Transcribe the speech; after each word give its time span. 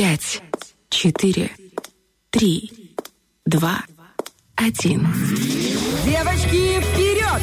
пять, 0.00 0.40
четыре, 0.88 1.50
три, 2.30 2.94
два, 3.44 3.82
один. 4.56 5.06
Девочки, 6.06 6.80
вперед! 6.80 7.42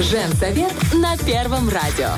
Женсовет 0.00 0.74
на 0.92 1.16
Первом 1.16 1.70
радио. 1.70 2.10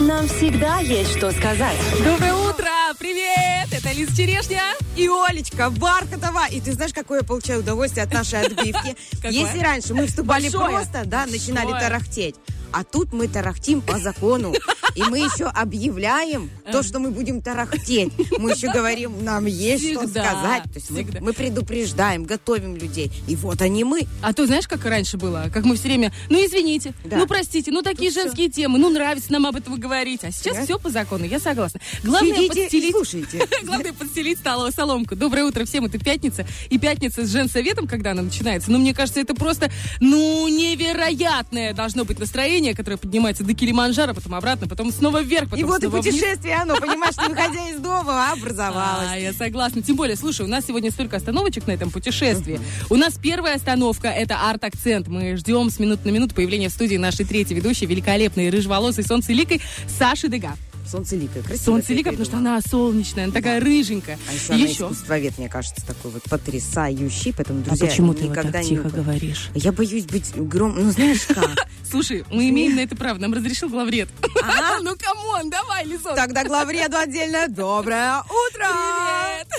Нам 0.00 0.26
всегда 0.26 0.80
есть 0.80 1.18
что 1.18 1.30
сказать. 1.30 1.78
Доброе 2.04 2.34
утро! 2.34 2.66
Привет! 2.98 3.68
Это 3.70 3.92
Лиза 3.92 4.16
Черешня. 4.16 4.62
И 5.00 5.08
Олечка 5.08 5.70
Бархатова. 5.70 6.46
И 6.50 6.60
ты 6.60 6.74
знаешь, 6.74 6.92
какое 6.92 7.20
я 7.20 7.24
получаю 7.24 7.60
удовольствие 7.60 8.04
от 8.04 8.12
нашей 8.12 8.42
отбивки? 8.42 8.94
Если 9.24 9.58
раньше 9.60 9.94
мы 9.94 10.06
вступали 10.06 10.50
просто, 10.50 11.04
да, 11.06 11.24
начинали 11.24 11.70
тарахтеть, 11.70 12.34
а 12.72 12.84
тут 12.84 13.12
мы 13.14 13.26
тарахтим 13.26 13.80
по 13.80 13.98
закону. 13.98 14.52
И 14.96 15.02
мы 15.04 15.18
еще 15.18 15.44
объявляем 15.44 16.50
то, 16.72 16.82
что 16.82 16.98
мы 16.98 17.10
будем 17.10 17.42
тарахтеть. 17.42 18.12
Мы 18.38 18.50
еще 18.50 18.72
говорим, 18.72 19.24
нам 19.24 19.46
есть 19.46 19.88
что 19.88 20.00
Всегда, 20.00 20.24
сказать. 20.24 20.62
То 20.64 20.70
есть 20.74 20.90
мы, 20.90 21.06
мы 21.20 21.32
предупреждаем, 21.32 22.24
готовим 22.24 22.74
людей. 22.76 23.12
И 23.28 23.36
вот 23.36 23.62
они 23.62 23.84
мы. 23.84 24.08
А 24.20 24.32
то 24.32 24.46
знаешь, 24.46 24.66
как 24.66 24.84
раньше 24.84 25.16
было? 25.16 25.48
Как 25.52 25.64
мы 25.64 25.76
все 25.76 25.84
время, 25.88 26.12
ну 26.28 26.44
извините, 26.44 26.92
Да. 27.04 27.18
ну 27.18 27.26
простите, 27.28 27.70
ну 27.70 27.82
такие 27.82 28.10
Ну, 28.10 28.14
всё. 28.14 28.22
женские 28.24 28.48
темы, 28.50 28.78
ну 28.80 28.90
нравится 28.90 29.32
нам 29.32 29.46
об 29.46 29.54
этом 29.54 29.78
говорить. 29.78 30.24
А 30.24 30.32
сейчас 30.32 30.56
Да. 30.56 30.64
все 30.64 30.78
по 30.78 30.90
закону, 30.90 31.24
я 31.24 31.38
согласна. 31.38 31.80
Главное 32.02 32.34
Сидите 32.34 32.62
подстелить... 32.62 32.90
слушайте. 32.92 33.46
Главное 33.62 33.92
подстелить 33.92 34.38
столовую 34.38 34.72
соломку. 34.90 35.14
Доброе 35.14 35.44
утро 35.44 35.64
всем, 35.64 35.84
это 35.84 35.98
пятница. 35.98 36.44
И 36.68 36.76
пятница 36.78 37.24
с 37.24 37.30
женсоветом, 37.30 37.86
когда 37.86 38.10
она 38.10 38.22
начинается. 38.22 38.72
Ну, 38.72 38.78
мне 38.78 38.92
кажется, 38.92 39.20
это 39.20 39.34
просто, 39.34 39.70
ну, 40.00 40.48
невероятное 40.48 41.72
должно 41.72 42.04
быть 42.04 42.18
настроение, 42.18 42.74
которое 42.74 42.96
поднимается 42.96 43.44
до 43.44 43.54
Килиманджаро, 43.54 44.14
потом 44.14 44.34
обратно, 44.34 44.66
потом 44.66 44.90
снова 44.90 45.22
вверх, 45.22 45.50
потом 45.50 45.60
И 45.60 45.64
вот 45.64 45.78
и 45.78 45.86
снова 45.86 46.02
вниз. 46.02 46.14
путешествие, 46.14 46.56
оно, 46.56 46.76
понимаешь, 46.76 47.14
не 47.18 47.28
выходя 47.28 47.68
из 47.68 47.78
дома, 47.78 48.32
образовалось. 48.32 49.08
А, 49.12 49.16
я 49.16 49.32
согласна. 49.32 49.80
Тем 49.80 49.94
более, 49.94 50.16
слушай, 50.16 50.44
у 50.44 50.48
нас 50.48 50.66
сегодня 50.66 50.90
столько 50.90 51.16
остановочек 51.16 51.68
на 51.68 51.72
этом 51.72 51.90
путешествии. 51.90 52.60
У 52.88 52.96
нас 52.96 53.14
первая 53.14 53.54
остановка— 53.54 54.08
это 54.08 54.48
арт-акцент. 54.50 55.06
Мы 55.06 55.36
ждем 55.36 55.70
с 55.70 55.78
минут 55.78 56.04
на 56.04 56.10
минуту 56.10 56.34
появления 56.34 56.68
в 56.68 56.72
студии 56.72 56.96
нашей 56.96 57.24
третьей 57.24 57.54
ведущей, 57.56 57.86
великолепной 57.86 58.50
рыжеволосой 58.50 59.04
солнцеликой 59.04 59.60
Саши 59.86 60.28
Дега. 60.28 60.56
Солнцеликая, 60.90 61.42
красиво. 61.42 61.64
Солнцелика, 61.64 62.10
ты 62.10 62.16
потому 62.16 62.24
что 62.26 62.36
она 62.38 62.60
солнечная, 62.60 63.24
она 63.24 63.32
такая 63.32 63.60
рыженькая. 63.60 64.18
А 64.28 64.32
еще, 64.32 64.54
она 64.54 64.66
искусствовед, 64.66 65.38
мне 65.38 65.48
кажется, 65.48 65.86
такой 65.86 66.10
вот 66.10 66.22
потрясающий, 66.24 67.32
поэтому, 67.32 67.62
друзья, 67.62 67.86
никогда 67.86 68.62
не... 68.62 68.76
говоришь? 68.76 69.50
Я 69.54 69.70
боюсь 69.70 70.04
быть 70.04 70.34
гром... 70.34 70.74
Ну, 70.76 70.90
знаешь 70.90 71.26
как? 71.26 71.68
Слушай, 71.88 72.24
мы 72.30 72.48
имеем 72.48 72.74
на 72.74 72.80
это 72.80 72.96
право, 72.96 73.18
нам 73.18 73.32
разрешил 73.32 73.68
главред. 73.68 74.08
А? 74.42 74.80
Ну, 74.82 74.96
come 74.96 75.27
on, 75.27 75.50
давай, 75.50 75.84
Лизон. 75.86 76.16
Тогда 76.16 76.42
главреду 76.44 76.96
отдельно 76.96 77.46
доброе 77.48 78.22
утро! 78.22 78.66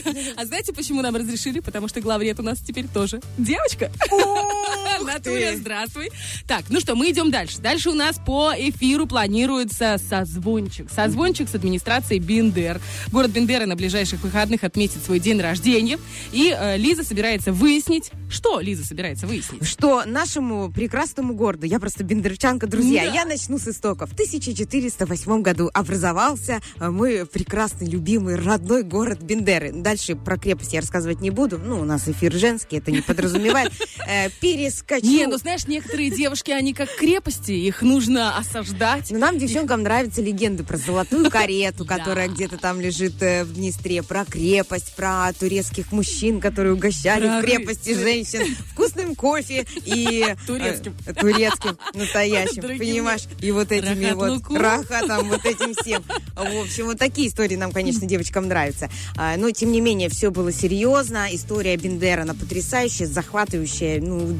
Привет! 0.03 0.33
А 0.35 0.45
знаете, 0.45 0.73
почему 0.73 1.01
нам 1.01 1.15
разрешили? 1.15 1.59
Потому 1.59 1.87
что 1.87 2.01
главред 2.01 2.39
у 2.39 2.43
нас 2.43 2.59
теперь 2.59 2.87
тоже 2.87 3.21
девочка. 3.37 3.91
Ты! 5.23 5.57
здравствуй. 5.57 6.09
Так, 6.47 6.65
ну 6.69 6.79
что, 6.79 6.95
мы 6.95 7.11
идем 7.11 7.31
дальше. 7.31 7.59
Дальше 7.59 7.89
у 7.89 7.93
нас 7.93 8.19
по 8.25 8.53
эфиру 8.57 9.05
планируется 9.07 9.97
созвончик. 10.09 10.89
Созвончик 10.89 11.20
с 11.21 11.55
администрацией 11.55 12.19
Бендер. 12.19 12.81
Город 13.11 13.29
Бендера 13.29 13.65
на 13.67 13.75
ближайших 13.75 14.21
выходных 14.23 14.63
отметит 14.63 15.03
свой 15.05 15.19
день 15.19 15.39
рождения. 15.39 15.99
И 16.31 16.53
э, 16.57 16.77
Лиза 16.77 17.03
собирается 17.03 17.53
выяснить... 17.53 18.11
Что 18.29 18.59
Лиза 18.59 18.83
собирается 18.83 19.27
выяснить? 19.27 19.65
Что 19.67 20.03
нашему 20.05 20.71
прекрасному 20.71 21.33
городу, 21.35 21.67
я 21.67 21.79
просто 21.79 22.03
бендерчанка, 22.03 22.65
друзья, 22.65 23.05
Да. 23.05 23.13
я 23.13 23.25
начну 23.25 23.59
с 23.59 23.67
истоков. 23.67 24.09
В 24.09 24.13
1408 24.13 25.41
году 25.43 25.69
образовался 25.73 26.59
э, 26.79 26.89
мой 26.89 27.25
прекрасный, 27.27 27.87
любимый, 27.87 28.35
родной 28.35 28.81
город 28.83 29.21
Бендеры. 29.21 29.71
Дальше 29.71 30.15
про 30.15 30.37
крепость 30.37 30.73
я 30.73 30.81
рассказывать 30.81 31.21
не 31.21 31.29
буду. 31.29 31.59
Ну, 31.59 31.79
у 31.79 31.83
нас 31.85 32.07
эфир 32.07 32.33
женский, 32.33 32.77
это 32.77 32.91
не 32.91 33.01
подразумевает. 33.01 33.71
Э, 34.07 34.29
Перескочу. 34.41 35.05
Не, 35.05 35.27
ну 35.27 35.37
знаешь, 35.37 35.67
некоторые 35.67 36.09
девушки, 36.09 36.51
они 36.51 36.73
как 36.73 36.89
крепости, 36.95 37.51
их 37.51 37.81
нужно 37.83 38.35
осаждать. 38.37 39.11
Но 39.11 39.19
нам, 39.19 39.37
девчонкам, 39.37 39.83
нравятся 39.83 40.21
легенды 40.21 40.63
про 40.63 40.77
золотую 40.77 41.10
карету, 41.29 41.85
которая 41.87 42.27
где-то 42.27 42.57
там 42.57 42.79
лежит 42.81 43.21
э, 43.21 43.43
в 43.43 43.53
Днестре, 43.53 44.03
про 44.03 44.25
крепость, 44.25 44.93
про 44.95 45.31
турецких 45.33 45.91
мужчин, 45.91 46.39
которые 46.39 46.73
угощали 46.73 47.27
в 47.27 47.41
крепости 47.41 47.93
женщин 47.93 48.55
вкусным 48.71 49.15
кофе 49.15 49.65
и... 49.85 50.25
э, 50.27 50.35
Турецким. 50.45 50.95
Турецким, 51.19 51.77
настоящим, 51.93 52.61
понимаешь? 52.61 53.23
И 53.39 53.51
вот 53.51 53.71
этими 53.71 54.11
вот 54.13 54.43
рахатом, 54.49 55.29
вот 55.29 55.45
этим 55.45 55.73
всем. 55.75 56.03
В 56.35 56.61
общем, 56.61 56.85
вот 56.85 56.99
такие 56.99 57.27
истории 57.27 57.55
нам, 57.55 57.71
конечно, 57.71 58.07
девочкам 58.07 58.47
нравятся. 58.47 58.89
А, 59.17 59.37
Но, 59.37 59.51
тем 59.51 59.71
не 59.71 59.81
менее, 59.81 60.09
все 60.09 60.31
было 60.31 60.51
серьезно. 60.51 61.27
История 61.31 61.75
Бендера, 61.77 62.23
она 62.23 62.33
потрясающая, 62.33 63.07
захватывающая. 63.07 63.99
Ну, 64.01 64.37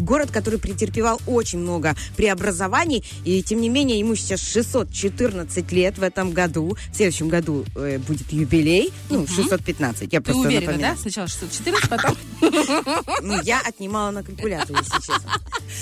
город, 0.00 0.30
который 0.30 0.58
претерпевал 0.58 1.20
очень 1.26 1.58
много 1.58 1.94
преобразований. 2.16 3.04
И, 3.24 3.42
тем 3.42 3.60
не 3.60 3.68
менее, 3.68 3.98
ему 3.98 4.14
сейчас 4.14 4.40
614 4.40 5.72
лет 5.72 5.97
в 5.98 6.02
этом 6.02 6.32
году. 6.32 6.76
В 6.92 6.96
следующем 6.96 7.28
году 7.28 7.64
э, 7.74 7.98
будет 7.98 8.32
юбилей. 8.32 8.92
Ну, 9.10 9.26
615. 9.26 10.12
Я 10.12 10.20
Ты 10.20 10.24
просто 10.24 10.42
уверена, 10.42 10.66
напоминаю. 10.72 10.96
да? 10.96 11.00
Сначала 11.02 11.28
614, 11.28 11.88
потом... 11.90 12.16
Ну, 13.22 13.40
я 13.42 13.60
отнимала 13.60 14.10
на 14.10 14.22
калькуляторе, 14.22 14.78
если 14.78 14.96
честно. 15.12 15.32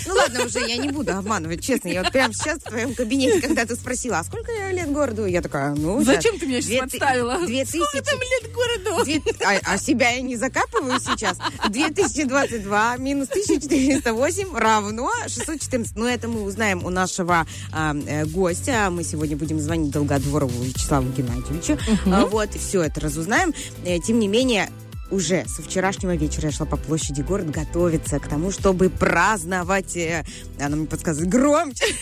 Ну, 0.06 0.14
ладно, 0.14 0.44
уже 0.44 0.60
я 0.60 0.76
не 0.76 0.88
буду 0.90 1.12
обманывать, 1.12 1.62
честно. 1.64 1.88
Я 1.88 2.02
вот 2.02 2.12
прямо 2.12 2.32
сейчас 2.34 2.58
в 2.58 2.64
твоем 2.64 2.94
кабинете, 2.94 3.40
когда 3.40 3.64
ты 3.64 3.74
спросила, 3.76 4.18
а 4.18 4.24
сколько 4.24 4.52
лет 4.70 4.90
городу? 4.90 5.26
Я 5.26 5.42
такая, 5.42 5.74
ну... 5.74 6.02
Зачем 6.04 6.38
ты 6.38 6.46
меня 6.46 6.60
сейчас 6.62 6.90
подставила? 6.90 7.38
Две 7.46 7.64
Сколько 7.64 7.90
тысячи... 7.92 8.04
там 8.04 8.20
лет 8.20 8.52
городу? 8.52 9.04
Две- 9.04 9.22
а, 9.44 9.58
а 9.74 9.78
себя 9.78 10.10
я 10.10 10.20
не 10.20 10.36
закапываю 10.36 10.98
сейчас. 11.00 11.38
2022 11.68 12.96
минус 12.98 13.28
1408 13.30 14.56
равно 14.56 15.10
614. 15.26 15.96
Но 15.96 16.08
это 16.08 16.28
мы 16.28 16.42
узнаем 16.42 16.84
у 16.84 16.90
нашего 16.90 17.46
а, 17.72 17.94
э, 18.06 18.24
гостя. 18.26 18.88
Мы 18.90 19.04
сегодня 19.04 19.36
будем 19.36 19.58
звонить 19.60 19.90
Долгодворову 19.92 20.62
Вячеславу 20.62 21.10
Геннадьевичу. 21.12 21.78
А, 22.06 22.26
вот, 22.26 22.50
все 22.54 22.82
это 22.82 23.00
разузнаем. 23.00 23.54
Э, 23.84 23.98
Тем 23.98 24.18
не 24.18 24.28
менее, 24.28 24.70
уже 25.10 25.44
со 25.46 25.62
вчерашнего 25.62 26.14
вечера 26.16 26.46
я 26.46 26.52
шла 26.52 26.66
по 26.66 26.76
площади 26.76 27.22
город 27.22 27.50
готовиться 27.50 28.18
к 28.18 28.28
тому, 28.28 28.50
чтобы 28.50 28.90
праздновать, 28.90 29.96
э, 29.96 30.24
она 30.60 30.76
мне 30.76 30.86
подсказывает, 30.86 31.30
громче, 31.30 31.84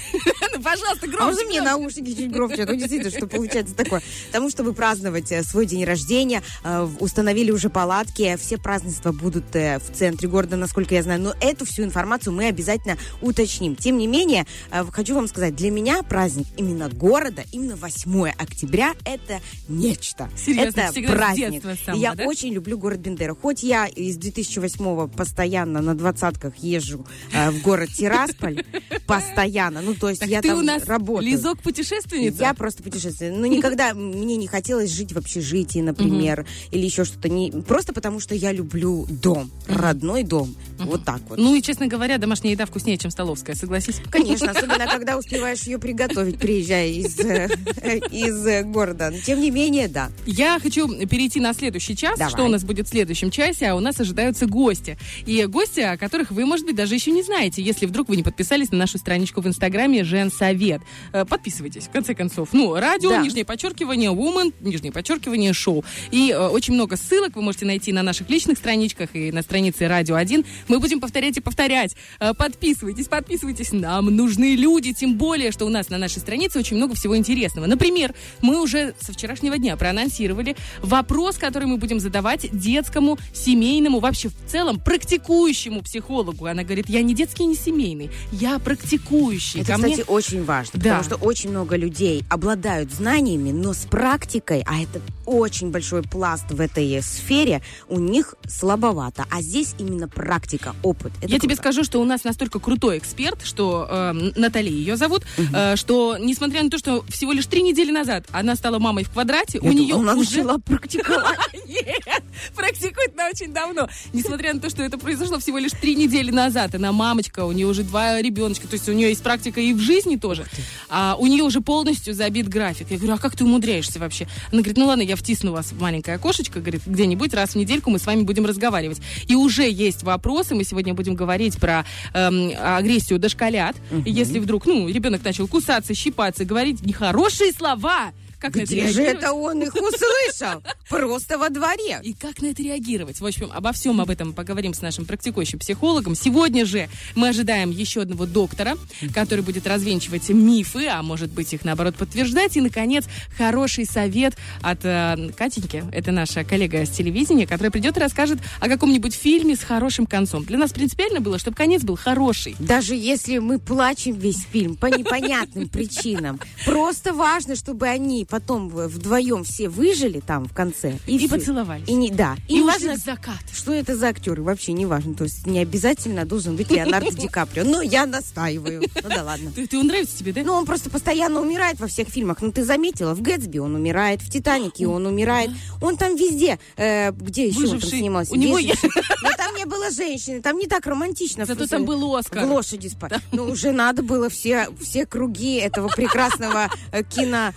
Ну, 0.54 0.62
пожалуйста, 0.62 1.06
а 1.06 1.08
громче. 1.08 1.24
можно 1.24 1.44
мне 1.44 1.60
наушники 1.60 2.14
чуть 2.14 2.30
громче? 2.30 2.64
Ну, 2.64 2.74
действительно, 2.76 3.10
что 3.10 3.26
получается 3.26 3.74
такое. 3.74 4.02
Тому, 4.30 4.50
чтобы 4.50 4.72
праздновать 4.72 5.32
э, 5.32 5.42
свой 5.42 5.66
день 5.66 5.84
рождения, 5.84 6.42
э, 6.62 6.88
установили 7.00 7.50
уже 7.50 7.70
палатки. 7.70 8.36
Все 8.40 8.56
празднества 8.56 9.12
будут 9.12 9.44
в 9.52 9.82
центре 9.92 10.28
города, 10.28 10.56
насколько 10.56 10.94
я 10.94 11.02
знаю. 11.02 11.20
Но 11.20 11.34
эту 11.40 11.64
всю 11.64 11.82
информацию 11.82 12.32
мы 12.32 12.46
обязательно 12.46 12.96
уточним. 13.20 13.74
Тем 13.76 13.98
не 13.98 14.06
менее, 14.06 14.46
хочу 14.90 15.14
вам 15.14 15.28
сказать, 15.28 15.54
для 15.56 15.70
меня 15.70 16.02
праздник 16.02 16.46
именно 16.56 16.88
города, 16.88 17.42
именно 17.52 17.76
8 17.76 18.30
октября, 18.38 18.94
это 19.04 19.40
нечто. 19.68 20.28
Серьезно, 20.36 20.80
это 20.80 21.12
праздник. 21.12 21.62
самого, 21.84 22.00
я 22.00 22.14
да? 22.14 22.24
очень 22.24 22.52
люблю 22.52 22.78
город 22.78 22.93
Бендера. 23.00 23.34
Хоть 23.34 23.62
я 23.62 23.86
из 23.86 24.16
2008 24.16 25.08
постоянно 25.08 25.80
на 25.80 25.94
двадцатках 25.94 26.56
езжу 26.56 27.06
э, 27.32 27.50
в 27.50 27.62
город 27.62 27.90
Тирасполь, 27.90 28.64
постоянно. 29.06 29.80
Ну, 29.82 29.94
то 29.94 30.08
есть 30.08 30.20
Так 30.20 30.28
я 30.28 30.42
ты 30.42 30.48
там 30.48 30.58
у 30.58 30.62
нас 30.62 30.84
работаю. 30.86 31.30
лизок-путешественница? 31.30 32.40
Я 32.42 32.54
просто 32.54 32.82
путешествую. 32.82 33.34
Но 33.34 33.46
никогда 33.46 33.94
мне 33.94 34.36
не 34.36 34.46
хотелось 34.46 34.90
жить 34.90 35.12
в 35.12 35.18
общежитии, 35.18 35.80
например, 35.80 36.46
или 36.70 36.84
еще 36.84 37.04
что-то. 37.04 37.28
Не... 37.28 37.50
Просто 37.50 37.92
потому, 37.92 38.20
что 38.20 38.34
я 38.34 38.52
люблю 38.52 39.06
дом, 39.08 39.50
родной 39.68 40.22
дом. 40.22 40.54
Вот 40.78 41.04
так 41.04 41.20
вот. 41.28 41.38
Ну 41.38 41.54
и, 41.54 41.62
честно 41.62 41.86
говоря, 41.86 42.18
домашняя 42.18 42.52
еда 42.52 42.66
вкуснее, 42.66 42.98
чем 42.98 43.10
столовская, 43.10 43.54
согласись? 43.56 44.00
Конечно, 44.10 44.50
особенно 44.50 44.86
когда 44.86 45.16
успеваешь 45.18 45.62
ее 45.62 45.78
приготовить, 45.78 46.38
приезжая 46.38 46.88
из, 46.88 47.18
э, 47.20 47.48
из 48.10 48.46
э, 48.46 48.62
города. 48.64 49.10
Но, 49.10 49.18
Тем 49.18 49.40
не 49.40 49.50
менее, 49.50 49.88
да. 49.88 50.10
Я 50.26 50.58
хочу 50.60 50.88
перейти 51.06 51.40
на 51.40 51.52
следующий 51.54 51.96
час. 51.96 52.18
Давай. 52.18 52.32
Что 52.32 52.44
у 52.44 52.48
нас 52.48 52.64
будет 52.64 52.83
в 52.86 52.90
следующем 52.90 53.30
часе? 53.30 53.66
А 53.68 53.74
у 53.76 53.80
нас 53.80 53.98
ожидаются 54.00 54.46
гости. 54.46 54.96
И 55.26 55.44
гости, 55.46 55.80
о 55.80 55.96
которых 55.96 56.30
вы, 56.30 56.44
может 56.46 56.66
быть, 56.66 56.76
даже 56.76 56.94
еще 56.94 57.10
не 57.10 57.22
знаете, 57.22 57.62
если 57.62 57.86
вдруг 57.86 58.08
вы 58.08 58.16
не 58.16 58.22
подписались 58.22 58.70
на 58.70 58.78
нашу 58.78 58.98
страничку 58.98 59.40
в 59.40 59.46
Инстаграме 59.48 60.04
Женсовет. 60.04 60.82
Э, 61.12 61.24
Подписывайтесь, 61.24 61.84
в 61.84 61.90
конце 61.90 62.14
концов. 62.14 62.50
Ну, 62.52 62.74
радио, 62.74 63.10
Да. 63.10 63.22
нижнее 63.22 63.44
подчеркивание, 63.44 64.10
woman, 64.12 64.52
нижнее 64.60 64.92
подчеркивание, 64.92 65.52
шоу. 65.52 65.84
И 66.10 66.30
э, 66.30 66.48
очень 66.48 66.74
много 66.74 66.96
ссылок 66.96 67.36
вы 67.36 67.42
можете 67.42 67.66
найти 67.66 67.92
на 67.92 68.02
наших 68.02 68.28
личных 68.30 68.58
страничках 68.58 69.10
и 69.14 69.32
на 69.32 69.42
странице 69.42 69.86
Радио 69.88 70.14
1. 70.16 70.44
Мы 70.68 70.78
будем 70.78 71.00
повторять 71.00 71.36
и 71.36 71.40
повторять. 71.40 71.94
Э, 72.20 72.32
Подписывайтесь, 72.34 73.08
подписывайтесь. 73.08 73.72
Нам 73.72 74.06
нужны 74.06 74.54
люди, 74.54 74.92
тем 74.92 75.16
более, 75.16 75.50
что 75.52 75.64
у 75.66 75.68
нас 75.68 75.88
на 75.88 75.98
нашей 75.98 76.18
странице 76.18 76.58
очень 76.58 76.76
много 76.76 76.94
всего 76.94 77.16
интересного. 77.16 77.66
Например, 77.66 78.14
мы 78.42 78.60
уже 78.62 78.94
со 79.00 79.12
вчерашнего 79.12 79.56
дня 79.58 79.76
проанонсировали 79.76 80.56
вопрос, 80.82 81.36
который 81.36 81.66
мы 81.66 81.76
будем 81.78 82.00
задавать 82.00 82.46
детскому, 82.74 83.18
семейному, 83.32 84.00
вообще 84.00 84.28
в 84.28 84.34
целом 84.50 84.80
практикующему 84.80 85.82
психологу. 85.82 86.46
Она 86.46 86.64
говорит, 86.64 86.88
я 86.88 87.02
не 87.02 87.14
детский, 87.14 87.44
не 87.46 87.54
семейный, 87.54 88.10
я 88.32 88.58
практикующий. 88.58 89.60
Это, 89.60 89.72
Ко 89.72 89.74
кстати, 89.76 89.94
мне- 89.94 90.04
очень 90.04 90.44
важно, 90.44 90.72
Да. 90.80 90.98
потому 90.98 91.04
что 91.04 91.16
очень 91.16 91.50
много 91.50 91.76
людей 91.76 92.24
обладают 92.28 92.92
знаниями, 92.92 93.52
но 93.52 93.72
с 93.72 93.86
практикой, 93.86 94.62
а 94.66 94.82
это 94.82 95.00
очень 95.26 95.70
большой 95.70 96.02
пласт 96.02 96.44
в 96.50 96.60
этой 96.60 97.02
сфере, 97.02 97.62
у 97.88 97.98
них 97.98 98.34
слабовато. 98.48 99.24
А 99.30 99.40
здесь 99.42 99.74
именно 99.78 100.08
практика, 100.08 100.74
опыт. 100.82 101.12
Это 101.20 101.32
Я 101.32 101.38
тебе 101.38 101.54
круто. 101.56 101.62
скажу, 101.62 101.84
что 101.84 102.00
у 102.00 102.04
нас 102.04 102.24
настолько 102.24 102.58
крутой 102.58 102.98
эксперт, 102.98 103.44
что 103.44 103.86
э, 103.90 104.12
Натали 104.36 104.70
ее 104.70 104.96
зовут, 104.96 105.22
э, 105.52 105.76
что 105.76 106.16
несмотря 106.18 106.62
на 106.62 106.70
то, 106.70 106.78
что 106.78 107.04
всего 107.08 107.32
лишь 107.32 107.46
три 107.46 107.62
недели 107.62 107.90
назад 107.90 108.26
она 108.32 108.54
стала 108.56 108.78
мамой 108.78 109.04
в 109.04 109.10
квадрате, 109.10 109.58
у 109.60 109.66
Я 109.66 109.74
нее 109.74 109.94
думала, 109.94 110.12
она 110.12 110.20
уже 110.20 110.38
начала 110.42 110.58
практиковать. 110.64 111.38
Нет, 111.66 112.22
практикует 112.54 113.12
она 113.14 113.28
очень 113.28 113.52
давно. 113.52 113.88
Несмотря 114.12 114.54
на 114.54 114.60
то, 114.60 114.70
что 114.70 114.82
это 114.82 114.98
произошло 114.98 115.38
всего 115.38 115.58
лишь 115.58 115.72
три 115.72 115.94
недели 115.96 116.30
назад. 116.30 116.74
Она 116.74 116.92
мамочка, 116.92 117.44
у 117.44 117.52
нее 117.52 117.66
уже 117.66 117.82
два 117.82 118.20
ребеночка. 118.20 118.66
То 118.68 118.74
есть 118.74 118.88
у 118.88 118.92
нее 118.92 119.08
есть 119.10 119.22
практика 119.22 119.60
и 119.60 119.72
в 119.72 119.80
жизни 119.80 120.16
тоже. 120.16 120.44
А 120.88 121.16
у 121.18 121.26
нее 121.26 121.42
уже 121.42 121.60
полностью 121.60 122.14
забит 122.14 122.48
график. 122.48 122.90
Я 122.90 122.98
говорю, 122.98 123.14
а 123.14 123.18
как 123.18 123.36
ты 123.36 123.44
умудряешься 123.44 123.98
вообще? 123.98 124.26
Она 124.52 124.60
говорит, 124.62 124.76
ну 124.76 124.86
ладно, 124.86 125.02
я 125.02 125.13
втисну 125.16 125.52
вас 125.52 125.72
в 125.72 125.80
маленькое 125.80 126.16
окошечко, 126.16 126.60
говорит, 126.60 126.82
где-нибудь 126.86 127.34
раз 127.34 127.50
в 127.50 127.56
недельку 127.56 127.90
мы 127.90 127.98
с 127.98 128.06
вами 128.06 128.22
будем 128.22 128.46
разговаривать. 128.46 129.00
И 129.26 129.34
уже 129.34 129.68
есть 129.68 130.02
вопросы. 130.02 130.54
Мы 130.54 130.64
сегодня 130.64 130.94
будем 130.94 131.14
говорить 131.14 131.58
про 131.58 131.84
эм, 132.12 132.52
агрессию 132.58 133.18
дошколят. 133.18 133.76
И 134.04 134.10
если 134.10 134.38
вдруг, 134.38 134.66
ну, 134.66 134.88
ребенок 134.88 135.24
начал 135.24 135.48
кусаться, 135.48 135.94
щипаться, 135.94 136.44
говорить 136.44 136.84
нехорошие 136.84 137.52
слова, 137.52 138.12
как 138.44 138.56
на 138.56 138.60
это 138.60 138.72
Где 138.74 138.88
же 138.88 139.00
реагировать? 139.00 139.22
это 139.22 139.32
он 139.32 139.62
их 139.62 139.74
услышал? 139.74 140.62
Просто 140.90 141.38
во 141.38 141.48
дворе. 141.48 141.98
И 142.02 142.12
как 142.12 142.42
на 142.42 142.48
это 142.48 142.62
реагировать? 142.62 143.18
В 143.18 143.26
общем, 143.26 143.50
обо 143.52 143.72
всем 143.72 144.02
об 144.02 144.10
этом 144.10 144.34
поговорим 144.34 144.74
с 144.74 144.82
нашим 144.82 145.06
практикующим 145.06 145.58
психологом. 145.58 146.14
Сегодня 146.14 146.66
же 146.66 146.90
мы 147.14 147.28
ожидаем 147.28 147.70
еще 147.70 148.02
одного 148.02 148.26
доктора, 148.26 148.76
который 149.14 149.40
будет 149.40 149.66
развенчивать 149.66 150.28
мифы, 150.28 150.88
а 150.88 151.02
может 151.02 151.30
быть 151.30 151.54
их 151.54 151.64
наоборот 151.64 151.94
подтверждать. 151.94 152.56
И, 152.58 152.60
наконец, 152.60 153.06
хороший 153.38 153.86
совет 153.86 154.36
от 154.60 154.84
э, 154.84 155.30
Катеньки, 155.34 155.82
это 155.90 156.12
наша 156.12 156.44
коллега 156.44 156.84
с 156.84 156.90
телевидения, 156.90 157.46
которая 157.46 157.70
придет 157.70 157.96
и 157.96 158.00
расскажет 158.00 158.40
о 158.60 158.68
каком-нибудь 158.68 159.14
фильме 159.14 159.56
с 159.56 159.60
хорошим 159.60 160.04
концом. 160.04 160.44
Для 160.44 160.58
нас 160.58 160.72
принципиально 160.72 161.20
было, 161.20 161.38
чтобы 161.38 161.56
конец 161.56 161.82
был 161.82 161.96
хороший. 161.96 162.56
Даже 162.58 162.94
если 162.94 163.38
мы 163.38 163.58
плачем 163.58 164.18
весь 164.18 164.44
фильм 164.44 164.76
по 164.76 164.86
непонятным 164.86 165.66
причинам, 165.70 166.38
просто 166.66 167.14
важно, 167.14 167.56
чтобы 167.56 167.86
они 167.86 168.26
потом 168.34 168.68
вдвоем 168.68 169.44
все 169.44 169.68
выжили 169.68 170.18
там 170.18 170.46
в 170.46 170.52
конце. 170.52 170.98
И, 171.06 171.14
И 171.14 171.18
всё. 171.18 171.28
поцеловались. 171.28 171.88
И 171.88 171.94
не, 171.94 172.10
да. 172.10 172.34
И, 172.48 172.58
И, 172.58 172.62
важно, 172.64 172.96
закат. 172.96 173.36
что 173.52 173.72
это 173.72 173.94
за 173.96 174.08
актеры, 174.08 174.42
вообще 174.42 174.72
не 174.72 174.86
важно. 174.86 175.14
То 175.14 175.22
есть 175.22 175.46
не 175.46 175.60
обязательно 175.60 176.24
должен 176.24 176.56
быть 176.56 176.68
Леонардо 176.68 177.12
Ди 177.12 177.28
Каприо. 177.28 177.62
Но 177.62 177.80
я 177.80 178.06
настаиваю. 178.06 178.82
Ну 179.04 179.08
да 179.08 179.22
ладно. 179.22 179.52
Ты, 179.54 179.78
он 179.78 179.86
нравится 179.86 180.18
тебе, 180.18 180.32
да? 180.32 180.42
Ну, 180.42 180.54
он 180.54 180.66
просто 180.66 180.90
постоянно 180.90 181.40
умирает 181.40 181.78
во 181.78 181.86
всех 181.86 182.08
фильмах. 182.08 182.38
Ну, 182.42 182.50
ты 182.50 182.64
заметила, 182.64 183.14
в 183.14 183.22
Гэтсби 183.22 183.58
он 183.58 183.76
умирает, 183.76 184.20
в 184.20 184.28
Титанике 184.28 184.88
он 184.88 185.06
умирает. 185.06 185.50
Он 185.80 185.96
там 185.96 186.16
везде, 186.16 186.58
э, 186.76 187.12
где 187.12 187.46
еще 187.46 187.68
он 187.68 187.78
там 187.78 187.88
снимался? 187.88 188.32
У 188.32 188.36
него. 188.36 188.58
Но 188.58 189.30
там 189.36 189.54
не 189.54 189.64
было 189.64 189.92
женщины, 189.92 190.42
там 190.42 190.58
не 190.58 190.66
так 190.66 190.84
романтично. 190.86 191.46
Зато 191.46 191.68
там 191.68 191.84
был 191.84 192.16
Оскар. 192.16 192.46
В 192.46 192.50
лошади 192.50 192.88
спать. 192.88 193.12
Ну, 193.30 193.44
уже 193.44 193.70
надо 193.70 194.02
было 194.02 194.28
все, 194.28 194.66
все 194.80 195.06
круги 195.06 195.54
этого 195.54 195.86
прекрасного 195.86 196.68
э, 196.90 197.04
кино, 197.04 197.52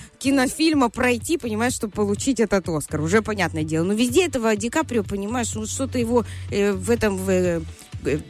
кинофильма 0.57 0.89
пройти, 0.89 1.37
понимаешь, 1.37 1.73
чтобы 1.73 1.93
получить 1.93 2.39
этот 2.39 2.67
Оскар. 2.69 3.01
Уже 3.01 3.21
понятное 3.21 3.63
дело. 3.63 3.85
Но 3.85 3.93
везде 3.93 4.25
этого 4.25 4.55
Ди 4.55 4.69
Каприо, 4.69 5.03
понимаешь, 5.03 5.53
ну, 5.55 5.65
что-то 5.65 5.97
его 5.99 6.25
э, 6.51 6.71
в 6.71 6.89
этом... 6.89 7.17
В, 7.17 7.29
э, 7.29 7.61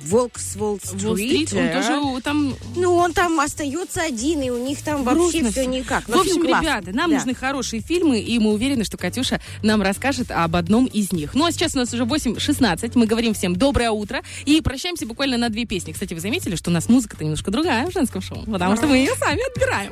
Волк 0.06 0.40
с 0.40 0.56
Уолл-стрит. 0.56 1.54
Он 1.54 1.60
э, 1.60 1.74
тоже 1.74 2.00
у- 2.00 2.20
там 2.22 2.56
ну, 2.76 2.96
он 2.96 3.14
там 3.14 3.40
остается 3.40 4.02
один, 4.02 4.42
и 4.42 4.50
у 4.50 4.58
них 4.66 4.82
там 4.82 5.04
вообще 5.04 5.48
все 5.52 5.66
никак. 5.66 6.08
В 6.08 6.16
общем, 6.18 6.42
ребята, 6.42 6.92
нам 6.94 7.12
Да. 7.12 7.18
нужны 7.18 7.36
хорошие 7.36 7.82
фильмы, 7.82 8.20
и 8.20 8.40
мы 8.40 8.54
уверены, 8.54 8.86
что 8.86 8.98
Катюша 8.98 9.40
нам 9.62 9.82
расскажет 9.84 10.32
об 10.32 10.56
одном 10.56 10.86
из 10.86 11.12
них. 11.12 11.36
Ну, 11.36 11.46
а 11.46 11.52
сейчас 11.52 11.76
у 11.76 11.80
нас 11.80 11.94
уже 11.94 12.06
8.16, 12.06 12.94
мы 12.96 13.06
говорим 13.06 13.34
всем 13.34 13.56
доброе 13.56 13.92
утро, 13.92 14.24
и 14.46 14.62
прощаемся 14.62 15.06
буквально 15.06 15.38
на 15.38 15.50
две 15.50 15.66
песни. 15.66 15.92
Кстати, 15.92 16.14
вы 16.14 16.22
заметили, 16.22 16.56
что 16.56 16.72
у 16.72 16.74
нас 16.74 16.88
музыка-то 16.90 17.24
немножко 17.24 17.52
другая 17.52 17.86
в 17.88 17.94
женском 17.94 18.22
шоу, 18.22 18.46
потому 18.46 18.78
что 18.78 18.88
мы 18.88 18.98
ее 18.98 19.14
сами 19.16 19.42
отбираем. 19.52 19.92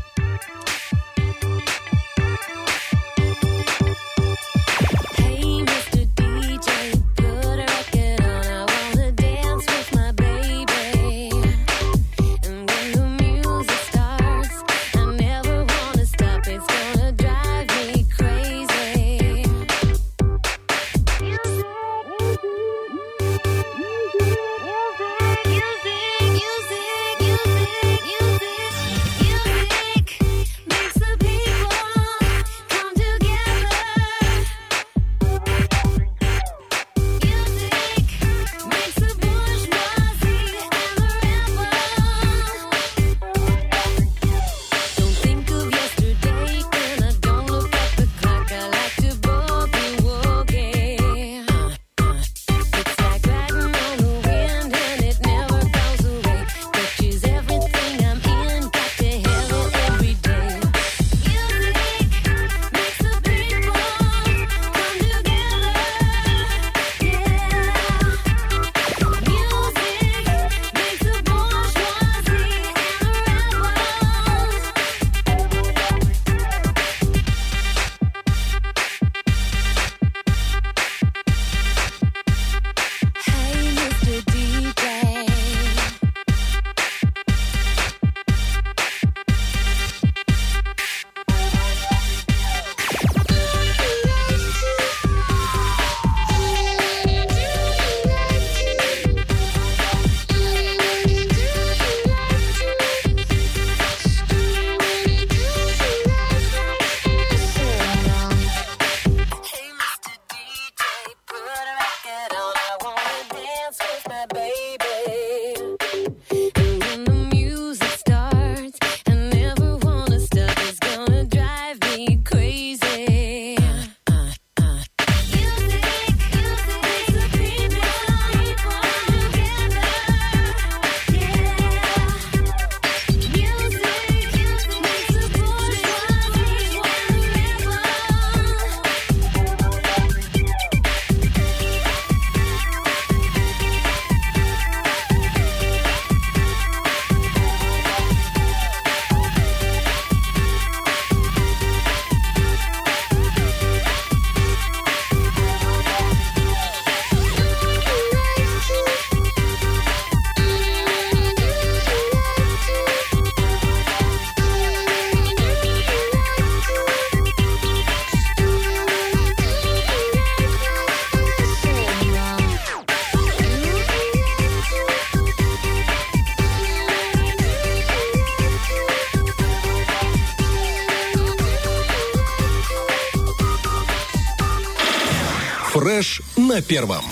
на 186.59 186.63
первом. 186.63 187.05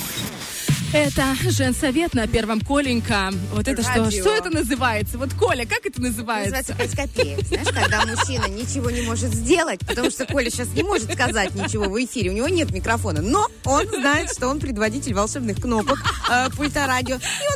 Это 0.93 1.37
женсовет 1.50 2.15
на 2.15 2.26
первом 2.26 2.61
Коленька. 2.61 3.31
Вот 3.53 3.69
это 3.69 3.83
что? 3.83 4.05
Радио. 4.05 4.21
Что 4.21 4.31
это 4.31 4.50
называется? 4.50 5.19
Вот 5.19 5.35
Коля, 5.35 5.67
как 5.67 5.85
это 5.85 6.00
называется? 6.00 6.57
Называется 6.57 6.97
5 6.97 7.15
копеек. 7.15 7.47
Знаешь, 7.47 7.69
когда 7.69 8.07
мужчина 8.07 8.47
ничего 8.47 8.91
не 8.91 9.03
может 9.03 9.33
сделать, 9.35 9.81
потому 9.87 10.11
что 10.11 10.26
Коля 10.26 10.50
сейчас 10.50 10.69
не 10.69 10.83
может 10.83 11.12
сказать 11.12 11.55
ничего 11.55 11.85
в 11.85 12.05
эфире, 12.05 12.31
у 12.31 12.33
него 12.33 12.49
нет 12.49 12.73
микрофона, 12.73 13.21
но 13.21 13.47
он 13.65 13.87
знает, 13.88 14.33
что 14.33 14.49
он 14.49 14.59
предводитель 14.59 15.15
волшебных 15.15 15.61
кнопок 15.61 15.99
э, 16.31 16.50
пульта 16.57 16.87
радио. 16.87 17.17
И 17.17 17.55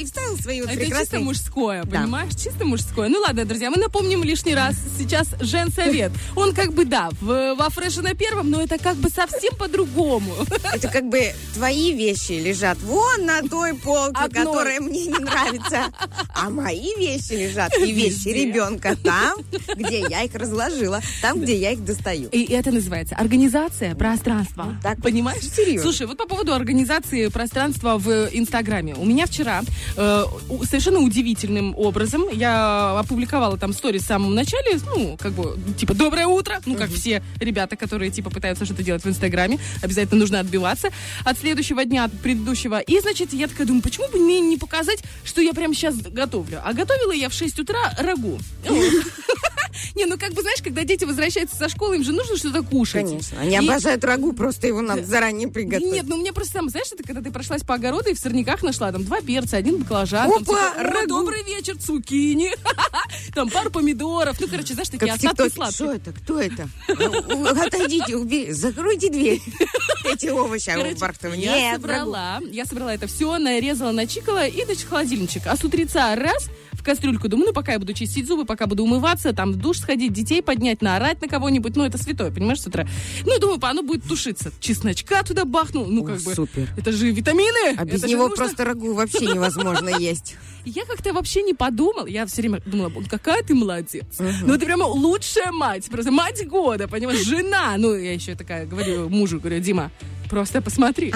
и 0.00 0.04
вставил 0.04 0.36
свои 0.38 0.60
вот 0.60 0.70
Это 0.70 0.78
чисто 0.80 0.90
прекрасные... 0.96 1.20
мужское, 1.22 1.84
Да. 1.84 2.00
понимаешь? 2.00 2.32
Чисто 2.34 2.64
мужское. 2.64 3.08
Ну 3.08 3.18
ладно, 3.20 3.44
друзья, 3.44 3.70
мы 3.70 3.76
напомним 3.76 4.22
лишний 4.24 4.54
раз. 4.54 4.74
Сейчас 4.98 5.28
женсовет. 5.40 6.12
Он 6.36 6.54
как 6.54 6.72
бы, 6.72 6.84
да, 6.84 7.10
в, 7.20 7.54
во 7.54 7.68
фреше 7.70 8.02
на 8.02 8.14
первом, 8.14 8.50
но 8.50 8.62
это 8.62 8.78
как 8.78 8.96
бы 8.96 9.10
совсем 9.10 9.54
по-другому. 9.56 10.32
Это 10.72 10.88
как 10.88 11.08
бы 11.08 11.32
твои 11.54 11.92
вещи 11.92 12.32
лежат 12.32 12.78
вон 12.82 13.26
на 13.26 13.42
той 13.42 13.74
полке, 13.74 14.20
Одной. 14.22 14.44
которая 14.44 14.80
мне 14.80 15.06
не 15.06 15.18
нравится. 15.18 15.86
А 16.34 16.48
мои 16.50 16.94
вещи 16.96 17.32
лежат 17.32 17.72
и 17.78 17.92
вещи 17.92 18.28
ребенка 18.28 18.96
там, 19.02 19.38
где 19.76 20.00
я 20.08 20.22
их 20.22 20.34
разложила, 20.34 21.00
там, 21.20 21.40
где 21.40 21.56
я 21.56 21.72
их 21.72 21.84
достаю. 21.84 22.28
И 22.30 22.44
это 22.52 22.70
называется 22.70 23.14
организация 23.16 23.94
пространства. 23.94 24.76
так 24.82 25.00
Понимаешь? 25.02 25.42
серьезно. 25.42 25.82
Слушай, 25.82 26.06
вот 26.06 26.16
по 26.16 26.26
поводу 26.26 26.54
организации 26.54 27.28
пространства 27.28 27.98
в 27.98 28.28
Инстаграме. 28.32 28.94
У 28.94 29.04
меня 29.04 29.26
вчера 29.26 29.62
э, 29.96 30.24
совершенно 30.64 31.00
удивительным 31.00 31.74
образом 31.76 32.24
я 32.32 32.98
опубликовала 32.98 33.56
там 33.58 33.72
сторис 33.72 34.02
в 34.02 34.06
самом 34.06 34.34
начале, 34.34 34.78
ну, 34.94 35.16
как 35.20 35.32
бы, 35.32 35.58
типа, 35.76 35.94
доброе 35.94 36.26
утро, 36.26 36.60
ну, 36.66 36.74
как 36.76 36.90
все 36.90 37.22
ребята, 37.38 37.76
которые, 37.76 38.10
типа, 38.10 38.30
пытаются 38.30 38.64
что-то 38.64 38.82
делать 38.82 39.04
в 39.04 39.08
Инстаграме, 39.08 39.58
обязательно 39.82 40.20
нужно 40.20 40.40
отбиваться 40.40 40.88
от 41.24 41.38
следующего 41.38 41.84
дня, 41.84 42.04
от 42.04 42.12
предыдущего. 42.20 42.80
И, 42.80 43.00
значит, 43.00 43.32
я 43.32 43.46
такая 43.48 43.66
думаю, 43.66 43.82
почему 43.82 44.08
бы 44.08 44.18
мне 44.18 44.40
не 44.40 44.56
показать, 44.56 45.02
что 45.24 45.40
я 45.40 45.52
прямо 45.52 45.74
сейчас 45.74 45.96
готовлю? 45.96 46.60
А 46.64 46.72
готовила 46.72 47.12
я 47.12 47.28
в 47.28 47.32
6 47.32 47.58
утра 47.60 47.92
рагу. 47.98 48.38
Не, 49.94 50.04
ну 50.06 50.18
как 50.18 50.32
бы, 50.32 50.42
знаешь, 50.42 50.60
когда 50.62 50.82
дети 50.84 51.04
возвращаются 51.04 51.56
со 51.56 51.68
школы, 51.68 51.96
им 51.96 52.04
же 52.04 52.12
нужно 52.12 52.36
что-то 52.36 52.62
кушать. 52.62 53.04
Конечно. 53.06 53.40
Они 53.40 53.54
И- 53.54 53.58
обожают 53.58 54.04
рагу, 54.04 54.32
просто 54.32 54.66
его 54.66 54.80
надо 54.80 55.04
заранее 55.04 55.48
приготовить. 55.48 55.92
Нет, 55.92 56.04
ну 56.08 56.16
мне 56.16 56.32
просто 56.32 56.54
там, 56.54 56.68
знаешь, 56.68 56.88
это 56.92 57.02
когда 57.02 57.22
ты 57.22 57.30
прошлась 57.30 57.62
по 57.62 57.74
огороду 57.74 58.10
и 58.10 58.14
в 58.14 58.18
сорняках 58.18 58.62
нашла 58.62 58.90
там 58.92 59.04
два 59.04 59.20
перца, 59.20 59.56
один 59.56 59.79
баклажан. 59.80 60.30
там, 60.30 60.42
Опа, 60.42 60.44
типа, 60.44 60.80
«О, 60.80 60.82
рагу!» 60.82 61.08
добрый 61.08 61.42
вечер, 61.44 61.76
цукини. 61.76 62.50
Там 63.34 63.48
пару 63.48 63.70
помидоров. 63.70 64.40
Ну, 64.40 64.48
короче, 64.48 64.74
знаешь, 64.74 64.88
такие 64.88 65.12
остатки 65.12 65.48
сладкие. 65.52 65.74
Что 65.74 65.92
это? 65.92 66.12
Кто 66.12 66.40
это? 66.40 66.68
Отойдите, 67.66 68.16
убери, 68.16 68.52
закройте 68.52 69.10
дверь. 69.10 69.40
Эти 70.04 70.28
овощи, 70.28 70.70
а 70.70 70.98
Бархтова 70.98 71.34
я 71.34 71.74
собрала, 71.74 72.40
я 72.50 72.64
собрала 72.64 72.94
это 72.94 73.06
все, 73.06 73.38
нарезала, 73.38 73.92
начикала 73.92 74.46
и, 74.46 74.64
значит, 74.64 74.88
холодильничек. 74.88 75.46
А 75.46 75.56
с 75.56 75.64
утреца 75.64 76.14
раз 76.16 76.48
в 76.80 76.82
кастрюльку, 76.82 77.28
думаю, 77.28 77.48
ну, 77.48 77.52
пока 77.52 77.72
я 77.72 77.78
буду 77.78 77.92
чистить 77.92 78.26
зубы, 78.26 78.46
пока 78.46 78.66
буду 78.66 78.84
умываться, 78.84 79.32
там, 79.34 79.52
в 79.52 79.56
душ 79.56 79.78
сходить, 79.78 80.12
детей 80.12 80.42
поднять, 80.42 80.80
наорать 80.80 81.20
на 81.20 81.28
кого-нибудь, 81.28 81.76
ну, 81.76 81.84
это 81.84 81.98
святое, 81.98 82.30
понимаешь, 82.30 82.60
с 82.62 82.66
утра. 82.66 82.86
Ну, 83.26 83.38
думаю, 83.38 83.58
оно 83.62 83.82
будет 83.82 84.04
тушиться. 84.04 84.50
Чесночка 84.60 85.22
туда 85.22 85.44
бахнул, 85.44 85.86
ну, 85.86 86.02
О, 86.02 86.06
как 86.06 86.20
бы. 86.22 86.34
супер. 86.34 86.68
Это 86.76 86.90
же 86.92 87.10
витамины. 87.10 87.76
А 87.76 87.84
без 87.84 88.02
него 88.04 88.28
нужно. 88.28 88.36
просто 88.36 88.64
рагу 88.64 88.94
вообще 88.94 89.26
невозможно 89.34 89.59
есть. 89.98 90.36
Я 90.64 90.84
как-то 90.84 91.12
вообще 91.12 91.42
не 91.42 91.54
подумал. 91.54 92.06
Я 92.06 92.26
все 92.26 92.42
время 92.42 92.60
думала, 92.66 92.88
«Бон, 92.88 93.06
какая 93.06 93.42
ты 93.42 93.54
молодец. 93.54 94.04
Ну, 94.18 94.58
ты 94.58 94.66
прямо 94.66 94.84
лучшая 94.84 95.52
мать. 95.52 95.86
Просто 95.90 96.10
мать 96.10 96.46
года, 96.46 96.88
понимаешь? 96.88 97.24
Жена. 97.24 97.74
Ну, 97.78 97.94
я 97.94 98.12
еще 98.12 98.34
такая 98.34 98.66
говорю 98.66 99.08
мужу, 99.08 99.40
говорю, 99.40 99.60
Дима, 99.60 99.90
просто 100.28 100.60
посмотри. 100.60 101.12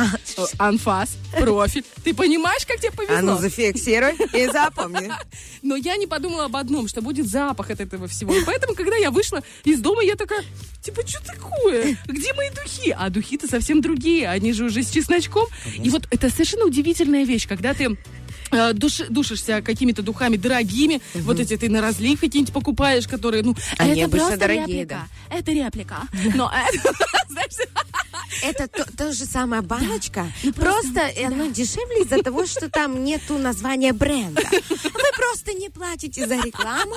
Анфас, 0.59 1.17
профиль. 1.39 1.85
Ты 2.03 2.15
понимаешь, 2.15 2.67
как 2.67 2.79
тебе 2.79 2.91
повезло? 2.91 3.17
А 3.17 3.23
ну 3.23 3.39
зафиксируй 3.39 4.15
и 4.33 4.47
запомни. 4.51 5.11
Но 5.63 5.77
я 5.77 5.97
не 5.97 6.07
подумала 6.07 6.47
об 6.47 6.57
одном, 6.57 6.89
что 6.89 7.01
будет 7.03 7.29
запах 7.29 7.71
от 7.71 7.81
этого 7.81 8.09
всего. 8.09 8.35
И 8.35 8.45
поэтому, 8.45 8.75
когда 8.75 8.97
я 8.97 9.11
вышла 9.11 9.43
из 9.65 9.81
дома, 9.81 10.03
я 10.03 10.17
такая, 10.17 10.43
типа, 10.83 11.07
что 11.07 11.25
такое? 11.25 11.97
Где 12.07 12.33
мои 12.35 12.51
духи? 12.51 12.91
А 12.91 13.11
духи-то 13.11 13.47
совсем 13.47 13.81
другие. 13.81 14.29
Они 14.29 14.53
же 14.53 14.65
уже 14.65 14.83
с 14.83 14.91
чесночком. 14.91 15.47
И 15.77 15.91
вот 15.91 16.09
это 16.11 16.31
совершенно 16.31 16.65
удивительная 16.65 17.25
вещь, 17.25 17.47
когда 17.47 17.75
ты 17.75 17.97
э, 18.55 18.73
души- 18.73 19.07
душишься 19.09 19.63
какими-то 19.63 20.03
духами 20.03 20.37
дорогими, 20.37 21.01
вот 21.15 21.41
эти 21.41 21.57
ты 21.57 21.69
на 21.69 21.81
разлив 21.81 22.21
какие-нибудь 22.21 22.55
покупаешь, 22.55 23.07
которые, 23.07 23.43
ну, 23.43 23.55
Они 23.79 24.01
это 24.01 24.05
обычно 24.07 24.27
просто 24.29 24.37
дорогие, 24.41 24.81
реплика, 24.83 25.09
это 25.31 25.53
реплика, 25.53 25.97
но 26.35 26.51
это, 26.53 26.93
знаешь, 27.29 27.53
Это 28.43 28.69
то, 28.69 28.85
то 28.97 29.13
же 29.13 29.25
самая 29.27 29.63
баночка, 29.63 30.27
просто 30.57 31.11
оно 31.27 31.47
дешевле 31.47 32.03
из-за 32.03 32.23
того, 32.23 32.47
что 32.47 32.69
там 32.69 33.05
нету 33.05 33.39
названия 33.39 33.93
бренда. 33.93 34.43
Вы 34.51 35.11
просто 35.17 35.53
не 35.55 35.69
платите 35.69 36.27
за 36.27 36.35
рекламу, 36.37 36.97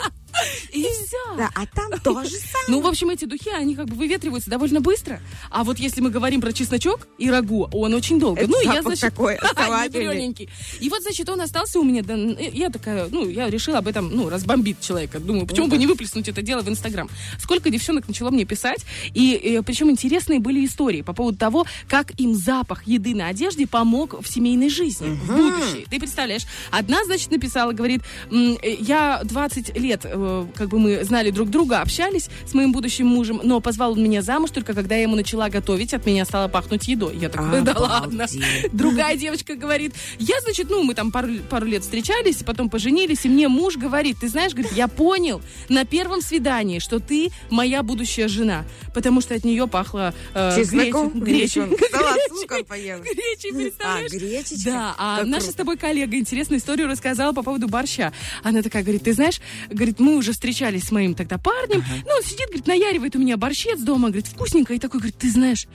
и 0.72 0.84
все. 0.84 1.36
да, 1.38 1.50
а 1.56 1.66
там 1.66 1.92
то 2.00 2.24
же 2.24 2.30
самое. 2.38 2.66
Ну, 2.68 2.82
в 2.82 2.88
общем, 2.88 3.10
эти 3.10 3.26
духи, 3.26 3.50
они 3.50 3.76
как 3.76 3.88
бы 3.88 3.96
выветриваются 3.96 4.50
довольно 4.50 4.82
быстро. 4.82 5.20
А 5.50 5.64
вот 5.64 5.80
если 5.80 6.02
мы 6.02 6.10
говорим 6.10 6.42
про 6.42 6.54
чесночок 6.54 7.08
и 7.18 7.30
рагу, 7.30 7.68
он 7.72 7.94
очень 7.94 8.20
долго. 8.20 8.42
Это 8.42 8.52
ну, 8.52 8.62
и 8.62 8.66
я, 8.66 8.82
значит, 8.82 9.02
такой 9.02 9.36
ядрёненький. 9.56 10.50
И 10.80 10.90
вот, 10.90 11.02
значит, 11.02 11.30
он 11.30 11.42
остался 11.48 11.80
у 11.80 11.84
меня. 11.84 12.04
да, 12.04 12.16
я 12.16 12.70
такая, 12.70 13.08
ну, 13.10 13.28
я 13.28 13.50
решила 13.50 13.80
об 13.80 13.88
этом, 13.88 14.10
ну, 14.10 14.30
разбомбить 14.30 14.80
человека. 14.82 15.20
Думаю, 15.20 15.48
почему 15.48 15.68
бы 15.68 15.78
не 15.78 15.88
выплеснуть 15.88 16.28
это 16.28 16.42
дело 16.42 16.62
в 16.62 16.70
Инстаграм? 16.70 17.10
Сколько 17.40 17.70
девчонок 17.70 18.08
начало 18.08 18.30
мне 18.30 18.46
писать. 18.46 18.86
И, 19.14 19.62
причем 19.66 19.90
интересные 19.90 20.40
были 20.40 20.66
истории 20.66 21.02
по 21.02 21.14
поводу 21.14 21.38
того, 21.38 21.66
как 21.88 22.12
им 22.20 22.36
запах 22.36 22.86
еды 22.88 23.16
на 23.16 23.28
одежде 23.28 23.68
помог 23.68 24.22
в 24.22 24.28
семейной 24.28 24.70
жизни, 24.70 25.10
в 25.10 25.28
будущее. 25.28 25.86
Ты 25.90 26.00
представляешь? 26.00 26.46
Одна, 26.72 27.04
значит, 27.06 27.32
написала, 27.32 27.72
говорит, 27.72 28.02
«М, 28.32 28.58
э, 28.62 28.76
я 28.80 29.22
20 29.24 29.78
лет, 29.78 30.02
э, 30.04 30.46
как 30.56 30.70
бы 30.70 30.80
мы 30.80 31.04
знали 31.04 31.32
друг 31.32 31.50
друга, 31.50 31.82
общались 31.82 32.30
с 32.46 32.54
моим 32.54 32.72
будущим 32.72 33.08
мужем, 33.08 33.42
но 33.44 33.60
позвал 33.62 33.94
он 33.94 34.04
меня 34.04 34.22
замуж 34.22 34.52
только 34.52 34.74
когда 34.74 34.96
я 34.96 35.04
ему 35.04 35.16
начала 35.16 35.50
готовить, 35.50 35.94
от 35.94 36.06
меня 36.06 36.26
стало 36.26 36.48
пахнуть 36.48 36.88
едой. 36.88 37.18
Я 37.18 37.30
такая, 37.30 37.62
да 37.62 37.74
ладно. 37.78 38.28
Другая 38.72 39.18
девочка 39.18 39.56
говорит, 39.56 39.94
я, 40.20 40.40
значит, 40.42 40.70
ну, 40.70 40.84
мы 40.84 40.94
там 40.94 41.12
пару, 41.12 41.27
пару 41.50 41.66
лет 41.66 41.84
встречались, 41.84 42.38
потом 42.38 42.70
поженились, 42.70 43.26
и 43.26 43.30
мне 43.30 43.48
муж 43.48 43.78
говорит, 43.78 44.18
ты 44.22 44.28
знаешь, 44.28 44.54
говорит, 44.54 44.72
я 44.74 44.88
понял 44.88 45.42
на 45.70 45.86
первом 45.86 46.22
свидании, 46.22 46.80
что 46.80 47.00
ты 47.00 47.30
моя 47.50 47.84
будущая 47.84 48.28
жена, 48.28 48.66
потому 48.94 49.22
что 49.22 49.36
от 49.36 49.44
нее 49.44 49.68
пахло 49.68 50.14
э, 50.34 50.56
Чесноком? 50.56 51.20
гречей. 51.20 51.64
Салат 51.92 52.68
поела. 52.68 53.02
Гречей, 53.02 53.52
А, 53.52 53.56
представляешь? 53.56 54.12
гречечка? 54.12 54.70
Да, 54.72 54.96
а 54.98 55.18
Как 55.18 55.28
наша 55.28 55.40
круто. 55.42 55.52
с 55.54 55.56
тобой 55.56 55.78
коллега 55.78 56.18
интересную 56.18 56.60
историю 56.60 56.88
рассказала 56.88 57.34
по 57.34 57.44
поводу 57.44 57.68
борща. 57.68 58.14
Она 58.44 58.62
такая 58.62 58.84
говорит, 58.84 59.04
ты 59.04 59.14
знаешь, 59.14 59.40
говорит, 59.70 60.00
мы 60.00 60.16
уже 60.18 60.32
встречались 60.34 60.86
с 60.86 60.92
моим 60.92 61.14
тогда 61.14 61.38
парнем, 61.38 61.84
ну, 62.06 62.12
он 62.16 62.24
сидит, 62.24 62.48
говорит, 62.48 62.68
наяривает 62.68 63.16
у 63.16 63.20
меня 63.20 63.38
борщец 63.38 63.80
дома, 63.80 64.08
говорит, 64.10 64.28
вкусненько, 64.28 64.74
и 64.74 64.80
такой, 64.80 65.00
говорит, 65.00 65.18
ты 65.18 65.30
знаешь, 65.32 65.68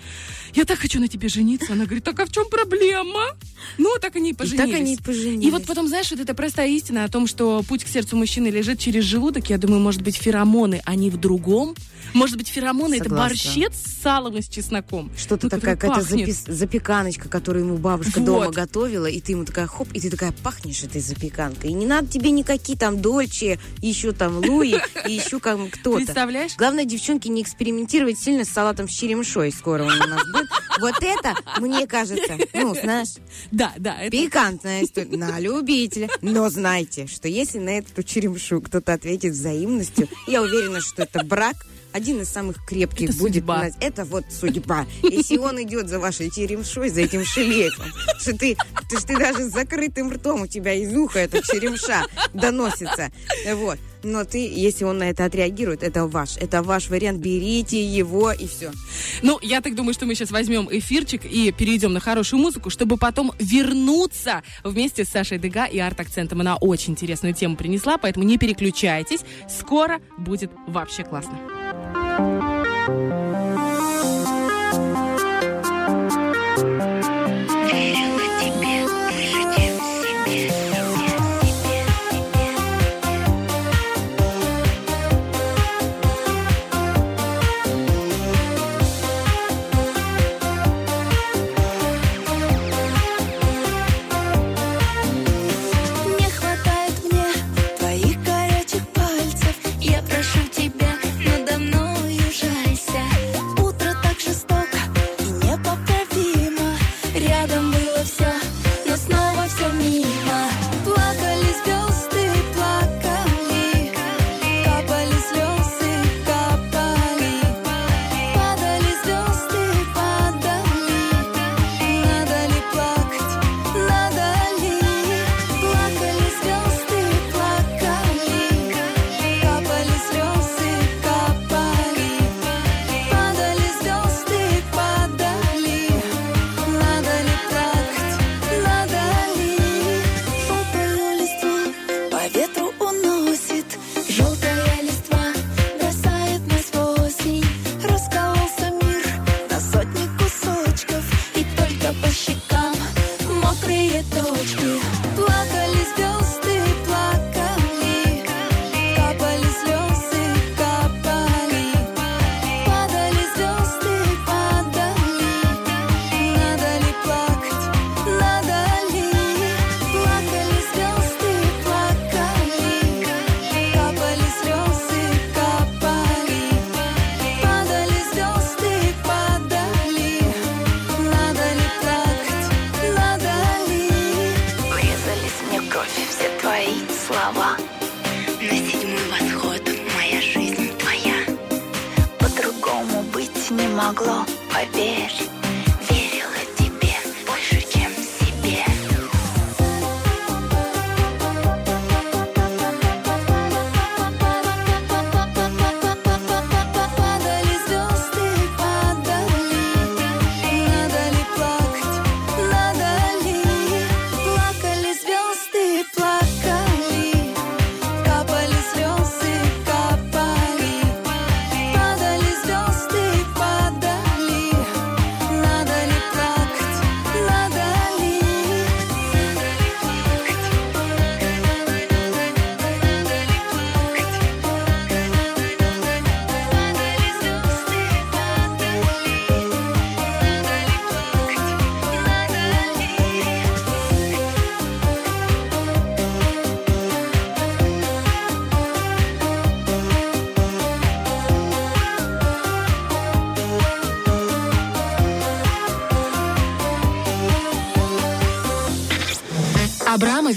я 0.55 0.65
так 0.65 0.79
хочу 0.79 1.01
на 1.01 1.09
тебе 1.09 1.29
жениться. 1.29 1.73
Она 1.73 1.85
говорит, 1.85 2.05
так 2.05 2.19
а 2.21 2.27
в 2.27 2.33
чем 2.33 2.49
проблема? 2.49 3.37
Ну, 3.79 3.91
так 4.01 4.17
они 4.17 4.31
и 4.31 4.35
поженились. 4.35 4.71
так 4.71 4.81
они 4.81 4.95
и 4.95 4.97
поженились. 4.99 5.42
И 5.43 5.51
вот 5.51 5.65
потом, 5.67 5.89
знаешь, 5.89 6.11
вот 6.11 6.21
эта 6.21 6.35
простая 6.35 6.69
истина 6.69 7.05
о 7.05 7.09
том, 7.09 7.27
что 7.27 7.63
путь 7.69 7.85
к 7.85 7.89
сердцу 7.89 8.17
мужчины 8.17 8.49
лежит 8.49 8.79
через 8.79 9.05
желудок, 9.05 9.51
я 9.51 9.59
думаю, 9.59 9.81
может 9.81 10.03
быть, 10.03 10.17
феромоны, 10.17 10.81
они 10.85 11.11
в 11.11 11.17
другом? 11.19 11.75
Может 12.15 12.37
быть, 12.37 12.49
феромоны 12.49 12.97
это 12.97 13.05
Согласна. 13.05 13.29
борщец 13.29 13.73
с 13.75 14.03
салом 14.03 14.37
и 14.37 14.43
с 14.43 14.49
чесноком? 14.49 15.11
Что-то 15.17 15.47
Ну, 15.47 15.51
такая 15.51 15.77
какая-то 15.77 16.05
запис- 16.07 16.45
запеканочка, 16.47 17.29
которую 17.29 17.65
ему 17.65 17.77
бабушка 17.79 18.19
Вот. 18.19 18.27
дома 18.27 18.51
готовила, 18.51 19.07
и 19.07 19.21
ты 19.21 19.33
ему 19.33 19.45
такая 19.45 19.67
хоп, 19.67 19.89
и 19.95 20.01
ты 20.01 20.11
такая 20.11 20.33
пахнешь 20.43 20.83
этой 20.83 21.01
запеканкой. 21.01 21.71
И 21.71 21.73
не 21.73 21.87
надо 21.87 22.09
тебе 22.09 22.31
никакие 22.31 22.77
там 22.77 23.01
дольче, 23.01 23.59
еще 23.81 24.13
там 24.13 24.39
луи, 24.45 24.77
и 25.09 25.13
еще 25.13 25.41
как 25.41 25.59
кто-то. 25.71 25.97
Представляешь? 26.05 26.53
Главное, 26.59 26.85
девчонки, 26.85 27.29
не 27.29 27.41
экспериментировать 27.43 28.19
сильно 28.19 28.45
с 28.45 28.49
салатом 28.49 28.89
с 28.89 28.93
черемшой. 28.93 29.51
Скоро 29.53 29.85
он 29.85 29.93
у 29.95 30.07
нас 30.07 30.23
будет. 30.27 30.49
Вот 30.81 30.95
это, 31.03 31.35
мне 31.61 31.87
кажется, 31.87 32.37
ну, 32.53 32.75
знаешь, 32.75 33.09
Да, 33.51 33.73
да, 33.79 33.97
это 34.01 34.11
пикантная 34.11 34.85
история 34.85 35.07
на 35.33 35.41
любителя. 35.41 36.09
Но 36.21 36.49
знайте, 36.51 37.07
что 37.07 37.27
если 37.29 37.59
на 37.59 37.79
эту 37.79 38.03
черемшу 38.03 38.61
кто-то 38.61 38.93
ответит 38.93 39.33
взаимностью, 39.33 40.09
я 40.27 40.43
уверена, 40.43 40.81
что 40.81 41.03
это 41.03 41.25
брак 41.25 41.57
один 41.93 42.21
из 42.21 42.29
самых 42.29 42.65
крепких 42.67 43.11
Это 43.11 43.19
будет. 43.19 43.35
судьба. 43.35 43.55
у 43.55 43.59
нас. 43.65 43.75
Это 43.81 44.05
вот 44.05 44.25
судьба. 44.31 44.87
Если 45.03 45.37
он 45.39 45.63
идет 45.63 45.89
за 45.89 45.99
вашей 45.99 46.31
черемшой, 46.31 46.89
за 46.91 47.03
этим 47.03 47.25
шлейфом, 47.25 47.87
что 48.19 48.33
ты, 48.37 48.57
ты, 48.89 48.97
ты 49.07 49.19
даже 49.19 49.45
с 49.49 49.53
закрытым 49.53 50.11
ртом 50.11 50.43
у 50.43 50.47
тебя 50.47 50.73
из 50.75 50.95
уха 50.97 51.21
эта 51.21 51.43
черемша 51.43 52.05
доносится. 52.33 53.11
Вот. 53.55 53.79
Но 54.05 54.25
ты, 54.25 54.39
если 54.39 54.85
он 54.85 54.99
на 54.99 55.11
это 55.11 55.25
отреагирует, 55.27 55.85
это 55.85 56.07
ваш. 56.09 56.37
Это 56.39 56.63
ваш 56.63 56.89
вариант. 56.89 57.21
Берите 57.21 57.85
его 57.85 58.33
и 58.33 58.49
все. 58.49 58.73
Ну, 59.23 59.39
я 59.43 59.61
так 59.61 59.77
думаю, 59.77 59.95
что 59.95 60.07
мы 60.07 60.17
сейчас 60.17 60.33
возьмем 60.33 60.69
эфирчик 60.71 61.25
и 61.25 61.53
перейдем 61.53 61.93
на 61.93 62.01
хорошую 62.01 62.41
музыку, 62.41 62.69
чтобы 62.69 62.97
потом 62.97 63.33
вернуться 63.39 64.43
вместе 64.65 65.05
с 65.05 65.09
Сашей 65.09 65.39
Дега 65.39 65.67
и 65.67 65.79
арт-акцентом. 65.79 66.41
Она 66.41 66.57
очень 66.57 66.95
интересную 66.95 67.33
тему 67.33 67.57
принесла, 67.57 67.97
поэтому 67.97 68.25
не 68.27 68.39
переключайтесь. 68.39 69.21
Скоро 69.49 70.01
будет 70.19 70.51
вообще 70.67 71.05
классно. 71.05 71.39
Bye. 72.87 73.22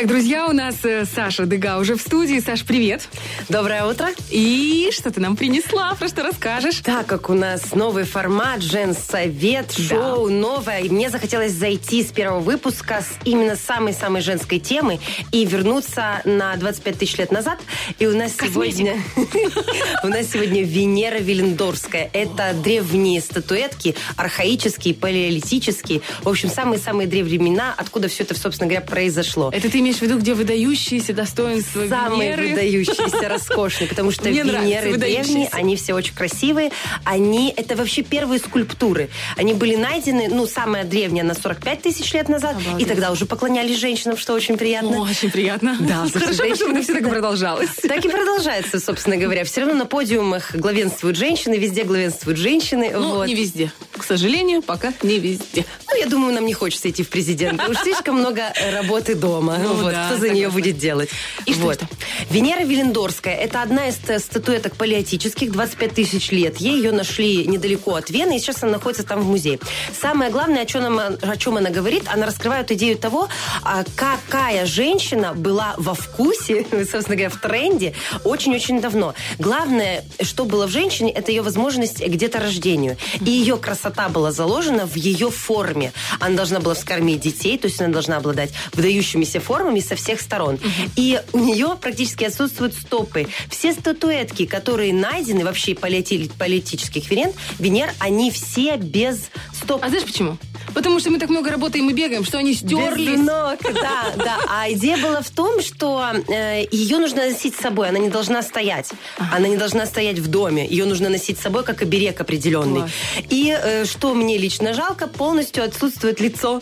Итак, 0.00 0.08
друзья, 0.08 0.46
у 0.46 0.52
нас 0.52 0.76
э, 0.84 1.04
Саша 1.04 1.44
Дега 1.44 1.76
уже 1.76 1.94
в 1.94 2.00
студии. 2.00 2.40
Саш, 2.40 2.64
привет. 2.64 3.06
Доброе 3.50 3.84
утро. 3.84 4.08
И 4.30 4.88
что 4.92 5.10
ты 5.10 5.20
нам 5.20 5.36
принесла? 5.36 5.94
Про 5.94 6.08
что 6.08 6.22
расскажешь? 6.22 6.76
Так 6.78 7.04
как 7.04 7.28
у 7.28 7.34
нас 7.34 7.74
новый 7.74 8.04
формат, 8.04 8.62
женсовет, 8.62 9.72
шоу 9.72 10.30
новое, 10.30 10.80
и 10.80 10.88
мне 10.88 11.10
захотелось 11.10 11.52
зайти 11.52 12.02
с 12.02 12.12
первого 12.12 12.40
выпуска 12.40 13.02
с 13.02 13.26
именно 13.26 13.56
самой-самой 13.56 14.22
женской 14.22 14.58
темы 14.58 15.00
и 15.32 15.44
вернуться 15.44 16.22
на 16.24 16.56
25 16.56 16.98
тысяч 16.98 17.18
лет 17.18 17.30
назад. 17.30 17.58
И 17.98 18.06
у 18.06 18.16
нас 18.16 18.32
сегодня... 18.40 18.96
У 20.02 20.06
нас 20.06 20.28
сегодня 20.32 20.62
Венера 20.62 21.18
Виллендорская. 21.18 22.08
Это 22.14 22.54
древние 22.54 23.20
статуэтки, 23.20 23.94
архаические, 24.16 24.94
палеолитические. 24.94 26.00
В 26.22 26.28
общем, 26.30 26.48
самые-самые 26.48 27.06
древние 27.06 27.38
времена, 27.38 27.74
откуда 27.76 28.08
все 28.08 28.22
это, 28.22 28.34
собственно 28.34 28.66
говоря, 28.66 28.86
произошло. 28.86 29.50
Это 29.52 29.70
ты 29.70 29.80
имеешь 29.90 29.98
в 29.98 30.02
виду, 30.02 30.18
где 30.18 30.34
выдающиеся 30.34 31.12
достоинства 31.12 31.86
Самые 31.88 32.36
Венеры? 32.36 32.48
выдающиеся, 32.50 33.28
роскошные, 33.28 33.88
потому 33.88 34.10
что 34.12 34.24
Мне 34.28 34.42
Венеры 34.42 34.96
древние, 34.96 35.48
они 35.52 35.76
все 35.76 35.94
очень 35.94 36.14
красивые. 36.14 36.70
Они, 37.04 37.52
это 37.56 37.74
вообще 37.74 38.02
первые 38.02 38.38
скульптуры. 38.38 39.10
Они 39.36 39.52
были 39.52 39.74
найдены, 39.74 40.28
ну, 40.28 40.46
самая 40.46 40.84
древняя 40.84 41.24
на 41.24 41.34
45 41.34 41.82
тысяч 41.82 42.12
лет 42.12 42.28
назад, 42.28 42.56
и 42.78 42.84
тогда 42.84 43.10
уже 43.10 43.26
поклонялись 43.26 43.78
женщинам, 43.78 44.16
что 44.16 44.32
очень 44.34 44.56
приятно. 44.56 44.98
О, 44.98 45.02
очень 45.02 45.30
приятно. 45.30 45.76
Да, 45.80 46.06
Хорошо, 46.12 46.32
что 46.32 46.44
женщины 46.44 46.82
все 46.82 46.92
так 46.92 47.02
всегда- 47.02 47.08
продолжалось. 47.10 47.70
Так 47.82 48.04
и 48.04 48.08
продолжается, 48.08 48.78
собственно 48.78 49.16
говоря. 49.16 49.44
Все 49.44 49.60
равно 49.62 49.74
на 49.74 49.86
подиумах 49.86 50.54
главенствуют 50.54 51.16
женщины, 51.16 51.54
везде 51.54 51.84
главенствуют 51.84 52.38
женщины. 52.38 52.90
Ну, 52.92 53.16
вот. 53.16 53.26
не 53.26 53.34
везде. 53.34 53.72
К 53.96 54.04
сожалению, 54.04 54.62
пока 54.62 54.92
не 55.02 55.18
везде. 55.18 55.64
Ну, 55.90 55.96
я 55.98 56.06
думаю, 56.06 56.32
нам 56.34 56.46
не 56.46 56.54
хочется 56.54 56.88
идти 56.90 57.02
в 57.02 57.08
президенты. 57.08 57.64
Уж 57.68 57.78
слишком 57.78 58.16
много 58.16 58.52
работы 58.72 59.14
дома. 59.14 59.58
Ну 59.62 59.74
вот, 59.82 59.92
да, 59.92 60.06
кто 60.06 60.18
за 60.18 60.30
нее 60.30 60.50
будет 60.50 60.78
делать? 60.78 61.10
И 61.46 61.52
что 61.52 61.62
вот. 61.62 61.76
это? 61.76 61.88
Венера 62.30 62.64
Виллендорская. 62.64 63.34
Это 63.34 63.62
одна 63.62 63.88
из 63.88 63.98
э, 64.08 64.18
статуэток 64.18 64.76
палеотических, 64.76 65.52
25 65.52 65.94
тысяч 65.94 66.30
лет. 66.30 66.58
Ей 66.58 66.76
ее 66.76 66.92
нашли 66.92 67.46
недалеко 67.46 67.94
от 67.94 68.10
Вены, 68.10 68.36
и 68.36 68.38
сейчас 68.38 68.62
она 68.62 68.72
находится 68.72 69.04
там 69.04 69.20
в 69.20 69.26
музее. 69.26 69.58
Самое 69.98 70.30
главное, 70.30 70.62
о 70.62 70.66
чем, 70.66 70.84
она, 70.84 71.06
о 71.20 71.36
чем 71.36 71.56
она 71.56 71.70
говорит, 71.70 72.04
она 72.06 72.26
раскрывает 72.26 72.70
идею 72.72 72.96
того, 72.96 73.28
а, 73.62 73.84
какая 73.94 74.66
женщина 74.66 75.34
была 75.34 75.74
во 75.76 75.94
вкусе, 75.94 76.66
собственно 76.70 77.16
говоря, 77.16 77.30
в 77.30 77.40
тренде 77.40 77.94
очень-очень 78.24 78.80
давно. 78.80 79.14
Главное, 79.38 80.04
что 80.22 80.44
было 80.44 80.66
в 80.66 80.70
женщине, 80.70 81.12
это 81.12 81.30
ее 81.30 81.42
возможность 81.42 82.02
к 82.04 82.16
деторождению. 82.16 82.96
И 83.20 83.30
ее 83.30 83.56
красота 83.56 84.08
была 84.08 84.32
заложена 84.32 84.86
в 84.86 84.96
ее 84.96 85.30
форме. 85.30 85.92
Она 86.18 86.36
должна 86.36 86.60
была 86.60 86.74
вскормить 86.74 87.20
детей, 87.20 87.58
то 87.58 87.68
есть 87.68 87.80
она 87.80 87.92
должна 87.92 88.16
обладать 88.16 88.50
выдающимися 88.72 89.40
формами 89.40 89.69
со 89.78 89.94
всех 89.94 90.20
сторон. 90.20 90.58
И 90.96 91.20
у 91.32 91.38
нее 91.38 91.78
практически 91.80 92.24
отсутствуют 92.24 92.74
стопы. 92.74 93.28
Все 93.48 93.72
статуэтки, 93.72 94.46
которые 94.46 94.92
найдены 94.92 95.44
вообще 95.44 95.74
палеоти- 95.74 96.32
палеотических 96.36 97.08
Венер, 97.08 97.30
Венер, 97.60 97.90
они 98.00 98.32
все 98.32 98.76
без 98.76 99.30
стоп. 99.52 99.84
А 99.84 99.88
знаешь 99.88 100.04
почему? 100.04 100.36
Потому 100.74 101.00
что 101.00 101.10
мы 101.10 101.18
так 101.18 101.30
много 101.30 101.50
работаем 101.50 101.88
и 101.90 101.92
бегаем, 101.92 102.24
что 102.24 102.38
они 102.38 102.50
Без 102.52 102.58
стерлись. 102.58 103.18
ног, 103.18 103.58
да, 103.62 104.12
да. 104.16 104.38
А 104.48 104.70
идея 104.72 104.98
была 104.98 105.20
в 105.20 105.30
том, 105.30 105.60
что 105.62 106.04
э, 106.28 106.64
ее 106.70 106.98
нужно 106.98 107.28
носить 107.28 107.56
с 107.56 107.60
собой, 107.60 107.88
она 107.88 107.98
не 107.98 108.08
должна 108.08 108.42
стоять. 108.42 108.90
Она 109.32 109.48
не 109.48 109.56
должна 109.56 109.86
стоять 109.86 110.18
в 110.18 110.28
доме. 110.28 110.66
Ее 110.66 110.84
нужно 110.84 111.08
носить 111.08 111.38
с 111.38 111.42
собой 111.42 111.64
как 111.64 111.82
оберег 111.82 112.20
определенный. 112.20 112.80
Класс. 112.80 112.90
И 113.30 113.56
э, 113.60 113.84
что 113.84 114.14
мне 114.14 114.38
лично 114.38 114.74
жалко, 114.74 115.06
полностью 115.08 115.64
отсутствует 115.64 116.20
лицо. 116.20 116.60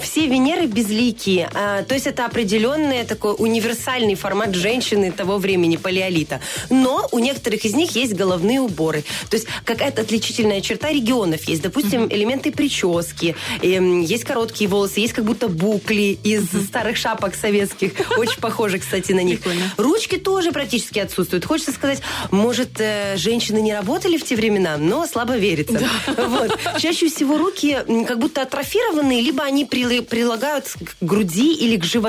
Все 0.00 0.26
Венеры 0.26 0.66
безликие. 0.66 1.48
А, 1.54 1.82
то 1.82 1.94
есть 1.94 2.06
это 2.12 2.26
определенный 2.26 3.04
такой 3.04 3.34
универсальный 3.38 4.14
формат 4.16 4.54
женщины 4.54 5.10
того 5.10 5.38
времени, 5.38 5.76
палеолита. 5.76 6.40
Но 6.68 7.08
у 7.10 7.18
некоторых 7.18 7.64
из 7.64 7.74
них 7.74 7.96
есть 7.96 8.12
головные 8.12 8.60
уборы. 8.60 9.02
То 9.30 9.36
есть 9.36 9.48
какая-то 9.64 10.02
отличительная 10.02 10.60
черта 10.60 10.90
регионов 10.90 11.44
есть. 11.44 11.62
Допустим, 11.62 12.06
элементы 12.10 12.52
прически, 12.52 13.34
эм, 13.62 14.02
есть 14.02 14.24
короткие 14.24 14.68
волосы, 14.68 15.00
есть 15.00 15.14
как 15.14 15.24
будто 15.24 15.48
букли 15.48 16.18
из 16.22 16.44
старых 16.66 16.98
шапок 16.98 17.34
советских. 17.34 17.92
Очень 18.18 18.40
похожи, 18.40 18.78
кстати, 18.78 19.12
на 19.12 19.22
них. 19.22 19.40
Прикольно. 19.40 19.72
Ручки 19.78 20.18
тоже 20.18 20.52
практически 20.52 20.98
отсутствуют. 20.98 21.46
Хочется 21.46 21.72
сказать, 21.72 22.02
может, 22.30 22.78
э, 22.78 23.16
женщины 23.16 23.58
не 23.58 23.72
работали 23.72 24.18
в 24.18 24.24
те 24.24 24.36
времена, 24.36 24.76
но 24.76 25.06
слабо 25.06 25.36
верится. 25.36 25.80
Вот. 26.32 26.58
Чаще 26.78 27.08
всего 27.08 27.36
руки 27.36 27.78
как 28.06 28.18
будто 28.18 28.42
атрофированные, 28.42 29.20
либо 29.20 29.42
они 29.42 29.64
прилагают 29.64 30.66
к 30.66 31.04
груди 31.04 31.54
или 31.54 31.76
к 31.76 31.84
животу. 31.84 32.01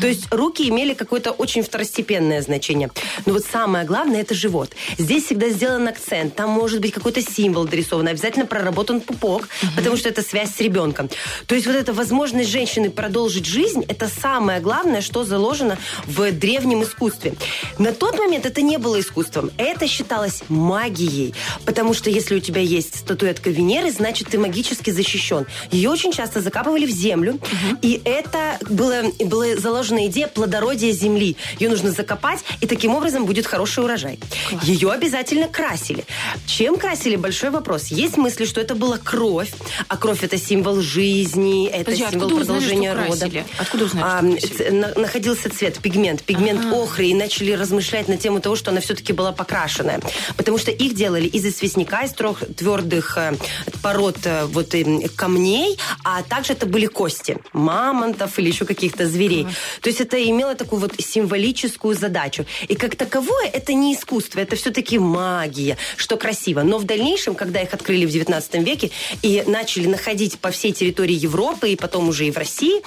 То 0.00 0.06
есть 0.06 0.32
руки 0.32 0.68
имели 0.68 0.94
какое-то 0.94 1.30
очень 1.30 1.62
второстепенное 1.62 2.42
значение. 2.42 2.90
Но 3.26 3.32
вот 3.32 3.44
самое 3.44 3.84
главное 3.84 4.20
это 4.20 4.34
живот. 4.34 4.72
Здесь 4.98 5.24
всегда 5.24 5.48
сделан 5.48 5.88
акцент. 5.88 6.34
Там 6.34 6.50
может 6.50 6.80
быть 6.80 6.92
какой-то 6.92 7.22
символ 7.22 7.64
дорисован. 7.64 8.08
Обязательно 8.08 8.46
проработан 8.46 9.00
пупок, 9.00 9.48
потому 9.76 9.96
что 9.96 10.08
это 10.08 10.22
связь 10.22 10.54
с 10.54 10.60
ребенком. 10.60 11.08
То 11.46 11.54
есть 11.54 11.66
вот 11.66 11.76
эта 11.76 11.92
возможность 11.92 12.50
женщины 12.50 12.90
продолжить 12.90 13.46
жизнь, 13.46 13.84
это 13.88 14.08
самое 14.08 14.60
главное, 14.60 15.00
что 15.00 15.24
заложено 15.24 15.78
в 16.06 16.30
древнем 16.32 16.82
искусстве. 16.82 17.34
На 17.78 17.92
тот 17.92 18.18
момент 18.18 18.46
это 18.46 18.62
не 18.62 18.78
было 18.78 19.00
искусством. 19.00 19.50
Это 19.56 19.86
считалось 19.86 20.42
магией. 20.48 21.34
Потому 21.64 21.94
что 21.94 22.10
если 22.10 22.34
у 22.36 22.40
тебя 22.40 22.60
есть 22.60 22.96
статуэтка 22.96 23.50
Венеры, 23.50 23.90
значит, 23.90 24.28
ты 24.28 24.38
магически 24.38 24.90
защищен. 24.90 25.46
Ее 25.70 25.90
очень 25.90 26.12
часто 26.12 26.40
закапывали 26.40 26.86
в 26.86 26.90
землю, 26.90 27.38
и 27.82 28.00
это 28.04 28.58
было, 28.68 29.02
была 29.28 29.56
заложена 29.56 30.06
идея 30.06 30.26
плодородия 30.28 30.92
земли. 30.92 31.36
Ее 31.58 31.68
нужно 31.68 31.90
закопать, 31.92 32.40
и 32.60 32.66
таким 32.66 32.94
образом 32.94 33.24
будет 33.26 33.46
хороший 33.46 33.84
урожай. 33.84 34.18
Ее 34.62 34.90
обязательно 34.90 35.48
красили. 35.48 36.04
Чем 36.46 36.76
красили? 36.76 37.16
Большой 37.16 37.50
вопрос. 37.50 37.86
Есть 37.86 38.16
мысли, 38.16 38.44
что 38.44 38.60
это 38.60 38.74
была 38.74 38.98
кровь, 38.98 39.50
а 39.88 39.96
кровь 39.96 40.22
это 40.24 40.38
символ 40.38 40.80
жизни, 40.80 41.66
это 41.68 41.84
Подожди, 41.92 42.04
символ 42.10 42.26
откуда 42.28 42.42
узнали, 42.42 42.58
продолжения 42.58 42.92
что 42.92 43.04
рода. 43.04 43.18
красили? 43.20 43.44
Откуда 43.58 43.84
узнали, 43.84 44.38
что 44.38 44.48
А, 44.48 44.56
ц- 44.56 44.70
на- 44.70 44.94
находился 44.94 45.50
цвет, 45.50 45.78
пигмент, 45.78 46.22
пигмент 46.22 46.64
охры, 46.72 47.06
и 47.06 47.14
начали 47.14 47.52
размышлять 47.52 48.08
на 48.08 48.16
тему 48.16 48.40
того, 48.40 48.56
что 48.56 48.70
она 48.70 48.80
все-таки 48.80 49.12
была 49.12 49.32
покрашенная. 49.32 50.00
Потому 50.36 50.58
что 50.58 50.70
их 50.70 50.94
делали 50.94 51.26
из 51.26 51.44
известняка, 51.44 52.02
из 52.04 52.12
трех 52.12 52.42
твердых 52.56 53.16
э, 53.18 53.34
пород 53.82 54.18
э, 54.24 54.44
вот, 54.46 54.74
э, 54.74 55.08
камней, 55.14 55.78
а 56.04 56.22
также 56.22 56.52
это 56.54 56.66
были 56.66 56.86
кости 56.86 57.36
мамонтов 57.52 58.38
или 58.38 58.48
еще 58.48 58.64
каких-то 58.64 59.06
зверей. 59.06 59.17
То 59.80 59.88
есть 59.88 60.00
это 60.00 60.16
имело 60.22 60.54
такую 60.54 60.80
вот 60.80 60.92
символическую 60.98 61.94
задачу. 61.94 62.44
И 62.68 62.74
как 62.74 62.96
таковое 62.96 63.48
это 63.52 63.74
не 63.74 63.94
искусство, 63.94 64.40
это 64.40 64.56
все-таки 64.56 64.98
магия, 64.98 65.76
что 65.96 66.16
красиво. 66.16 66.62
Но 66.62 66.78
в 66.78 66.84
дальнейшем, 66.84 67.34
когда 67.34 67.60
их 67.60 67.74
открыли 67.74 68.06
в 68.06 68.10
19 68.10 68.54
веке 68.66 68.90
и 69.22 69.42
начали 69.46 69.86
находить 69.86 70.38
по 70.38 70.50
всей 70.50 70.72
территории 70.72 71.14
Европы 71.14 71.70
и 71.70 71.76
потом 71.76 72.08
уже 72.08 72.26
и 72.26 72.30
в 72.30 72.36
России, 72.38 72.82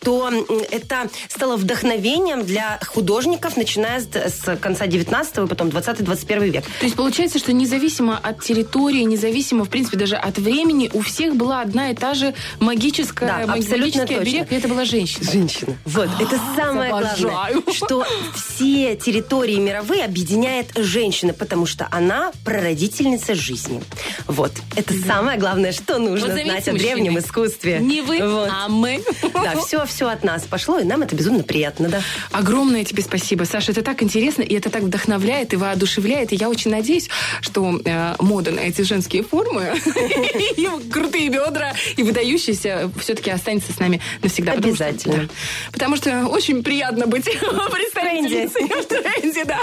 то 0.00 0.30
это 0.70 1.08
стало 1.28 1.56
вдохновением 1.56 2.44
для 2.44 2.78
художников, 2.86 3.56
начиная 3.56 4.00
с, 4.00 4.06
с 4.06 4.56
конца 4.56 4.86
19 4.86 5.38
и 5.38 5.46
потом 5.46 5.68
20-21 5.68 6.50
век. 6.50 6.64
То 6.80 6.84
есть 6.84 6.96
получается, 6.96 7.38
что 7.38 7.52
независимо 7.52 8.18
от 8.18 8.42
территории, 8.42 9.02
независимо, 9.02 9.64
в 9.64 9.68
принципе, 9.68 9.96
даже 9.96 10.16
от 10.16 10.38
времени, 10.38 10.90
у 10.92 11.00
всех 11.00 11.36
была 11.36 11.60
одна 11.60 11.90
и 11.90 11.94
та 11.94 12.14
же 12.14 12.34
магическая, 12.60 13.46
Да, 13.46 13.52
абсолютно 13.52 14.02
магический 14.02 14.38
точно. 14.40 14.54
и 14.54 14.58
это 14.58 14.68
была 14.68 14.84
женщина. 14.84 15.30
Женщина. 15.30 15.61
Вот, 15.84 16.08
это 16.20 16.38
самое 16.56 16.92
обожаю. 16.92 17.18
главное, 17.28 17.72
что 17.74 18.06
все 18.34 18.96
территории 18.96 19.56
мировые 19.56 20.04
объединяет 20.04 20.66
женщина, 20.76 21.32
потому 21.32 21.66
что 21.66 21.88
она 21.90 22.32
прародительница 22.44 23.34
жизни. 23.34 23.82
Вот, 24.26 24.52
это 24.76 24.94
самое 24.94 25.38
главное, 25.38 25.72
что 25.72 25.98
нужно 25.98 26.34
Вот 26.34 26.42
знать 26.42 26.68
о 26.68 26.72
древнем 26.72 27.18
искусстве. 27.18 27.78
Не 27.80 28.00
вы, 28.02 28.18
Вот. 28.26 28.48
а 28.50 28.68
мы. 28.68 29.02
Да, 29.34 29.56
все, 29.60 29.84
все 29.86 30.08
от 30.08 30.24
нас 30.24 30.42
пошло, 30.44 30.78
и 30.78 30.84
нам 30.84 31.02
это 31.02 31.14
безумно 31.16 31.42
приятно, 31.42 31.88
да. 31.88 32.02
Огромное 32.30 32.84
тебе 32.84 33.02
спасибо, 33.02 33.44
Саша. 33.44 33.72
Это 33.72 33.82
так 33.82 34.02
интересно, 34.02 34.42
и 34.42 34.54
это 34.54 34.70
так 34.70 34.82
вдохновляет 34.82 35.52
и 35.52 35.56
воодушевляет. 35.56 36.32
И 36.32 36.36
я 36.36 36.48
очень 36.48 36.70
надеюсь, 36.70 37.08
что 37.40 37.80
э, 37.84 38.14
мода 38.18 38.50
на 38.50 38.60
эти 38.60 38.82
женские 38.82 39.22
формы, 39.22 39.74
крутые 40.90 41.28
бедра, 41.28 41.74
и 41.96 42.02
выдающиеся 42.02 42.90
все-таки 42.98 43.30
останется 43.30 43.72
с 43.72 43.78
нами 43.78 44.00
навсегда. 44.22 44.52
Потому 44.52 44.74
что- 44.74 44.84
Обязательно. 44.86 45.28
Потому 45.72 45.96
что 45.96 46.26
очень 46.26 46.62
приятно 46.62 47.06
быть 47.06 47.24
представительницей 47.72 48.64
в 48.64 48.86
тренде, 48.86 49.44
да. 49.44 49.60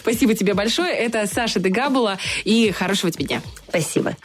Спасибо 0.00 0.34
тебе 0.34 0.54
большое. 0.54 0.92
Это 0.92 1.26
Саша 1.26 1.60
Дегабула, 1.60 2.18
и 2.44 2.70
хорошего 2.70 3.10
тебе 3.10 3.24
дня. 3.26 3.42
Спасибо. 3.68 4.16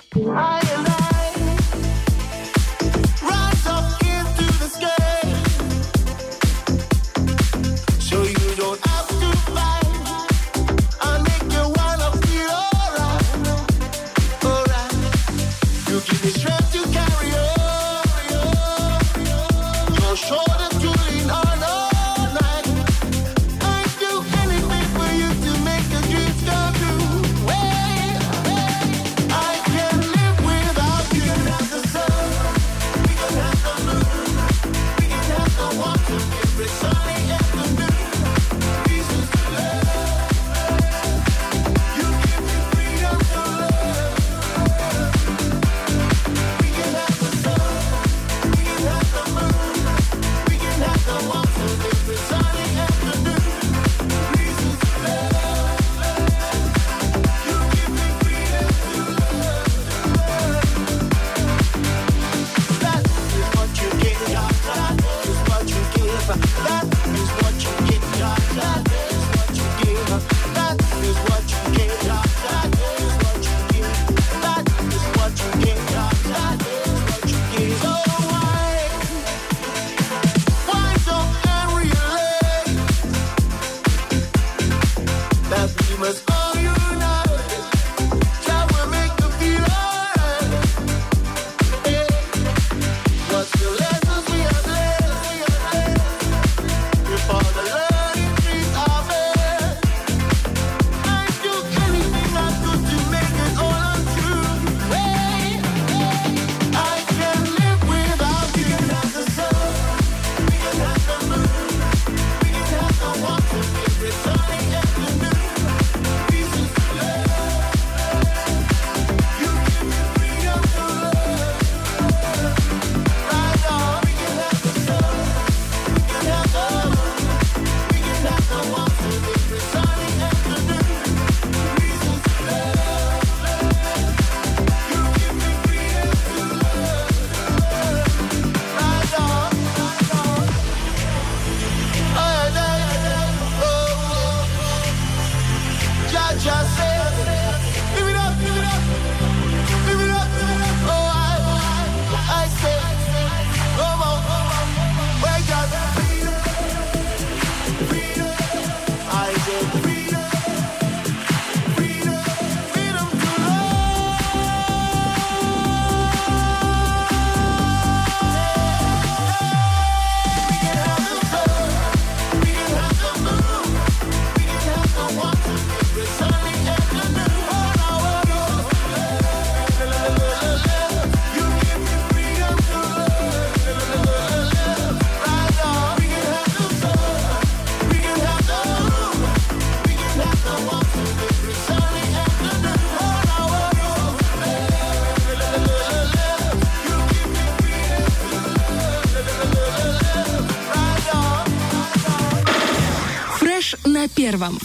Фреш 203.64 203.76
на 203.86 204.08
первом. 204.08 204.60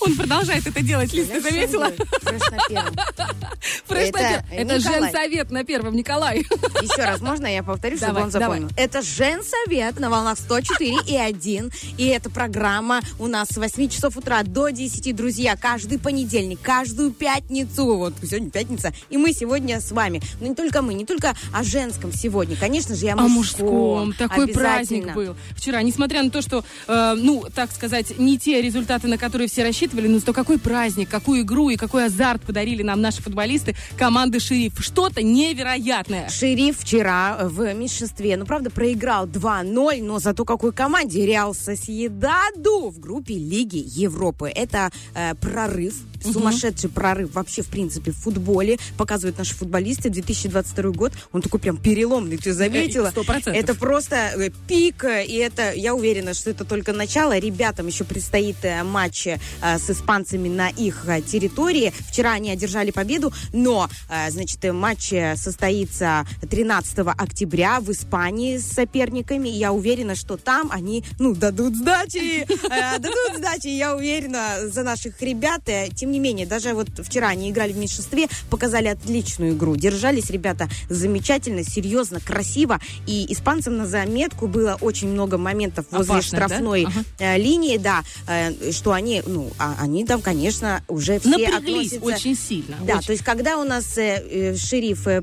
Он 0.00 0.16
продолжает 0.16 0.66
это 0.66 0.82
делать, 0.82 1.12
Лиз, 1.12 1.28
ты 1.28 1.40
заметила? 1.40 1.90
Фреш 2.22 2.42
на 2.50 2.58
первом. 2.68 2.94
Фреш 3.86 4.12
на 4.12 4.44
Это 4.50 4.80
женсовет 4.80 5.50
на 5.50 5.64
первом, 5.64 5.94
Николай. 5.96 6.38
Еще 6.38 7.04
раз, 7.04 7.20
можно 7.20 7.46
я 7.46 7.62
повторю, 7.62 7.96
чтобы 7.96 8.22
он 8.22 8.30
запомнил? 8.30 8.68
Это 8.76 9.02
Женсовет 9.02 9.98
на 10.00 10.10
волнах 10.10 10.38
104 10.38 10.96
и 11.06 11.16
1. 11.16 11.70
И 11.98 12.06
эта 12.06 12.30
программа 12.30 13.00
у 13.18 13.26
нас 13.26 13.48
с 13.48 13.56
8 13.56 13.88
часов 13.88 14.16
утра 14.16 14.42
до 14.42 14.68
10, 14.70 15.14
друзья. 15.14 15.56
Каждый 15.56 15.98
понедельник, 15.98 16.60
каждую 16.60 17.10
пятницу. 17.12 17.84
Вот 17.96 18.14
сегодня 18.22 18.50
пятница. 18.50 18.92
И 19.10 19.16
мы 19.16 19.32
сегодня 19.32 19.80
с 19.80 19.92
вами. 19.92 20.20
Но 20.40 20.46
не 20.48 20.54
только 20.54 20.82
мы, 20.82 20.94
не 20.94 21.04
только 21.04 21.34
о 21.52 21.62
женском 21.62 22.12
сегодня. 22.12 22.56
Конечно 22.56 22.94
же, 22.94 23.06
и 23.06 23.08
о 23.08 23.14
О 23.14 23.28
мужском. 23.28 23.66
мужском. 23.66 24.12
Такой 24.14 24.48
праздник 24.48 25.14
был 25.14 25.36
вчера. 25.56 25.82
Несмотря 25.82 26.22
на 26.22 26.30
то, 26.30 26.42
что, 26.42 26.64
э, 26.86 27.14
ну, 27.16 27.44
так 27.54 27.72
сказать, 27.72 28.18
не 28.18 28.38
те 28.38 28.60
результаты, 28.60 29.08
на 29.08 29.18
которые 29.18 29.48
все 29.48 29.62
рассчитывали, 29.62 29.83
но 29.92 30.18
зато 30.18 30.32
какой 30.32 30.58
праздник, 30.58 31.08
какую 31.08 31.42
игру 31.42 31.70
и 31.70 31.76
какой 31.76 32.06
азарт 32.06 32.42
подарили 32.42 32.82
нам 32.82 33.00
наши 33.00 33.22
футболисты 33.22 33.74
команды 33.96 34.40
«Шериф». 34.40 34.74
Что-то 34.78 35.22
невероятное. 35.22 36.28
Шериф 36.28 36.78
вчера 36.80 37.38
в 37.42 37.74
меньшинстве, 37.74 38.36
ну, 38.36 38.46
правда, 38.46 38.70
проиграл 38.70 39.26
2-0, 39.26 40.02
но 40.02 40.18
зато 40.18 40.44
какой 40.44 40.72
команде 40.72 41.26
Реал 41.26 41.54
Сосьедаду 41.54 42.90
в 42.90 42.98
группе 42.98 43.34
Лиги 43.34 43.82
Европы. 43.84 44.50
Это 44.54 44.90
э, 45.14 45.34
прорыв, 45.34 45.94
сумасшедший 46.32 46.90
прорыв 46.90 47.34
вообще, 47.34 47.62
в 47.62 47.66
принципе, 47.68 48.10
в 48.12 48.16
футболе. 48.16 48.78
Показывают 48.96 49.38
наши 49.38 49.54
футболисты. 49.54 50.10
2022 50.10 50.90
год, 50.90 51.12
он 51.32 51.42
такой 51.42 51.60
прям 51.60 51.76
переломный, 51.76 52.36
ты 52.36 52.52
заметила? 52.52 53.08
Э, 53.08 53.10
сто 53.10 53.24
процентов. 53.24 53.54
Это 53.62 53.74
просто 53.74 54.16
э, 54.36 54.50
пик, 54.68 55.04
э, 55.04 55.24
и 55.24 55.34
это, 55.36 55.72
я 55.72 55.94
уверена, 55.94 56.34
что 56.34 56.50
это 56.50 56.64
только 56.64 56.92
начало. 56.92 57.36
Ребятам 57.38 57.86
еще 57.86 58.04
предстоит 58.04 58.56
э, 58.62 58.82
матч 58.82 59.26
э, 59.26 59.38
с 59.62 59.90
испанцами 59.90 60.48
на 60.48 60.68
их 60.68 61.04
э, 61.06 61.20
территории. 61.22 61.92
Вчера 62.08 62.32
они 62.32 62.50
одержали 62.50 62.90
победу, 62.90 63.32
но, 63.52 63.88
э, 64.08 64.30
значит, 64.30 64.64
э, 64.64 64.72
матч 64.72 65.12
э, 65.12 65.36
состоится 65.36 66.26
13 66.48 66.98
октября 66.98 67.80
в 67.80 67.90
Испании 67.90 68.58
с 68.58 68.72
соперниками. 68.72 69.48
Я 69.48 69.72
уверена, 69.72 70.14
что 70.14 70.36
там 70.36 70.70
они, 70.72 71.04
ну, 71.18 71.34
дадут 71.34 71.76
сдачи, 71.76 72.42
э, 72.42 72.98
дадут 72.98 73.36
сдачи. 73.36 73.68
Я 73.68 73.96
уверена 73.96 74.68
за 74.68 74.82
наших 74.82 75.20
ребят. 75.20 75.62
Э, 75.66 75.88
Тем 75.94 76.12
не 76.14 76.20
менее, 76.20 76.46
даже 76.46 76.72
вот 76.74 76.88
вчера 77.02 77.28
они 77.28 77.50
играли 77.50 77.72
в 77.72 77.76
меньшинстве, 77.76 78.28
показали 78.50 78.86
отличную 78.88 79.52
игру. 79.54 79.74
Держались 79.76 80.30
ребята 80.30 80.68
замечательно, 80.88 81.64
серьезно, 81.64 82.20
красиво. 82.20 82.80
И 83.06 83.26
испанцам 83.32 83.76
на 83.76 83.86
заметку 83.86 84.46
было 84.46 84.78
очень 84.80 85.08
много 85.08 85.36
моментов 85.38 85.86
возле 85.90 86.14
Опасных, 86.14 86.40
да? 86.40 86.46
штрафной 86.46 86.84
Ага. 86.84 87.04
э, 87.18 87.38
линии, 87.38 87.76
да, 87.78 88.02
э, 88.28 88.70
что 88.72 88.92
они, 88.92 89.22
ну, 89.26 89.50
а- 89.58 89.74
они 89.80 90.04
там, 90.04 90.22
конечно, 90.22 90.82
уже 90.88 91.18
все 91.18 91.30
Напряглись 91.30 91.94
относятся... 91.94 92.04
очень 92.04 92.36
сильно. 92.36 92.76
Да, 92.86 92.94
очень. 92.98 93.06
то 93.06 93.12
есть 93.12 93.24
когда 93.24 93.58
у 93.58 93.64
нас 93.64 93.98
э, 93.98 94.54
шериф 94.56 95.04
вы, 95.06 95.20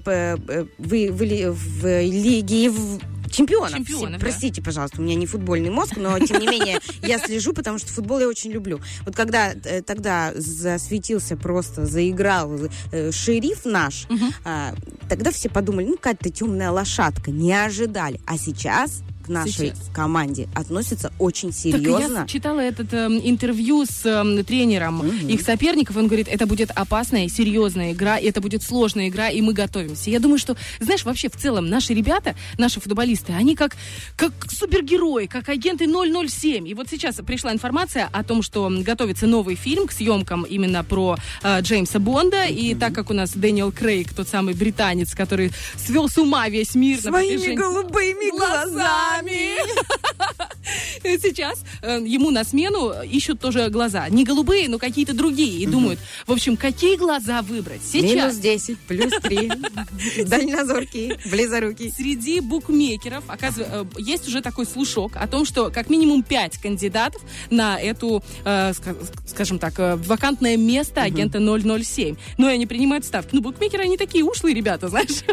в, 1.12 1.21
ли- 1.23 1.47
в 1.47 2.01
лиге 2.01 2.69
в- 2.69 2.99
чемпионов. 3.31 3.73
Чемпионов, 3.73 4.09
Все- 4.09 4.19
да. 4.19 4.19
Простите, 4.19 4.61
пожалуйста, 4.61 5.01
у 5.01 5.03
меня 5.03 5.15
не 5.15 5.25
футбольный 5.25 5.69
мозг, 5.69 5.97
но 5.97 6.17
тем 6.19 6.39
не 6.39 6.47
менее 6.47 6.79
я 7.01 7.19
слежу, 7.19 7.53
потому 7.53 7.77
что 7.77 7.91
футбол 7.91 8.19
я 8.19 8.27
очень 8.27 8.51
люблю. 8.51 8.79
Вот 9.05 9.15
когда 9.15 9.53
э, 9.53 9.81
тогда 9.81 10.31
засветился 10.35 11.37
просто, 11.37 11.85
заиграл 11.85 12.51
э, 12.91 13.11
шериф 13.11 13.65
наш, 13.65 14.07
а, 14.43 14.73
тогда 15.09 15.31
все 15.31 15.49
подумали, 15.49 15.85
ну 15.85 15.95
какая-то 15.95 16.29
темная 16.29 16.71
лошадка, 16.71 17.31
не 17.31 17.53
ожидали. 17.53 18.19
А 18.25 18.37
сейчас 18.37 19.03
к 19.21 19.29
нашей 19.29 19.51
Сейчас. 19.69 19.89
команде 19.93 20.47
относятся 20.55 21.12
очень 21.19 21.49
Так 21.49 21.57
серьезно. 21.60 22.19
я 22.19 22.27
читала 22.27 22.60
этот 22.60 22.93
эм, 22.93 23.19
интервью 23.23 23.86
с 23.86 24.05
эм, 24.05 24.43
тренером 24.43 25.05
их 25.07 25.41
соперников. 25.41 25.97
Он 25.97 26.07
говорит, 26.07 26.27
это 26.29 26.45
будет 26.45 26.71
опасная, 26.71 27.27
серьезная 27.29 27.91
игра, 27.93 28.17
и 28.17 28.25
это 28.27 28.41
будет 28.41 28.63
сложная 28.63 29.07
игра, 29.10 29.29
и 29.29 29.41
мы 29.41 29.53
готовимся. 29.53 30.10
Я 30.10 30.19
думаю, 30.19 30.38
что, 30.39 30.55
знаешь, 30.79 31.03
вообще 31.05 31.29
в 31.29 31.36
целом 31.38 31.69
наши 31.69 31.93
ребята, 31.93 32.36
наши 32.57 32.79
футболисты, 32.79 33.34
они 33.34 33.55
как, 33.55 33.75
как 34.15 34.31
супергерои, 34.49 35.25
как 35.27 35.49
агенты 35.49 35.86
007. 35.88 36.67
И 36.67 36.73
вот 36.73 36.88
сейчас 36.89 37.15
пришла 37.17 37.51
информация 37.53 38.10
о 38.12 38.23
том, 38.23 38.41
что 38.41 38.69
готовится 38.81 39.27
новый 39.27 39.55
фильм 39.55 39.88
к 39.88 39.91
съемкам 39.91 40.43
именно 40.43 40.84
про 40.84 41.17
э, 41.43 41.62
Джеймса 41.62 41.99
Бонда. 41.99 42.45
И 42.45 42.73
так 42.75 42.93
как 42.93 43.10
у 43.10 43.13
нас 43.13 43.31
Дэниел 43.34 43.71
Крейг, 43.71 44.13
тот 44.13 44.27
самый 44.27 44.53
британец, 44.53 45.13
который 45.13 45.51
свел 45.77 46.10
с 46.10 46.17
ума 46.17 46.47
весь 46.49 46.75
мир 46.75 46.97
на 47.03 47.12
Своими 47.12 47.36
протяжении- 47.36 47.55
голубыми 47.57 48.31
глазами. 48.38 49.20
Сейчас 51.03 51.63
э, 51.81 51.99
ему 52.05 52.29
на 52.31 52.43
смену 52.43 52.93
ищут 53.03 53.39
тоже 53.39 53.69
глаза. 53.69 54.07
Не 54.10 54.23
голубые, 54.23 54.69
но 54.69 54.77
какие-то 54.77 55.13
другие. 55.13 55.60
И 55.63 55.65
думают, 55.65 55.99
в 56.27 56.31
общем, 56.31 56.55
какие 56.57 56.95
глаза 56.97 57.41
выбрать. 57.41 57.81
Минус 57.93 58.12
Сейчас 58.12 58.38
10, 58.38 58.79
плюс 58.79 59.12
3. 59.21 59.51
Дальнозоркий, 60.25 61.13
близорукий. 61.29 61.91
среди 61.91 62.39
букмекеров 62.39 63.23
оказывается, 63.27 63.88
э, 63.97 64.01
есть 64.01 64.27
уже 64.27 64.41
такой 64.41 64.65
слушок 64.65 65.13
о 65.15 65.27
том, 65.27 65.45
что 65.45 65.69
как 65.71 65.89
минимум 65.89 66.23
пять 66.23 66.57
кандидатов 66.60 67.21
на 67.49 67.79
эту, 67.79 68.23
э, 68.45 68.71
ска- 68.71 68.97
скажем 69.27 69.60
так, 69.60 69.73
вакантное 69.77 70.57
место 70.57 71.01
агента 71.01 71.39
007. 71.39 72.15
Но 72.38 72.47
они 72.47 72.65
принимают 72.65 73.05
ставки. 73.05 73.29
Ну, 73.34 73.41
букмекеры, 73.41 73.84
они 73.84 73.97
такие 73.97 74.23
ушлые 74.23 74.55
ребята, 74.55 74.88
знаешь. 74.89 75.23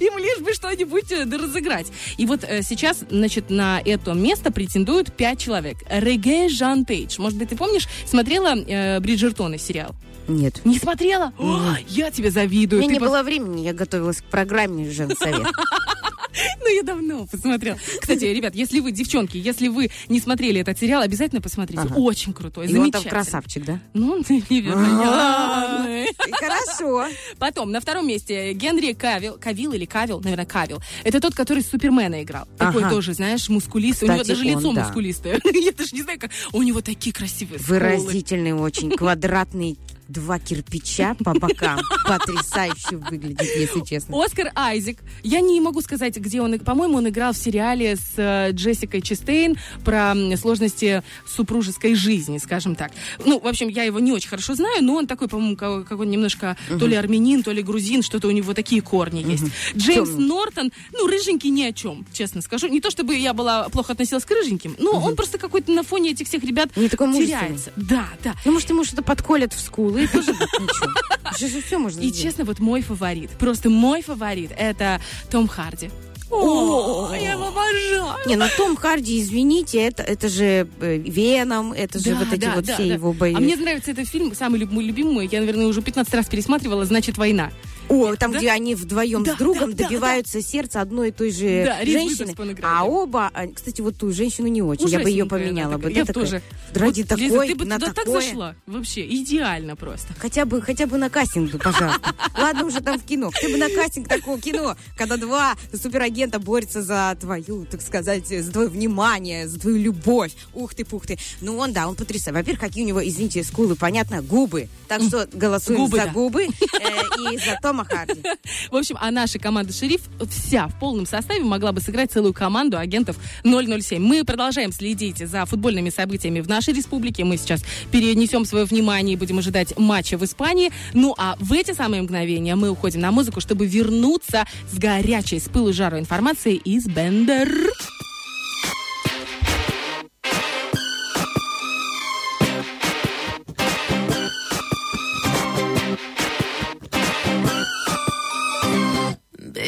Им 0.00 0.18
лишь 0.18 0.38
бы 0.40 0.52
что-нибудь 0.52 1.10
разыграть. 1.12 1.86
И 2.18 2.26
вот 2.26 2.40
сейчас, 2.62 2.98
значит, 3.10 3.50
на 3.50 3.80
это 3.84 4.12
место 4.12 4.50
претендуют 4.50 5.12
пять 5.12 5.38
человек. 5.40 5.78
Реге 5.88 6.48
Жан 6.48 6.84
Пейдж. 6.84 7.16
Может 7.20 7.38
быть, 7.38 7.48
ты 7.50 7.56
помнишь, 7.56 7.88
смотрела 8.06 8.54
э, 8.56 9.00
Бриджертона 9.00 9.58
сериал? 9.58 9.94
Нет. 10.28 10.60
Не 10.64 10.78
смотрела? 10.78 11.32
О, 11.38 11.60
я 11.88 12.10
тебе 12.10 12.30
завидую. 12.30 12.82
У 12.82 12.84
меня 12.84 12.94
Ты 12.94 13.00
не 13.00 13.04
пос- 13.06 13.08
было 13.08 13.22
времени, 13.22 13.60
я 13.62 13.72
готовилась 13.72 14.20
к 14.20 14.24
программе 14.24 14.90
«Женсовет». 14.90 15.46
Ну, 16.60 16.74
я 16.74 16.82
давно 16.82 17.26
посмотрела. 17.26 17.78
Кстати, 18.00 18.24
ребят, 18.24 18.54
если 18.54 18.80
вы, 18.80 18.92
девчонки, 18.92 19.36
если 19.36 19.68
вы 19.68 19.90
не 20.08 20.20
смотрели 20.20 20.60
этот 20.60 20.78
сериал, 20.78 21.02
обязательно 21.02 21.40
посмотрите. 21.40 21.82
Ага. 21.82 21.94
Очень 21.94 22.32
крутой, 22.32 22.66
И 22.66 22.68
он 22.70 22.74
там 22.74 22.82
замечательный. 23.02 23.10
красавчик, 23.10 23.64
да? 23.64 23.80
Ну, 23.94 24.12
он 24.16 24.24
невероятный. 24.50 26.06
Хорошо. 26.32 27.06
Потом, 27.38 27.70
на 27.70 27.80
втором 27.80 28.06
месте 28.08 28.52
Генри 28.52 28.92
Кавилл, 28.92 29.38
Кавилл 29.40 29.72
или 29.72 29.84
Кавилл, 29.84 30.20
наверное, 30.20 30.46
Кавилл. 30.46 30.80
Это 31.04 31.20
тот, 31.20 31.34
который 31.34 31.62
Супермена 31.62 32.22
играл. 32.22 32.46
Такой 32.58 32.82
Ага. 32.82 32.90
тоже, 32.90 33.14
знаешь, 33.14 33.48
мускулистый. 33.48 34.08
У 34.08 34.12
него 34.12 34.22
Кстати, 34.22 34.38
даже 34.38 34.48
лицо 34.48 34.68
он, 34.68 34.74
да. 34.74 34.84
мускулистое. 34.84 35.40
Я 35.54 35.72
даже 35.72 35.94
не 35.94 36.02
знаю, 36.02 36.18
как. 36.18 36.30
У 36.52 36.62
него 36.62 36.80
такие 36.80 37.12
красивые 37.12 37.58
скулы. 37.60 37.78
Выразительный 37.78 38.52
очень, 38.52 38.90
квадратный, 38.90 39.76
два 40.08 40.38
кирпича 40.38 41.14
по 41.24 41.34
бокам. 41.34 41.80
Потрясающе 42.06 42.96
выглядит, 42.96 43.40
если 43.56 43.80
честно. 43.84 44.22
Оскар 44.22 44.50
Айзек. 44.54 44.98
Я 45.22 45.40
не 45.40 45.60
могу 45.60 45.80
сказать, 45.82 46.16
где 46.16 46.40
он. 46.40 46.58
По-моему, 46.58 46.98
он 46.98 47.08
играл 47.08 47.32
в 47.32 47.36
сериале 47.36 47.96
с 47.96 48.12
э, 48.16 48.50
Джессикой 48.52 49.02
Честейн 49.02 49.56
про 49.84 50.14
сложности 50.36 51.02
супружеской 51.26 51.94
жизни, 51.94 52.38
скажем 52.38 52.74
так. 52.74 52.92
Ну, 53.24 53.38
в 53.40 53.46
общем, 53.46 53.68
я 53.68 53.84
его 53.84 53.98
не 54.00 54.12
очень 54.12 54.28
хорошо 54.28 54.54
знаю, 54.54 54.82
но 54.82 54.94
он 54.94 55.06
такой, 55.06 55.28
по-моему, 55.28 55.56
ка- 55.56 55.82
какой 55.82 56.06
немножко 56.06 56.56
то 56.68 56.86
ли 56.86 56.94
армянин, 56.94 57.42
то 57.42 57.52
ли 57.52 57.62
грузин, 57.62 58.02
что-то 58.02 58.28
у 58.28 58.30
него 58.30 58.54
такие 58.54 58.82
корни 58.82 59.20
есть. 59.20 59.44
Джеймс 59.76 60.08
Темный. 60.10 60.26
Нортон, 60.26 60.72
ну, 60.92 61.06
рыженький 61.06 61.50
ни 61.50 61.62
о 61.62 61.72
чем, 61.72 62.06
честно 62.12 62.42
скажу. 62.42 62.68
Не 62.68 62.80
то, 62.80 62.90
чтобы 62.90 63.16
я 63.16 63.34
была 63.34 63.68
плохо 63.68 63.92
относилась 63.92 64.24
к 64.24 64.30
рыженьким, 64.30 64.76
но 64.78 64.92
он 64.92 65.16
просто 65.16 65.38
какой-то 65.38 65.72
на 65.72 65.82
фоне 65.82 66.10
этих 66.12 66.26
всех 66.28 66.42
ребят 66.44 66.68
Не 66.76 66.88
такой 66.88 67.12
теряется. 67.12 67.72
Да, 67.76 68.08
да. 68.22 68.34
Ну, 68.44 68.52
может, 68.52 68.70
ему 68.70 68.84
что-то 68.84 69.02
подколят 69.02 69.52
в 69.52 69.60
скулы, 69.60 69.95
и 69.98 70.06
тоже 70.06 70.32
ничего. 70.32 70.90
Же 71.38 71.62
все 71.62 71.78
можно 71.78 72.00
И 72.00 72.12
честно, 72.12 72.44
вот 72.44 72.60
мой 72.60 72.82
фаворит, 72.82 73.30
просто 73.32 73.68
мой 73.70 74.02
фаворит, 74.02 74.52
это 74.56 75.00
Том 75.30 75.48
Харди. 75.48 75.90
О, 76.30 77.12
я 77.14 77.32
его 77.32 77.46
обожаю. 77.48 78.16
Не, 78.26 78.36
ну 78.36 78.46
Том 78.56 78.76
Харди, 78.76 79.20
извините, 79.20 79.78
это, 79.78 80.02
это 80.02 80.28
же 80.28 80.68
э, 80.80 80.96
Веном, 80.98 81.72
это 81.72 81.98
же 82.00 82.10
Да, 82.10 82.16
вот 82.16 82.32
эти 82.32 82.40
да, 82.40 82.52
вот 82.54 82.64
да, 82.64 82.74
все 82.74 82.88
его 82.88 83.12
бои. 83.12 83.34
А 83.34 83.38
мне 83.38 83.54
нравится 83.56 83.92
этот 83.92 84.08
фильм, 84.08 84.34
самый 84.34 84.58
люб- 84.58 84.72
мой 84.72 84.84
любимый, 84.84 85.28
я, 85.30 85.40
наверное, 85.40 85.66
уже 85.66 85.82
15 85.82 86.12
раз 86.14 86.26
пересматривала, 86.26 86.84
значит, 86.84 87.16
«Война». 87.16 87.52
О, 87.88 88.14
там, 88.16 88.32
Да? 88.32 88.38
где 88.38 88.50
они 88.50 88.74
вдвоем 88.74 89.22
Да, 89.22 89.34
с 89.34 89.38
другом 89.38 89.70
да, 89.72 89.76
да, 89.76 89.84
добиваются 89.84 90.42
сердца 90.42 90.80
одной 90.80 91.08
и 91.08 91.12
той 91.12 91.30
же 91.30 91.64
Да, 91.66 91.84
женщины. 91.84 92.34
А 92.62 92.84
оба, 92.84 93.30
а, 93.32 93.46
кстати, 93.46 93.80
вот 93.80 93.96
ту 93.96 94.10
женщину 94.12 94.48
не 94.48 94.62
очень. 94.62 94.88
Я 94.88 95.00
бы 95.00 95.10
ее 95.10 95.26
поменяла 95.26 95.76
бы. 95.78 95.84
Да, 95.84 95.90
Я 95.90 96.04
такая, 96.04 96.24
тоже. 96.24 96.42
Ради 96.74 97.02
Вот, 97.08 97.18
Лиза, 97.18 97.30
такой, 97.32 97.48
ты 97.48 97.54
бы 97.54 97.64
на 97.64 97.76
туда 97.78 97.86
так 97.92 98.04
такое. 98.04 98.20
зашла. 98.20 98.54
Вообще, 98.66 99.06
идеально 99.06 99.76
просто. 99.76 100.08
Хотя 100.18 100.44
бы, 100.44 100.60
хотя 100.62 100.86
бы 100.86 100.98
на 100.98 101.10
кастинг, 101.10 101.52
пожалуйста. 101.62 102.14
Ладно, 102.38 102.64
уже 102.66 102.80
там 102.80 102.98
в 102.98 103.04
кино. 103.04 103.30
Хотя 103.32 103.48
бы 103.48 103.56
на 103.56 103.68
кастинг 103.70 104.08
такого 104.08 104.40
кино, 104.40 104.76
когда 104.96 105.16
два 105.16 105.54
суперагента 105.72 106.38
борются 106.38 106.82
за 106.82 107.16
твою, 107.20 107.64
так 107.66 107.82
сказать, 107.82 108.26
за 108.28 108.52
твое 108.52 108.68
внимание, 108.68 109.48
за 109.48 109.58
твою 109.60 109.76
любовь. 109.78 110.32
Ух 110.54 110.74
ты, 110.74 110.84
пух 110.84 111.06
ты. 111.06 111.18
Ну, 111.40 111.56
он, 111.58 111.72
да, 111.72 111.88
он 111.88 111.94
потрясающий. 111.94 112.36
Во-первых, 112.36 112.60
какие 112.60 112.84
у 112.84 112.86
него, 112.86 113.06
извините, 113.06 113.44
скулы, 113.44 113.76
понятно, 113.76 114.22
губы. 114.22 114.68
Так 114.88 115.02
что 115.02 115.28
голосуем 115.32 115.80
Губы, 115.80 115.98
за 115.98 116.04
да. 116.04 116.10
губы 116.12 116.44
э, 116.80 117.32
и 117.32 117.38
за 117.38 117.58
Тома 117.62 117.75
Тома 117.76 117.84
Харди. 117.84 118.22
В 118.70 118.76
общем, 118.76 118.96
а 119.00 119.10
наша 119.10 119.38
команда 119.38 119.72
«Шериф» 119.72 120.02
вся 120.30 120.68
в 120.68 120.78
полном 120.78 121.06
составе 121.06 121.44
могла 121.44 121.72
бы 121.72 121.80
сыграть 121.80 122.10
целую 122.10 122.32
команду 122.32 122.78
агентов 122.78 123.16
007. 123.44 124.02
Мы 124.02 124.24
продолжаем 124.24 124.72
следить 124.72 125.18
за 125.18 125.44
футбольными 125.44 125.90
событиями 125.90 126.40
в 126.40 126.48
нашей 126.48 126.72
республике. 126.72 127.24
Мы 127.24 127.36
сейчас 127.36 127.62
перенесем 127.90 128.44
свое 128.44 128.64
внимание 128.64 129.14
и 129.14 129.16
будем 129.16 129.38
ожидать 129.38 129.78
матча 129.78 130.16
в 130.16 130.24
Испании. 130.24 130.72
Ну, 130.94 131.14
а 131.18 131.36
в 131.38 131.52
эти 131.52 131.72
самые 131.72 132.02
мгновения 132.02 132.54
мы 132.54 132.70
уходим 132.70 133.00
на 133.00 133.10
музыку, 133.10 133.40
чтобы 133.40 133.66
вернуться 133.66 134.46
с 134.70 134.78
горячей, 134.78 135.38
с 135.38 135.48
пылу 135.48 135.72
жару 135.72 135.98
информацией 135.98 136.56
из 136.56 136.86
Бендер. 136.86 137.48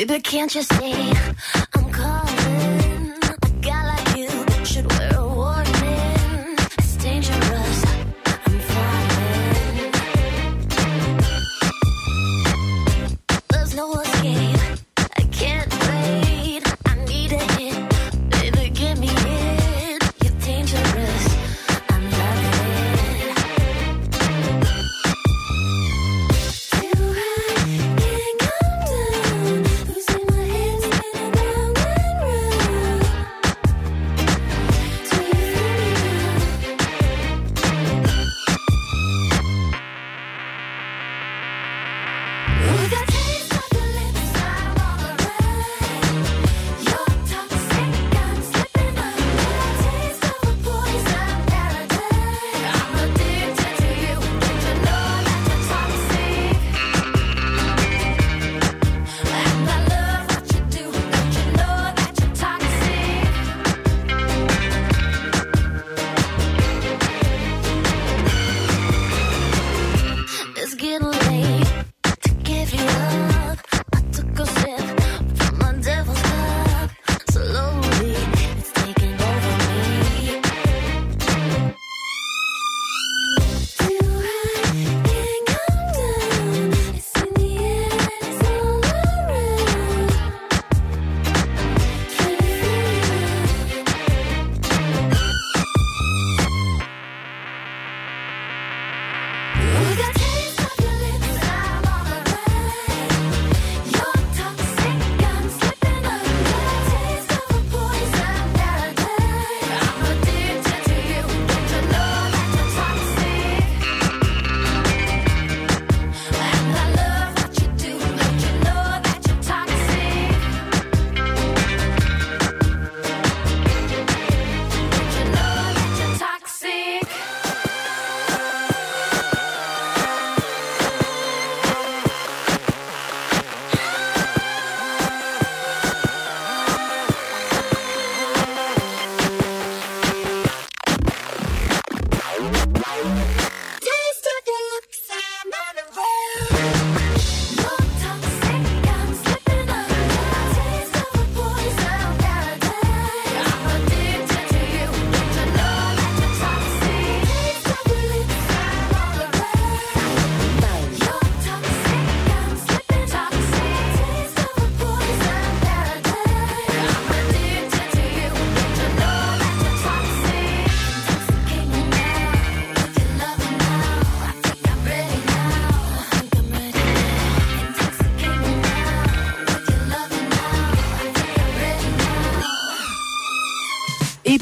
Baby, 0.09 0.23
can't 0.23 0.55
you 0.55 0.63
see 0.63 1.13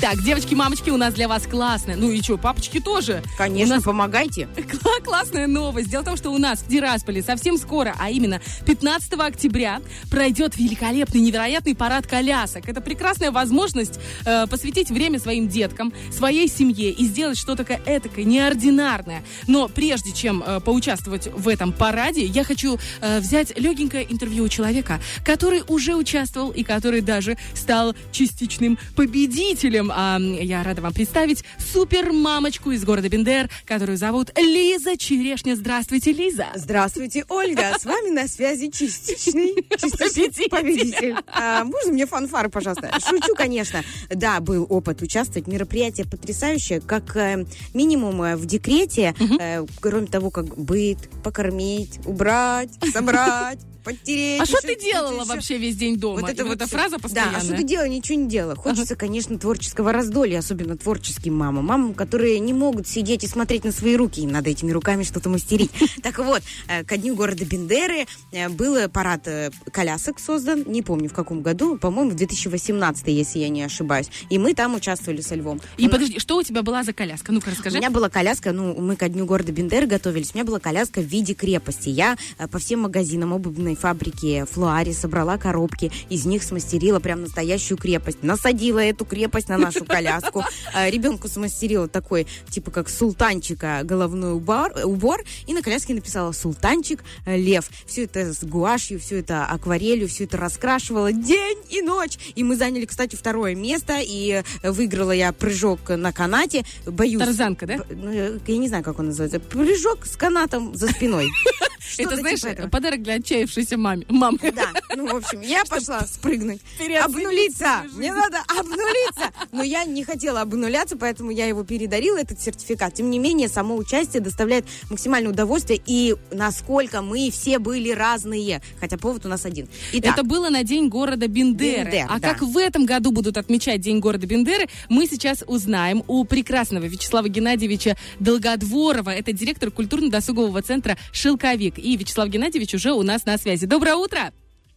Итак, 0.09 0.23
девочки, 0.23 0.55
мамочки, 0.55 0.89
у 0.91 0.97
нас 0.97 1.15
для 1.15 1.27
вас 1.27 1.49
классная. 1.49 1.97
Ну 1.97 2.13
и 2.13 2.23
что, 2.23 2.39
папочки 2.39 2.79
тоже. 2.79 3.25
Конечно, 3.37 3.75
У 3.75 3.77
нас 3.79 3.85
помогайте. 3.85 4.49
Кла- 4.87 5.03
Классная 5.17 5.47
новость. 5.49 5.91
Дело 5.91 6.03
в 6.03 6.05
том, 6.05 6.17
что 6.17 6.31
у 6.31 6.39
нас 6.39 6.61
в 6.61 6.69
Тирасполе 6.69 7.23
совсем 7.23 7.57
скоро, 7.59 7.97
а 7.99 8.11
именно 8.11 8.41
15 8.67 9.15
октября, 9.15 9.81
пройдет 10.11 10.57
великолепный, 10.57 11.21
невероятный 11.21 11.75
парад 11.75 12.07
колясок. 12.07 12.69
Это 12.69 12.81
прекрасная 12.81 13.33
возможность 13.33 13.99
э, 14.25 14.47
посвятить 14.47 14.91
время 14.91 15.19
своим 15.19 15.49
деткам, 15.49 15.93
своей 16.13 16.49
семье 16.49 16.91
и 16.93 17.05
сделать 17.07 17.39
что-то 17.39 17.65
такое 17.65 17.81
этакое, 17.87 18.25
неординарное. 18.25 19.25
Но 19.49 19.67
прежде 19.69 20.13
чем 20.13 20.45
э, 20.47 20.61
поучаствовать 20.61 21.27
в 21.35 21.49
этом 21.49 21.73
параде, 21.73 22.25
я 22.25 22.45
хочу 22.45 22.79
э, 23.01 23.19
взять 23.19 23.59
легенькое 23.59 24.07
интервью 24.09 24.45
у 24.45 24.49
человека, 24.49 25.01
который 25.25 25.63
уже 25.67 25.97
участвовал 25.97 26.51
и 26.51 26.63
который 26.63 27.01
даже 27.01 27.37
стал 27.55 27.97
частичным 28.13 28.79
победителем. 28.95 29.91
А, 29.93 30.19
я 30.21 30.63
рада 30.63 30.83
вам 30.83 30.93
представить 30.93 31.43
супер-мамочку 31.73 32.71
из 32.71 32.85
города 32.85 33.09
Бендер, 33.09 33.51
которую 33.65 33.97
зовут 33.99 34.31
Лиза 34.37 34.76
Черешня. 34.77 35.57
Здравствуйте, 35.57 36.13
Лиза. 36.13 36.47
Здравствуйте, 36.55 37.25
Ольга. 37.29 37.73
С 37.79 37.85
вами 37.85 38.11
на 38.11 38.29
связи 38.29 38.71
частичный, 38.71 39.55
частичный 39.71 40.49
Победитель. 40.49 40.49
победитель. 40.51 41.17
А, 41.29 41.65
можно 41.65 41.93
мне 41.93 42.07
фанфары, 42.07 42.49
пожалуйста? 42.51 42.91
Шучу, 43.01 43.35
конечно. 43.35 43.83
Да, 44.11 44.41
был 44.41 44.67
опыт 44.69 45.03
участвовать. 45.03 45.49
Мероприятие 45.49 46.07
потрясающее. 46.07 46.81
Как 46.81 47.17
э, 47.17 47.47
минимум 47.75 48.23
э, 48.23 48.37
в 48.37 48.45
декрете, 48.47 49.15
э, 49.41 49.65
кроме 49.81 50.07
того, 50.07 50.31
как 50.31 50.57
быт, 50.59 50.99
покормить, 51.23 51.99
убрать, 52.05 52.71
собрать. 52.93 53.61
Подтереть. 53.87 54.41
А 54.43 54.47
что 54.47 54.61
ты 54.61 54.77
делала 54.79 55.21
еще. 55.23 55.29
вообще 55.33 55.59
весь 55.59 55.77
день 55.77 55.97
дома? 55.97 56.21
Вот 56.21 56.31
это 56.31 56.45
вот 56.45 56.57
эта 56.57 56.67
фраза 56.67 56.97
Да, 56.97 56.99
постоянная. 56.99 57.37
а 57.39 57.41
что 57.41 57.57
ты 57.57 57.63
делала? 57.63 57.87
Ничего 57.87 58.19
не 58.19 58.29
делала. 58.29 58.57
Хочется, 58.57 58.97
конечно, 58.97 59.39
творческого 59.39 59.93
раздолья, 59.93 60.41
особенно 60.41 60.77
творческим 60.77 61.35
мамам. 61.37 61.67
Мамам, 61.67 61.95
которые 61.95 62.39
не 62.41 62.53
могут 62.53 62.89
сидеть 62.89 63.23
и 63.25 63.29
смотреть 63.29 63.65
на 63.65 63.73
свои 63.73 63.97
руки. 63.97 64.21
Им 64.21 64.33
надо 64.33 64.51
этими 64.51 64.73
руками 64.73 65.05
что-то 65.05 65.29
мастерить. 65.29 65.71
Так 66.03 66.19
вот, 66.19 66.43
э, 66.69 66.85
ко 66.85 66.97
дню 66.97 67.15
города 67.17 67.45
Бендеры 67.45 68.07
э, 68.33 68.49
был 68.49 68.89
парад 68.89 69.27
э, 69.27 69.51
колясок 69.73 70.19
создан. 70.21 70.65
Не 70.67 70.83
помню, 70.83 71.09
в 71.09 71.13
каком 71.15 71.43
году. 71.43 71.79
По-моему, 71.79 72.11
в 72.11 72.15
2018, 72.15 73.07
если 73.09 73.39
я 73.39 73.49
не 73.49 73.63
ошибаюсь. 73.63 74.09
И 74.31 74.39
мы 74.39 74.55
там 74.55 74.75
участвовали 74.75 75.21
со 75.21 75.35
Львом. 75.35 75.61
И 75.77 75.89
подожди, 75.89 76.19
что 76.19 76.37
у 76.37 76.43
тебя 76.43 76.63
была 76.63 76.83
за 76.83 76.93
коляска? 76.93 77.33
Ну-ка 77.33 77.49
У 77.49 77.53
расскажи. 77.53 77.77
меня 77.77 77.91
была 77.91 78.09
коляска, 78.09 78.53
ну, 78.53 78.75
мы 78.81 78.97
ко 78.97 79.09
дню 79.09 79.27
города 79.27 79.53
Бендеры 79.53 79.87
готовились. 79.87 80.33
У 80.35 80.39
меня 80.39 80.45
была 80.45 80.59
коляска 80.61 81.01
в 81.01 81.05
виде 81.05 81.35
крепости. 81.35 81.89
Я 81.89 82.17
по 82.51 82.59
всем 82.59 82.81
магазинам 82.81 83.33
обувной 83.33 83.76
фабрики 83.77 84.45
Флуари 84.51 84.93
собрала 84.93 85.39
коробки, 85.39 85.93
из 86.09 86.27
них 86.27 86.43
смастерила 86.43 86.99
прям 86.99 87.23
настоящую 87.23 87.79
крепость. 87.79 88.23
Насадила 88.23 88.81
эту 88.81 89.05
крепость 89.05 89.49
на 89.49 89.59
нашу 89.59 89.85
коляску. 89.85 90.43
Э, 90.75 90.91
Ребенку 90.91 91.29
смастерила 91.29 91.89
такой, 91.89 92.27
типа 92.51 92.71
как 92.71 92.89
султанчика 92.89 93.81
головной 93.85 94.35
убор, 94.35 94.73
убор 94.85 95.23
и 95.47 95.55
на 95.55 95.63
коляске 95.63 95.95
написала 95.95 96.33
«Султанчик 96.33 97.05
лев». 97.27 97.69
Все 97.87 98.05
это 98.05 98.33
с 98.33 98.43
гуашью, 98.43 98.99
все 98.99 99.19
это 99.21 99.45
акварелью, 99.45 100.09
все 100.09 100.25
это 100.25 100.37
раскрашивала 100.37 101.13
день 101.13 101.59
и 101.69 101.83
ночь. 101.83 102.19
И 102.35 102.43
мы 102.43 102.57
заняли, 102.57 102.87
кстати, 102.87 103.17
второе 103.17 103.55
место, 103.55 103.99
и 104.01 104.43
выиграла 104.63 105.13
я 105.13 105.33
прыжок 105.33 105.89
на 105.89 106.13
канате. 106.13 106.65
Боюсь. 106.87 107.21
Тарзанка, 107.21 107.67
да? 107.67 107.77
Ну, 107.91 108.13
э, 108.13 108.39
я 108.47 108.59
не 108.59 108.69
знаю, 108.69 108.85
как 108.85 108.99
он 108.99 109.07
называется. 109.07 109.41
Прыжок 109.41 110.07
с 110.07 110.17
канатом 110.17 110.75
за 110.75 110.89
спиной. 110.89 111.29
Это, 111.99 112.17
знаешь, 112.17 112.41
типа 112.41 112.53
этого. 112.53 112.69
подарок 112.69 113.03
для 113.03 113.15
отчаявшейся 113.15 113.66
маме. 113.75 114.05
Мам. 114.09 114.39
Да, 114.55 114.69
ну, 114.95 115.13
в 115.13 115.17
общем, 115.17 115.41
я 115.41 115.65
пошла 115.65 116.01
спрыгнуть, 116.07 116.61
обнулиться. 117.03 117.83
Мне 117.93 118.13
надо 118.13 118.39
обнулиться. 118.49 119.33
Но 119.53 119.63
я 119.63 119.85
не 119.85 120.05
хотела 120.05 120.43
обнуляться, 120.43 120.97
поэтому 120.97 121.31
я 121.31 121.47
его 121.47 121.65
передарила, 121.65 122.19
этот 122.19 122.41
сертификат. 122.41 122.95
Тем 122.95 123.11
не 123.11 123.19
менее, 123.19 123.49
само 123.49 123.77
участие 123.77 124.23
доставляет 124.23 124.67
максимальное 124.91 125.33
удовольствие. 125.33 125.81
И 125.87 126.15
насколько 126.31 127.03
мы 127.03 127.31
все 127.31 127.59
были 127.59 127.91
разные. 127.91 128.63
Хотя 128.81 128.99
повод 128.99 129.27
у 129.27 129.29
нас 129.29 129.45
один. 129.45 129.69
Итак, 129.93 130.15
Это 130.15 130.23
было 130.25 130.49
на 130.51 130.63
День 130.63 130.89
города 130.89 131.27
Бендеры. 131.27 131.85
Бендер, 131.85 132.07
а 132.09 132.19
да. 132.19 132.33
как 132.33 132.43
в 132.43 132.57
этом 132.59 132.87
году 132.87 133.11
будут 133.11 133.37
отмечать 133.37 133.81
День 133.81 134.01
города 134.01 134.27
Бендеры, 134.27 134.67
мы 134.89 135.07
сейчас 135.07 135.43
узнаем 135.47 136.05
у 136.07 136.25
прекрасного 136.25 136.85
Вячеслава 136.85 137.29
Геннадьевича 137.29 137.97
Долгодворова. 138.21 139.11
Это 139.11 139.33
директор 139.33 139.71
культурно-досугового 139.71 140.63
центра 140.63 140.97
«Шелковик». 141.13 141.79
И 141.79 141.97
Вячеслав 141.97 142.29
Геннадьевич 142.29 142.75
уже 142.75 142.93
у 142.93 143.03
нас 143.03 143.25
на 143.25 143.39
связи. 143.39 143.56
Доброе 143.65 143.95
утро! 143.95 144.33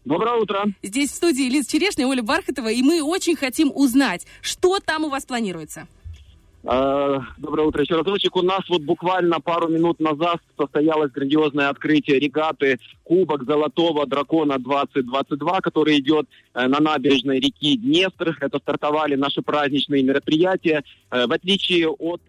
Доброе 0.05 0.41
утро. 0.41 0.65
Здесь 0.81 1.11
в 1.11 1.15
студии 1.15 1.49
Лиза 1.49 1.69
Черешня, 1.69 2.07
Оля 2.07 2.23
Бархатова, 2.23 2.69
и 2.69 2.81
мы 2.81 3.03
очень 3.03 3.35
хотим 3.35 3.71
узнать, 3.75 4.25
что 4.41 4.79
там 4.79 5.03
у 5.03 5.09
вас 5.09 5.25
планируется. 5.25 5.87
Э, 6.63 7.19
Доброе 7.37 7.67
утро 7.67 7.81
еще 7.81 7.95
разочек. 7.95 8.35
У 8.35 8.41
нас 8.41 8.61
вот 8.69 8.81
буквально 8.81 9.39
пару 9.39 9.69
минут 9.69 9.99
назад 9.99 10.39
состоялось 10.57 11.11
грандиозное 11.11 11.69
открытие 11.69 12.19
регаты 12.19 12.79
Кубок 13.03 13.45
Золотого 13.45 14.05
Дракона 14.05 14.59
2022, 14.59 15.61
который 15.61 15.99
идет 15.99 16.27
э, 16.53 16.67
на 16.67 16.79
набережной 16.79 17.39
реки 17.39 17.77
Днестр. 17.77 18.37
Это 18.41 18.59
стартовали 18.59 19.15
наши 19.15 19.41
праздничные 19.41 20.03
мероприятия. 20.03 20.83
Э, 21.11 21.27
В 21.27 21.31
отличие 21.31 21.87
от 21.87 22.21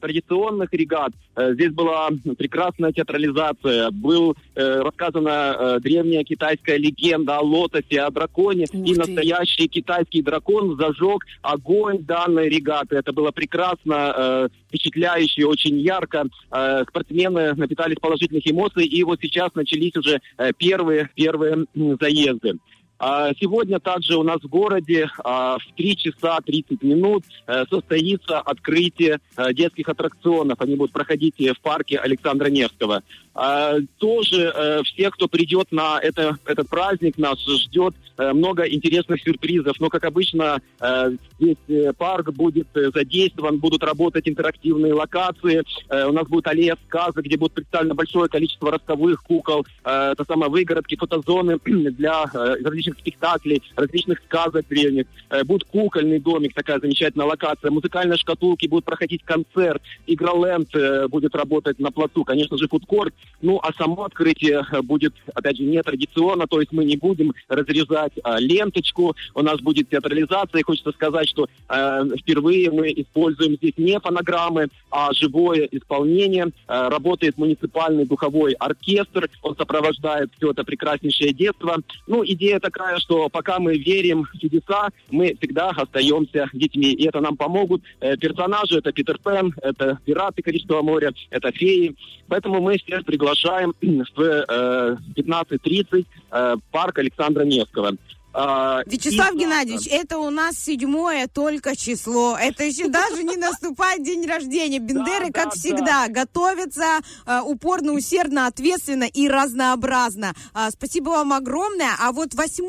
традиционных 0.00 0.72
регат, 0.72 1.12
здесь 1.36 1.72
была 1.72 2.08
прекрасная 2.38 2.92
театрализация. 2.92 3.90
Был 3.90 4.36
рассказана 4.54 5.78
древняя 5.80 6.24
китайская 6.24 6.78
легенда 6.78 7.38
о 7.38 7.42
лотосе, 7.42 8.02
о 8.02 8.10
драконе. 8.10 8.66
Ух 8.72 8.86
и 8.86 8.94
настоящий 8.94 9.68
китайский 9.68 10.22
дракон 10.22 10.76
зажег 10.76 11.24
огонь 11.42 11.98
данной 12.04 12.48
регаты. 12.48 12.96
Это 12.96 13.12
было 13.12 13.30
прекрасно, 13.30 13.73
э, 13.84 14.48
впечатляюще, 14.68 15.46
очень 15.46 15.78
ярко. 15.78 16.26
Э, 16.50 16.84
спортсмены 16.88 17.54
напитались 17.54 17.96
положительных 18.00 18.50
эмоций, 18.50 18.86
и 18.86 19.02
вот 19.04 19.20
сейчас 19.20 19.54
начались 19.54 19.96
уже 19.96 20.20
э, 20.38 20.52
первые, 20.56 21.10
первые 21.14 21.66
заезды. 22.00 22.54
А 22.98 23.32
Сегодня 23.40 23.80
также 23.80 24.16
у 24.16 24.22
нас 24.22 24.40
в 24.40 24.48
городе 24.48 25.08
а, 25.24 25.58
в 25.58 25.76
3 25.76 25.96
часа 25.96 26.40
30 26.40 26.82
минут 26.84 27.24
состоится 27.68 28.40
открытие 28.40 29.18
детских 29.52 29.88
аттракционов. 29.88 30.60
Они 30.60 30.76
будут 30.76 30.92
проходить 30.92 31.34
в 31.38 31.60
парке 31.60 31.98
Александра 31.98 32.48
Невского. 32.48 33.02
А, 33.34 33.78
Тоже 33.98 34.52
э, 34.54 34.82
все, 34.84 35.10
кто 35.10 35.26
придет 35.26 35.72
на 35.72 35.98
это, 36.00 36.38
этот 36.46 36.68
праздник, 36.68 37.18
нас 37.18 37.38
ждет 37.44 37.94
э, 38.16 38.32
много 38.32 38.62
интересных 38.64 39.20
сюрпризов. 39.22 39.80
Но, 39.80 39.88
как 39.88 40.04
обычно, 40.04 40.60
э, 40.80 41.10
здесь 41.40 41.56
э, 41.68 41.92
парк 41.94 42.30
будет 42.32 42.68
э, 42.76 42.90
задействован, 42.94 43.58
будут 43.58 43.82
работать 43.82 44.28
интерактивные 44.28 44.92
локации. 44.94 45.64
Э, 45.88 46.06
У 46.06 46.12
нас 46.12 46.28
будет 46.28 46.46
аллея 46.46 46.76
сказок, 46.86 47.24
где 47.24 47.36
будет 47.36 47.52
представлено 47.52 47.94
большое 47.94 48.28
количество 48.28 48.70
ростовых 48.70 49.22
кукол. 49.24 49.66
Э, 49.84 50.12
Это 50.12 50.24
самое 50.24 50.50
выгородки, 50.50 50.94
фотозоны 50.96 51.58
для 51.64 52.24
э, 52.32 52.56
различных 52.62 52.98
спектаклей, 52.98 53.62
различных 53.74 54.20
сказок 54.26 54.66
древних. 54.68 55.06
Э, 55.30 55.42
Будет 55.42 55.64
кукольный 55.64 56.20
домик, 56.20 56.54
такая 56.54 56.78
замечательная 56.78 57.26
локация. 57.26 57.72
Музыкальные 57.72 58.16
шкатулки, 58.16 58.66
будет 58.66 58.84
проходить 58.84 59.24
концерт. 59.24 59.82
Игроленд 60.06 60.72
э, 60.76 61.08
будет 61.08 61.34
работать 61.34 61.80
на 61.80 61.90
плацу. 61.90 62.22
Конечно 62.24 62.56
же, 62.58 62.68
фудкорт. 62.68 63.12
Ну, 63.40 63.60
а 63.62 63.72
само 63.74 64.04
открытие 64.04 64.64
э, 64.72 64.82
будет, 64.82 65.14
опять 65.34 65.58
же, 65.58 65.64
нетрадиционно. 65.64 66.46
То 66.46 66.60
есть 66.60 66.72
мы 66.72 66.84
не 66.84 66.96
будем 66.96 67.34
разрезать 67.48 68.12
а, 68.22 68.38
ленточку. 68.40 69.14
У 69.34 69.42
нас 69.42 69.60
будет 69.60 69.90
театрализация. 69.90 70.60
И 70.60 70.64
хочется 70.64 70.92
сказать, 70.92 71.28
что 71.28 71.46
э, 71.68 72.04
впервые 72.20 72.70
мы 72.70 72.90
используем 72.92 73.56
здесь 73.56 73.74
не 73.76 74.00
фонограммы, 74.00 74.68
а 74.90 75.12
живое 75.12 75.68
исполнение. 75.70 76.52
Э, 76.68 76.88
работает 76.88 77.36
муниципальный 77.36 78.06
духовой 78.06 78.52
оркестр. 78.52 79.28
Он 79.42 79.54
сопровождает 79.56 80.30
все 80.36 80.52
это 80.52 80.64
прекраснейшее 80.64 81.32
детство. 81.32 81.76
Ну, 82.06 82.24
идея 82.24 82.60
такая, 82.60 82.98
что 82.98 83.28
пока 83.28 83.58
мы 83.58 83.76
верим 83.76 84.24
в 84.24 84.38
чудеса, 84.38 84.88
мы 85.10 85.34
всегда 85.38 85.70
остаемся 85.70 86.48
детьми. 86.52 86.92
И 86.92 87.06
это 87.06 87.20
нам 87.20 87.36
помогут 87.36 87.82
э, 88.00 88.16
персонажи. 88.16 88.78
Это 88.78 88.90
Питер 88.92 89.18
Пен, 89.18 89.54
это 89.60 89.98
пираты 90.04 90.42
Карибского 90.42 90.82
моря, 90.82 91.12
это 91.30 91.52
феи. 91.52 91.94
Поэтому 92.28 92.60
мы 92.60 92.78
всех 92.78 93.04
приглашаем 93.14 93.74
в 93.80 94.20
э, 94.20 94.96
15.30 95.16 96.06
э, 96.30 96.56
парк 96.72 96.98
Александра 96.98 97.44
Невского. 97.44 97.92
А, 98.36 98.82
Вячеслав 98.86 99.32
и- 99.34 99.38
Геннадьевич, 99.38 99.86
это 99.88 100.18
у 100.18 100.28
нас 100.30 100.56
седьмое 100.58 101.28
только 101.28 101.76
число. 101.76 102.36
Это 102.36 102.64
еще 102.64 102.88
даже 102.88 103.22
не 103.22 103.36
наступает 103.36 104.02
день 104.02 104.26
рождения. 104.26 104.80
Бендеры, 104.80 105.26
Да, 105.26 105.32
как 105.32 105.44
да, 105.44 105.50
всегда, 105.50 106.08
готовятся 106.08 106.98
э, 107.26 107.40
упорно, 107.44 107.92
усердно, 107.92 108.46
ответственно 108.48 109.04
и 109.04 109.28
разнообразно. 109.28 110.34
А, 110.52 110.70
Спасибо 110.72 111.10
вам 111.10 111.32
огромное. 111.32 111.92
А 112.00 112.10
вот 112.10 112.34
8 112.34 112.64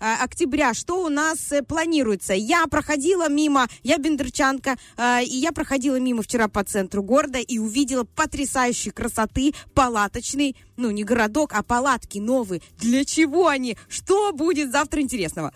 э, 0.00 0.14
октября 0.22 0.74
что 0.74 1.02
у 1.02 1.08
нас 1.08 1.50
э, 1.50 1.62
планируется? 1.62 2.34
Я 2.34 2.66
проходила 2.66 3.28
мимо, 3.30 3.68
я 3.82 3.96
бендерчанка, 3.96 4.76
и 5.22 5.36
я 5.36 5.52
проходила 5.52 5.96
мимо 5.98 6.22
вчера 6.22 6.48
по 6.48 6.62
центру 6.62 7.02
города 7.02 7.38
и 7.38 7.58
увидела 7.58 8.04
потрясающей 8.04 8.90
красоты 8.90 9.54
палаточный, 9.74 10.56
ну 10.76 10.90
не 10.90 11.04
городок, 11.04 11.52
а 11.54 11.62
палатки 11.62 12.18
новые. 12.18 12.60
Для 12.78 13.04
чего 13.04 13.48
они? 13.48 13.76
Что 13.88 14.32
будет 14.32 14.70
завтра 14.72 14.89
интересного? 14.98 15.52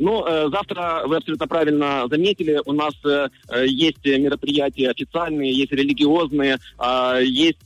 Ну, 0.00 0.24
э, 0.26 0.48
завтра 0.50 1.02
вы 1.06 1.16
абсолютно 1.16 1.46
правильно 1.46 2.06
заметили, 2.08 2.60
у 2.64 2.72
нас 2.72 2.94
э, 3.04 3.28
э, 3.50 3.66
есть 3.66 4.02
мероприятия 4.04 4.88
официальные, 4.88 5.52
есть 5.52 5.72
религиозные, 5.72 6.58
а, 6.78 7.18
есть, 7.18 7.58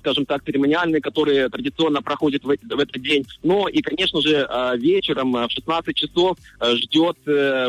скажем 0.00 0.26
так, 0.26 0.44
церемониальные, 0.44 1.00
которые 1.00 1.48
традиционно 1.48 2.02
проходят 2.02 2.42
в, 2.42 2.50
эт- 2.50 2.74
в 2.74 2.78
этот 2.78 3.00
день. 3.00 3.24
Ну 3.44 3.68
и, 3.68 3.80
конечно 3.80 4.20
же, 4.20 4.46
э, 4.48 4.76
вечером 4.76 5.32
в 5.32 5.48
16 5.48 5.94
часов 5.94 6.36
ждет 6.60 7.16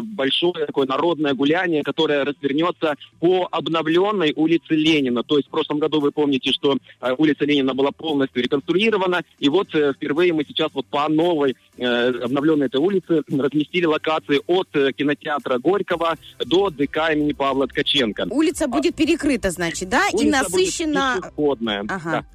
большое 0.04 0.66
такое 0.66 0.88
народное 0.88 1.34
гуляние, 1.34 1.84
которое 1.84 2.24
развернется 2.24 2.96
по 3.20 3.48
обновленной 3.52 4.34
улице 4.36 4.74
Ленина. 4.74 5.24
То 5.24 5.38
есть 5.38 5.50
в 5.50 5.52
прошлом 5.52 5.80
году 5.80 6.00
вы 6.00 6.12
помните, 6.12 6.52
что 6.52 6.78
улица 7.18 7.46
Ленина 7.46 7.74
была 7.74 7.92
полностью 7.92 8.44
реконструирована, 8.44 9.24
и 9.40 9.50
вот 9.50 9.70
впервые 9.70 10.34
мы 10.34 10.46
сейчас 10.46 10.72
вот 10.74 10.88
по 10.88 11.08
новой 11.10 11.56
обновленной 11.84 12.68
этой 12.68 12.80
улице 12.80 13.24
разместили 13.30 13.86
локации 13.86 14.42
от 14.48 14.68
э, 14.74 14.92
кинотеатра 14.94 15.60
Горького 15.60 16.16
до 16.40 16.70
ДК 16.70 17.12
имени 17.14 17.34
Павла 17.34 17.68
Ткаченко. 17.68 18.28
Улица 18.30 18.68
будет 18.68 18.96
перекрыта, 18.96 19.52
значит, 19.52 19.90
да? 19.90 20.08
и 20.10 20.16
Улица 20.16 20.44
будет 20.44 20.52
насыщена... 20.52 21.16
пешеходная. 21.18 21.86
Ага. 21.88 22.12
Да. 22.12 22.26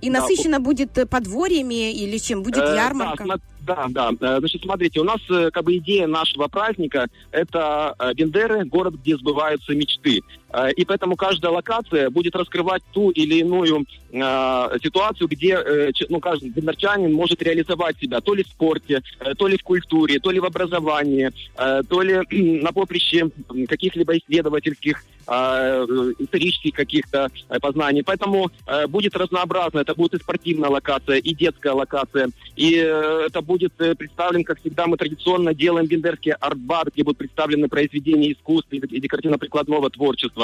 И 0.00 0.10
Да, 0.10 0.20
насыщена 0.20 0.60
будет 0.60 0.98
э, 0.98 1.06
подворьями 1.06 1.92
или 1.92 2.18
чем? 2.18 2.42
Будет 2.42 2.64
Э, 2.64 2.74
ярмарка? 2.74 3.24
Да, 3.24 3.88
да, 3.88 3.88
да. 3.88 4.36
Э, 4.36 4.38
Значит, 4.38 4.62
смотрите, 4.62 5.00
у 5.00 5.04
нас 5.04 5.20
э, 5.30 5.50
как 5.50 5.64
бы 5.64 5.76
идея 5.78 6.06
нашего 6.06 6.48
праздника– 6.48 7.06
это 7.30 7.94
э, 7.98 8.12
Бендеры, 8.14 8.64
город, 8.66 8.94
где 8.96 9.16
сбываются 9.16 9.74
мечты. 9.74 10.20
Э, 10.54 10.70
И 10.76 10.84
поэтому 10.84 11.16
каждая 11.16 11.52
локация 11.52 12.10
будет 12.10 12.36
раскрывать 12.36 12.82
ту 12.92 13.10
или 13.10 13.36
иную 13.40 13.84
э, 14.12 14.78
ситуацию, 14.82 15.28
где 15.28 15.54
э, 15.54 15.90
ну, 16.08 16.20
каждый 16.20 16.50
бендерчанин 16.50 17.12
может 17.12 17.42
реализовать 17.42 17.98
себя 17.98 18.20
то 18.20 18.34
ли 18.34 18.44
в 18.44 18.48
спорте, 18.48 19.02
э, 19.20 19.34
то 19.34 19.48
ли 19.48 19.56
в 19.56 19.62
культуре, 19.62 20.20
то 20.20 20.30
ли 20.30 20.40
в 20.40 20.44
образовании, 20.44 21.30
э, 21.56 21.82
то 21.88 22.02
ли 22.02 22.14
м, 22.14 22.60
на 22.60 22.72
поприще 22.72 23.30
каких-либо 23.68 24.16
исследовательских, 24.18 25.04
э, 25.26 25.86
исторических 26.18 26.72
каких-то 26.74 27.28
э, 27.48 27.58
познаний. 27.60 28.02
Поэтому 28.04 28.50
э, 28.66 28.86
будет 28.86 29.16
разнообразно. 29.16 29.80
Это 29.80 29.94
будет 29.94 30.14
и 30.14 30.18
спортивная 30.18 30.70
локация, 30.70 31.16
и 31.16 31.34
детская 31.34 31.72
локация. 31.72 32.30
И 32.56 32.76
э, 32.76 33.26
это 33.26 33.40
будет 33.42 33.72
э, 33.80 33.94
представлен, 33.94 34.44
как 34.44 34.60
всегда, 34.60 34.86
мы 34.86 34.96
традиционно 34.96 35.54
делаем 35.54 35.86
бендерский 35.86 36.32
арт-бар, 36.32 36.90
где 36.92 37.02
будут 37.02 37.18
представлены 37.18 37.68
произведения 37.68 38.32
искусства 38.32 38.76
и 38.76 39.00
декоративно-прикладного 39.00 39.90
творчества. 39.90 40.43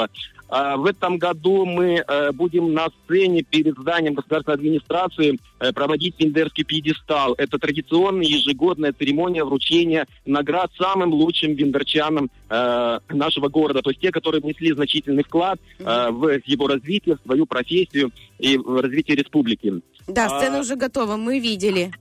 А, 0.51 0.75
В 0.75 0.85
этом 0.85 1.17
году 1.17 1.65
мы 1.65 2.03
э, 2.05 2.31
будем 2.33 2.73
на 2.73 2.87
сцене 2.89 3.41
перед 3.41 3.77
зданием 3.77 4.15
государственной 4.15 4.55
администрации 4.55 5.39
э, 5.59 5.71
проводить 5.71 6.17
бендерский 6.19 6.65
пьедестал. 6.65 7.33
Это 7.37 7.57
традиционная 7.57 8.25
ежегодная 8.25 8.91
церемония 8.91 9.45
вручения 9.45 10.07
наград 10.25 10.69
самым 10.77 11.13
лучшим 11.13 11.55
бендерчанам 11.55 12.29
э, 12.49 12.99
нашего 13.09 13.47
города. 13.47 13.81
То 13.81 13.91
есть 13.91 14.01
те, 14.01 14.11
которые 14.11 14.41
внесли 14.41 14.73
значительный 14.73 15.23
вклад 15.23 15.59
в 15.79 16.41
его 16.45 16.67
развитие, 16.67 17.15
в 17.15 17.25
свою 17.25 17.45
профессию 17.45 18.11
и 18.37 18.57
в 18.57 18.81
развитие 18.81 19.15
республики. 19.15 19.81
Да, 20.07 20.27
сцена 20.27 20.57
А, 20.57 20.61
уже 20.61 20.75
готова, 20.75 21.15
мы 21.15 21.39
видели. 21.39 21.91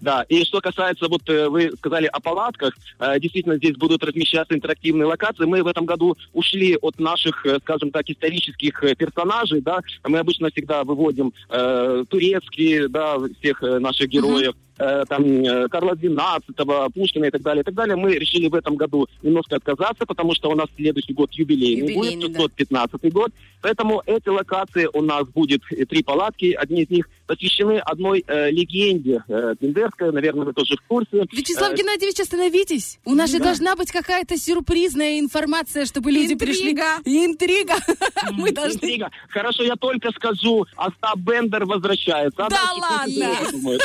Да, 0.00 0.24
и 0.28 0.44
что 0.44 0.60
касается, 0.60 1.08
вот 1.08 1.28
э, 1.28 1.48
вы 1.48 1.72
сказали 1.76 2.06
о 2.06 2.20
палатках, 2.20 2.76
э, 2.98 3.18
действительно 3.18 3.56
здесь 3.56 3.76
будут 3.76 4.04
размещаться 4.04 4.54
интерактивные 4.54 5.06
локации. 5.06 5.44
Мы 5.44 5.62
в 5.62 5.66
этом 5.66 5.86
году 5.86 6.16
ушли 6.32 6.76
от 6.76 6.98
наших, 6.98 7.44
э, 7.46 7.58
скажем 7.60 7.90
так, 7.90 8.08
исторических 8.08 8.80
персонажей, 8.98 9.60
да, 9.60 9.80
мы 10.04 10.18
обычно 10.18 10.50
всегда 10.50 10.84
выводим 10.84 11.32
э, 11.48 12.04
турецкие, 12.08 12.88
да, 12.88 13.16
всех 13.40 13.62
наших 13.62 14.08
героев, 14.08 14.54
э, 14.78 15.04
там, 15.08 15.68
Карла 15.68 15.94
XII, 15.94 16.92
Пушкина 16.92 17.26
и 17.26 17.30
так 17.30 17.42
далее, 17.42 17.62
и 17.62 17.64
так 17.64 17.74
далее. 17.74 17.96
Мы 17.96 18.14
решили 18.14 18.48
в 18.48 18.54
этом 18.54 18.76
году 18.76 19.08
немножко 19.22 19.56
отказаться, 19.56 20.04
потому 20.04 20.34
что 20.34 20.50
у 20.50 20.54
нас 20.54 20.66
следующий 20.76 21.14
год 21.14 21.32
юбилейный, 21.32 21.94
Юбилейный, 21.94 22.28
будет, 22.28 22.52
615 22.58 23.12
год. 23.12 23.32
Поэтому 23.62 24.02
эти 24.06 24.28
локации 24.28 24.88
у 24.92 25.02
нас 25.02 25.26
будет 25.28 25.62
три 25.88 26.02
палатки, 26.02 26.52
одни 26.52 26.82
из 26.82 26.90
них 26.90 27.08
посвящены 27.26 27.78
одной 27.78 28.24
э, 28.26 28.50
легенде 28.50 29.22
э, 29.28 29.54
Бендерской, 29.60 30.12
наверное, 30.12 30.46
вы 30.46 30.52
тоже 30.52 30.76
в 30.76 30.88
курсе. 30.88 31.26
Вячеслав 31.32 31.72
Э, 31.72 31.76
Геннадьевич, 31.76 32.20
остановитесь. 32.20 32.98
У 33.04 33.14
нас 33.14 33.30
же 33.30 33.38
должна 33.38 33.76
быть 33.76 33.90
какая-то 33.90 34.36
сюрпризная 34.36 35.18
информация, 35.18 35.84
чтобы 35.84 36.10
люди 36.10 36.34
пришли. 36.34 36.72
Интрига. 36.72 37.00
Интрига. 37.04 37.74
Мы 38.32 38.52
должны... 38.52 38.76
Интрига. 38.76 39.10
Хорошо, 39.28 39.62
я 39.62 39.76
только 39.76 40.10
скажу, 40.12 40.66
Остап 40.76 41.18
Бендер 41.18 41.64
возвращается. 41.64 42.46
Да 42.48 42.72
ладно? 42.80 43.36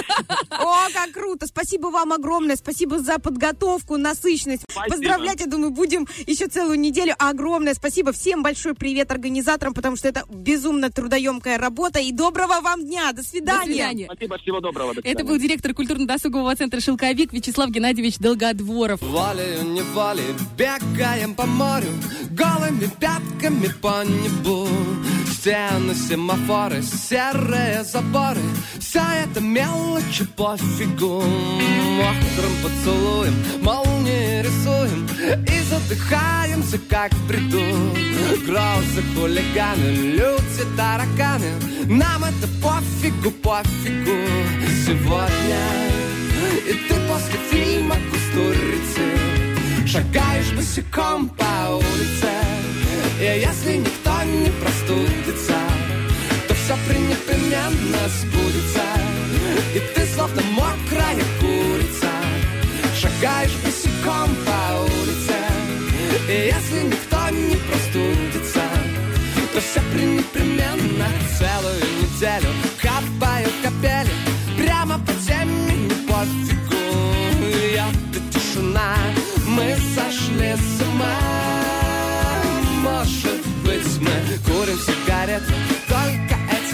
О, 0.52 0.88
как 0.94 1.12
круто! 1.12 1.48
Спасибо 1.48 1.88
вам 1.88 2.14
огромное, 2.14 2.56
спасибо 2.56 3.00
за 3.00 3.20
подготовку, 3.20 3.98
насыщенность. 3.98 4.64
Спасибо. 4.70 4.96
Поздравлять, 4.96 5.39
я 5.42 5.48
думаю, 5.48 5.72
будем 5.72 6.08
еще 6.28 6.48
целую 6.48 6.80
неделю. 6.80 7.14
Огромное 7.18 7.74
спасибо 7.74 8.12
всем, 8.12 8.44
большой 8.44 8.76
привет 8.76 9.12
организаторам, 9.12 9.74
потому 9.74 9.96
что 9.96 10.08
это 10.08 10.24
безумно 10.30 10.92
трудоемкая 10.92 11.58
работа. 11.58 12.00
И 12.00 12.12
доброго 12.12 12.62
вам 12.62 12.86
дня, 12.86 13.12
до 13.12 13.24
свидания. 13.24 13.31
До 13.40 13.62
свидания. 13.64 14.06
Спасибо, 14.06 14.38
всего 14.38 14.60
доброго. 14.60 14.94
До 14.94 15.00
Это 15.00 15.10
свидания. 15.10 15.28
был 15.30 15.38
директор 15.38 15.74
культурно-досугового 15.74 16.56
центра 16.56 16.80
«Шелковик» 16.80 17.34
Вячеслав 17.34 17.70
Геннадьевич 17.70 18.18
Долгодворов. 18.18 19.02
Волею, 19.02 19.64
не 19.64 19.82
волею, 19.82 20.36
бегаем 20.58 21.34
по 21.36 21.46
морю 21.46 21.88
Голыми 22.32 22.90
пятками 23.00 23.68
по 23.82 24.04
небу 24.04 24.68
Стены, 25.42 25.96
семафоры, 25.96 26.84
серые 26.84 27.84
заборы. 27.84 28.44
Вся 28.80 29.24
эта 29.24 29.42
мелочи 29.42 30.24
пофигу 30.24 31.24
Мокрым 31.98 32.54
поцелуем 32.62 33.34
молнии 33.64 34.44
рисуем. 34.44 35.08
И 35.48 35.60
задыхаемся, 35.64 36.78
как 36.88 37.12
в 37.16 37.28
бреду. 37.28 37.60
Грозы, 38.46 39.02
хулиганы, 39.16 39.89
люди, 40.14 40.64
тараканы. 40.78 41.54
Нам 41.86 42.24
это 42.24 42.48
пофигу, 42.62 43.32
пофигу. 43.32 44.18
Сегодня 44.86 45.58
и 46.68 46.74
ты 46.88 46.94
после 47.10 47.39
фильма 47.50 47.96
«Кустурицы» 48.12 49.88
Шагаешь 49.88 50.52
босиком 50.54 51.30
по 51.30 51.78
улице 51.78 52.30
И 53.22 53.24
если 53.24 53.78
никто 53.78 54.24
не 54.24 54.49
простудится 54.49 55.53
То 56.47 56.55
все 56.55 56.76
пренепременно 56.88 58.09
сбудется. 58.19 58.82
И 59.76 59.80
ты 59.93 60.07
словно 60.07 60.41
мокрая 60.53 61.24
курица 61.39 62.09
Шагаешь 62.99 63.55
босиком 63.63 64.36
по 64.43 64.82
улице. 64.82 65.36
И 66.28 66.51
если 66.51 66.82
никто 66.88 67.20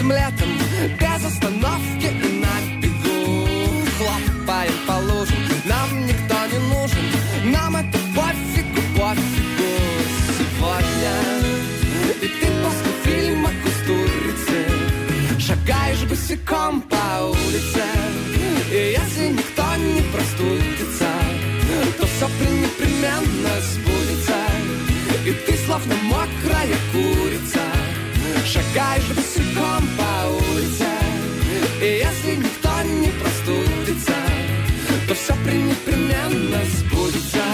этим 0.08 0.12
летом 0.12 0.48
Без 0.98 1.24
остановки 1.24 2.06
и 2.06 2.40
на 2.40 2.80
бегу. 2.80 3.46
Хлопаем 3.98 4.72
по 4.86 4.92
лужам 4.92 5.36
Нам 5.64 6.06
никто 6.06 6.36
не 6.52 6.58
нужен. 6.68 7.52
Нам 7.52 7.76
это 7.76 7.98
пофигу, 8.14 8.80
пофигу. 8.96 9.70
Сегодня 10.38 11.14
И 12.22 12.28
ты 12.28 12.46
после 12.62 12.92
фильма 13.04 13.50
«Кустурицы» 13.62 14.66
Шагаешь 15.38 16.04
босиком 16.04 16.82
по 16.82 17.24
улице. 17.24 17.84
И 18.70 18.96
если 18.98 19.28
никто 19.28 19.64
не 19.76 20.02
простудится 20.12 21.08
То 21.98 22.06
все 22.06 22.26
непременно 22.26 23.60
сбудется. 23.60 24.36
И 25.24 25.32
ты 25.32 25.56
словно 25.66 25.94
мокрая 26.04 26.76
курица 26.92 27.77
Шагаешь 28.50 29.04
босиком 29.14 29.86
по 29.98 30.26
улице. 30.30 30.86
И 31.82 32.02
если 32.02 32.36
никто 32.36 32.82
не 32.82 33.08
простудится 33.08 34.14
То 35.06 35.14
все 35.14 35.34
непременно 35.34 36.58
сбудется. 36.72 37.44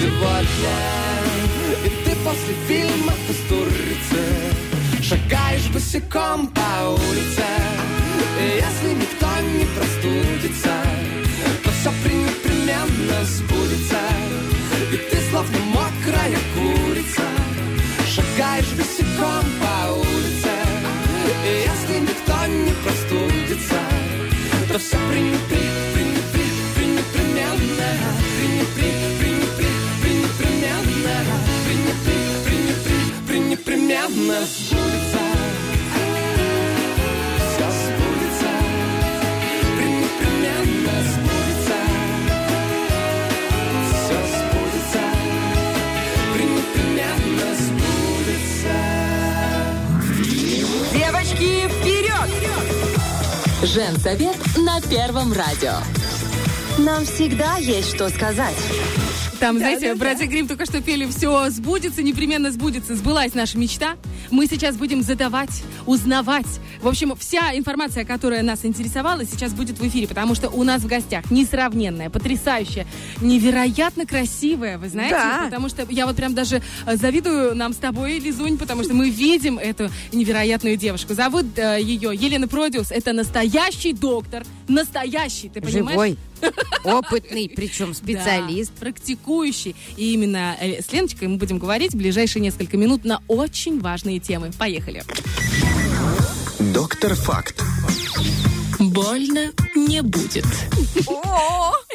Сегодня 0.00 0.76
И 1.82 1.88
ты 2.04 2.14
после 2.16 2.54
фильма 2.68 3.14
«Кустурицы» 3.26 5.02
Шагаешь 5.02 5.68
босиком 5.70 6.48
по 6.48 6.90
улице 6.90 7.71
Если 8.40 8.94
никто 8.94 9.28
не 9.56 9.64
простудится 9.76 10.72
То 11.64 11.70
все 11.70 11.90
непременно 11.90 13.24
сбудется. 13.24 14.00
И 14.92 14.96
ты 14.96 15.16
словно 15.30 15.58
мокрая 15.74 16.38
курица 16.54 17.22
Шагаешь 18.06 18.72
босиком 18.76 19.44
по 19.60 19.92
улице. 19.92 20.50
Если 21.44 22.00
никто 22.00 22.46
не 22.46 22.72
простудится 22.82 23.80
То 24.68 24.78
все 24.78 24.96
пренепри, 25.10 25.61
Женсовет 53.72 54.36
на 54.58 54.82
Первом 54.82 55.32
радио. 55.32 55.72
Нам 56.76 57.06
всегда 57.06 57.56
есть 57.56 57.94
что 57.94 58.10
сказать. 58.10 58.54
Там, 59.40 59.56
знаете, 59.56 59.94
братья 59.94 60.26
Грим 60.26 60.46
только 60.46 60.66
что 60.66 60.82
пели 60.82 61.06
«Все 61.06 61.48
сбудется, 61.48 62.02
непременно 62.02 62.52
сбудется». 62.52 62.94
Сбылась 62.94 63.32
наша 63.32 63.56
мечта. 63.56 63.96
Мы 64.30 64.46
сейчас 64.46 64.76
будем 64.76 65.00
задавать, 65.00 65.62
узнавать. 65.86 66.46
В 66.82 66.88
общем, 66.88 67.14
вся 67.16 67.56
информация, 67.56 68.04
которая 68.04 68.42
нас 68.42 68.64
интересовала, 68.64 69.24
сейчас 69.24 69.52
будет 69.52 69.78
в 69.78 69.86
эфире, 69.86 70.08
потому 70.08 70.34
что 70.34 70.50
у 70.50 70.64
нас 70.64 70.82
в 70.82 70.88
гостях 70.88 71.30
несравненная, 71.30 72.10
потрясающая, 72.10 72.88
невероятно 73.20 74.04
красивая, 74.04 74.78
вы 74.78 74.88
знаете? 74.88 75.14
Да. 75.14 75.42
Потому 75.44 75.68
что 75.68 75.86
я 75.88 76.06
вот 76.06 76.16
прям 76.16 76.34
даже 76.34 76.60
э, 76.84 76.96
завидую 76.96 77.54
нам 77.54 77.72
с 77.72 77.76
тобой, 77.76 78.18
Лизунь, 78.18 78.58
потому 78.58 78.82
что 78.82 78.94
мы 78.94 79.10
видим 79.10 79.58
эту 79.58 79.90
невероятную 80.10 80.76
девушку. 80.76 81.14
Зовут 81.14 81.56
э, 81.56 81.78
ее 81.80 82.10
Елена 82.16 82.48
Продиус. 82.48 82.90
Это 82.90 83.12
настоящий 83.12 83.92
доктор. 83.92 84.42
Настоящий, 84.66 85.50
ты 85.50 85.60
понимаешь? 85.60 85.92
Живой, 85.92 86.18
опытный, 86.84 87.48
причем 87.54 87.94
специалист. 87.94 88.72
Да, 88.74 88.80
практикующий. 88.80 89.76
И 89.96 90.14
именно 90.14 90.56
э, 90.60 90.82
с 90.82 90.92
Леночкой 90.92 91.28
мы 91.28 91.36
будем 91.36 91.58
говорить 91.58 91.92
в 91.92 91.96
ближайшие 91.96 92.42
несколько 92.42 92.76
минут 92.76 93.04
на 93.04 93.22
очень 93.28 93.78
важные 93.78 94.18
темы. 94.18 94.50
Поехали. 94.58 95.04
Доктор 96.58 97.14
Факт. 97.14 97.62
Больно 98.78 99.52
не 99.74 100.02
будет. 100.02 100.46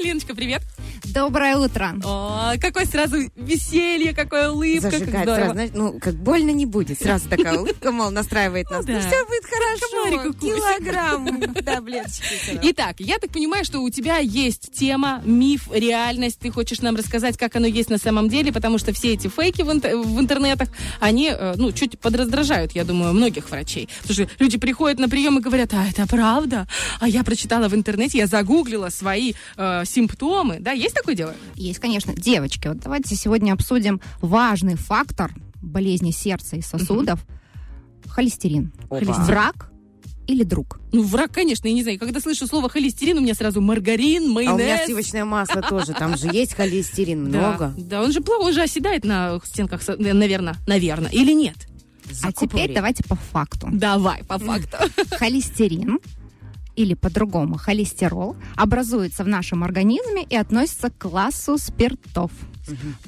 Леночка, 0.01 0.33
привет. 0.35 0.61
Доброе 1.05 1.57
утро. 1.57 1.95
О, 2.03 2.53
какое 2.59 2.85
сразу 2.85 3.17
веселье, 3.35 4.13
какая 4.13 4.49
улыбка. 4.49 4.89
как 4.91 4.99
Зажигает 4.99 5.23
здорово. 5.23 5.35
сразу, 5.39 5.53
знаешь, 5.53 5.71
ну, 5.73 5.99
как 5.99 6.15
больно 6.15 6.51
не 6.51 6.65
будет. 6.65 6.99
Сразу 6.99 7.27
такая 7.29 7.57
улыбка, 7.59 7.91
мол, 7.91 8.11
настраивает 8.11 8.69
нас. 8.69 8.85
Ну 8.85 8.93
Ну, 8.93 8.99
все 8.99 9.25
будет 9.25 9.43
хорошо. 9.45 10.33
Килограмм 10.39 11.53
таблеточки. 11.65 12.59
Итак, 12.63 12.95
я 12.99 13.17
так 13.19 13.31
понимаю, 13.31 13.65
что 13.65 13.79
у 13.81 13.89
тебя 13.89 14.17
есть 14.17 14.71
тема, 14.73 15.21
миф, 15.25 15.69
реальность. 15.71 16.39
Ты 16.39 16.51
хочешь 16.51 16.81
нам 16.81 16.95
рассказать, 16.95 17.37
как 17.37 17.55
оно 17.55 17.67
есть 17.67 17.89
на 17.89 17.97
самом 17.97 18.29
деле, 18.29 18.51
потому 18.51 18.77
что 18.77 18.93
все 18.93 19.13
эти 19.13 19.27
фейки 19.27 19.61
в 19.61 20.19
интернетах, 20.19 20.69
они, 20.99 21.31
э, 21.31 21.53
ну, 21.57 21.71
чуть 21.71 21.99
подраздражают, 21.99 22.71
я 22.73 22.83
думаю, 22.83 23.13
многих 23.13 23.49
врачей. 23.49 23.89
Потому 24.01 24.25
что 24.25 24.35
люди 24.39 24.57
приходят 24.57 24.99
на 24.99 25.09
прием 25.09 25.37
и 25.37 25.41
говорят, 25.41 25.73
а 25.73 25.85
это 25.87 26.07
правда? 26.07 26.67
А 26.99 27.07
я 27.07 27.23
прочитала 27.23 27.67
в 27.67 27.75
интернете, 27.75 28.17
я 28.17 28.27
загуглила 28.27 28.89
свои 28.89 29.33
э, 29.57 29.83
симптомы. 29.85 30.57
Да, 30.59 30.71
есть 30.71 30.86
такое 30.93 31.15
дело? 31.15 31.33
Есть, 31.55 31.79
конечно. 31.79 32.13
Девочки, 32.15 32.67
вот 32.67 32.79
давайте 32.79 33.15
сегодня 33.15 33.53
обсудим 33.53 34.01
важный 34.21 34.75
фактор 34.75 35.33
болезни 35.61 36.11
сердца 36.11 36.55
и 36.55 36.61
сосудов. 36.61 37.25
Холестерин. 38.07 38.71
Опа. 38.89 39.13
Враг 39.25 39.71
или 40.27 40.43
друг? 40.43 40.79
Ну, 40.91 41.03
враг, 41.03 41.31
конечно, 41.31 41.67
я 41.67 41.73
не 41.73 41.83
знаю. 41.83 41.99
Когда 41.99 42.19
слышу 42.19 42.47
слово 42.47 42.69
холестерин, 42.69 43.17
у 43.17 43.21
меня 43.21 43.33
сразу 43.33 43.61
маргарин, 43.61 44.23
А 44.23 44.25
у 44.25 44.39
меня 44.39 44.53
майонез. 44.53 44.85
сливочное 44.85 45.25
масло 45.25 45.61
тоже. 45.61 45.93
Там 45.93 46.17
же 46.17 46.27
есть 46.31 46.53
холестерин 46.53 47.25
много. 47.25 47.73
Да, 47.77 48.01
он 48.01 48.11
же 48.11 48.21
плохо, 48.21 48.41
он 48.47 48.53
же 48.53 48.61
оседает 48.61 49.03
на 49.05 49.39
стенках, 49.43 49.81
наверное, 49.97 50.55
наверное, 50.67 51.11
или 51.11 51.33
нет? 51.33 51.55
А 52.23 52.31
теперь 52.31 52.73
давайте 52.73 53.03
по 53.03 53.15
факту. 53.15 53.67
Давай, 53.71 54.23
по 54.23 54.37
факту. 54.39 54.77
Холестерин 55.17 55.99
или 56.77 56.93
по-другому 56.93 57.57
холестерол 57.57 58.35
образуется 58.55 59.23
в 59.23 59.27
нашем 59.27 59.63
организме 59.63 60.23
и 60.23 60.35
относится 60.35 60.89
к 60.89 60.97
классу 60.97 61.57
спиртов. 61.57 62.31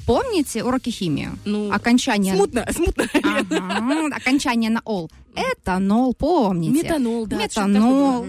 Помните 0.06 0.64
уроки 0.64 0.90
химии? 0.90 1.30
Ну, 1.44 1.70
Окончание... 1.72 2.34
Смутно, 2.34 2.66
смутно. 2.72 3.04
Ага, 3.22 4.16
окончание 4.16 4.70
на 4.70 4.80
ол. 4.84 5.10
Этанол, 5.34 6.14
помните? 6.14 6.82
Метанол, 6.82 7.26
да. 7.26 7.36
Метанол. 7.36 8.26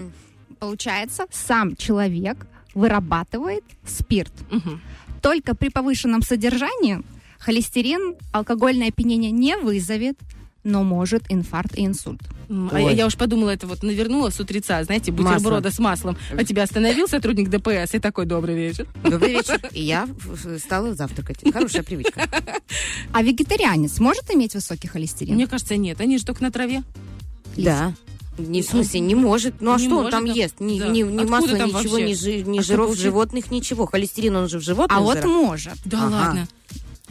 Получается, 0.60 1.24
сам 1.30 1.74
человек 1.76 2.46
вырабатывает 2.74 3.64
спирт. 3.84 4.32
Мгм. 4.50 4.80
Только 5.20 5.54
при 5.56 5.70
повышенном 5.70 6.22
содержании 6.22 7.02
холестерин 7.38 8.14
алкогольное 8.32 8.88
опьянение 8.88 9.32
не 9.32 9.56
вызовет, 9.56 10.18
но 10.64 10.82
может 10.84 11.24
инфаркт 11.28 11.76
и 11.76 11.84
инсульт. 11.86 12.20
А 12.70 12.78
я, 12.80 12.90
я 12.90 13.06
уж 13.06 13.16
подумала, 13.16 13.50
это 13.50 13.66
вот 13.66 13.82
навернула 13.82 14.30
с 14.30 14.38
утреца, 14.38 14.82
знаете, 14.84 15.10
бутерброда 15.10 15.70
с 15.70 15.78
маслом. 15.78 16.16
А 16.36 16.44
тебя 16.44 16.64
остановил 16.64 17.08
сотрудник 17.08 17.48
ДПС 17.48 17.94
и 17.94 17.98
такой 17.98 18.26
добрый 18.26 18.54
вечер. 18.54 18.86
Добрый 19.02 19.30
вечер. 19.32 19.60
И 19.72 19.82
я 19.82 20.06
э, 20.44 20.58
стала 20.58 20.94
завтракать. 20.94 21.38
Хорошая 21.52 21.82
привычка. 21.82 22.28
А 23.12 23.22
вегетарианец 23.22 23.98
может 24.00 24.30
иметь 24.34 24.54
высокий 24.54 24.88
холестерин? 24.88 25.34
Мне 25.34 25.46
кажется, 25.46 25.76
нет. 25.76 26.00
Они 26.00 26.18
же 26.18 26.24
только 26.24 26.42
на 26.42 26.50
траве. 26.52 26.82
Да. 27.56 27.94
Не, 28.38 28.62
в 28.62 28.66
смысле, 28.66 29.00
не 29.00 29.14
может. 29.14 29.60
Ну 29.60 29.72
а 29.72 29.76
Не 29.78 29.84
что 29.84 29.96
он 29.96 30.04
может, 30.04 30.10
там 30.12 30.26
да. 30.26 30.32
ест? 30.32 30.54
Ни, 30.58 30.78
Да. 30.78 30.88
ни, 30.88 31.02
ни 31.02 31.24
масла, 31.24 31.56
там 31.56 31.68
ничего, 31.68 31.92
вообще? 31.98 32.02
ни, 32.08 32.14
жи- 32.14 32.42
ни 32.42 32.58
А 32.60 32.62
жиров 32.62 32.96
животных, 32.96 33.50
ничего. 33.50 33.84
Холестерин, 33.86 34.36
он 34.36 34.48
же 34.48 34.58
в 34.58 34.62
животных 34.62 34.96
А 34.98 35.02
вот 35.02 35.18
жирах. 35.18 35.30
может. 35.30 35.74
Да 35.84 35.98
Ага. 36.06 36.10
ладно. 36.12 36.48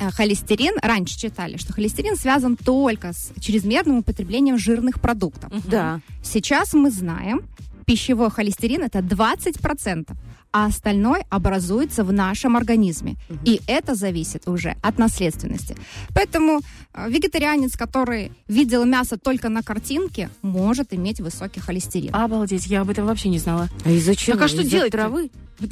Э, 0.01 0.09
Холестерин, 0.09 0.73
раньше 0.81 1.17
читали, 1.17 1.57
что 1.57 1.73
холестерин 1.73 2.15
связан 2.15 2.57
только 2.57 3.13
с 3.13 3.31
чрезмерным 3.39 3.99
употреблением 3.99 4.57
жирных 4.57 4.99
продуктов. 4.99 5.51
Да. 5.67 6.01
Сейчас 6.23 6.73
мы 6.73 6.89
знаем, 6.89 7.43
пищевой 7.85 8.31
холестерин 8.31 8.81
это 8.81 8.99
20%, 8.99 10.09
а 10.51 10.65
остальное 10.65 11.25
образуется 11.29 12.03
в 12.03 12.11
нашем 12.11 12.55
организме. 12.55 13.15
И 13.45 13.61
это 13.67 13.95
зависит 13.95 14.47
уже 14.47 14.75
от 14.81 14.97
наследственности. 14.97 15.75
Поэтому 16.13 16.61
э, 16.93 17.09
вегетарианец, 17.09 17.77
который 17.77 18.31
видел 18.47 18.85
мясо 18.85 19.17
только 19.17 19.49
на 19.49 19.63
картинке, 19.63 20.29
может 20.41 20.93
иметь 20.93 21.19
высокий 21.19 21.59
холестерин. 21.59 22.13
Обалдеть, 22.15 22.67
я 22.67 22.81
об 22.81 22.89
этом 22.89 23.05
вообще 23.05 23.29
не 23.29 23.39
знала. 23.39 23.69
А 23.85 23.91
из-за 23.91 24.15
чего? 24.15 24.35
Так 24.37 24.45
а 24.45 24.47
что 24.47 24.61
Из-за 24.61 24.71
делать-то? 24.71 24.97
травы? 24.97 25.29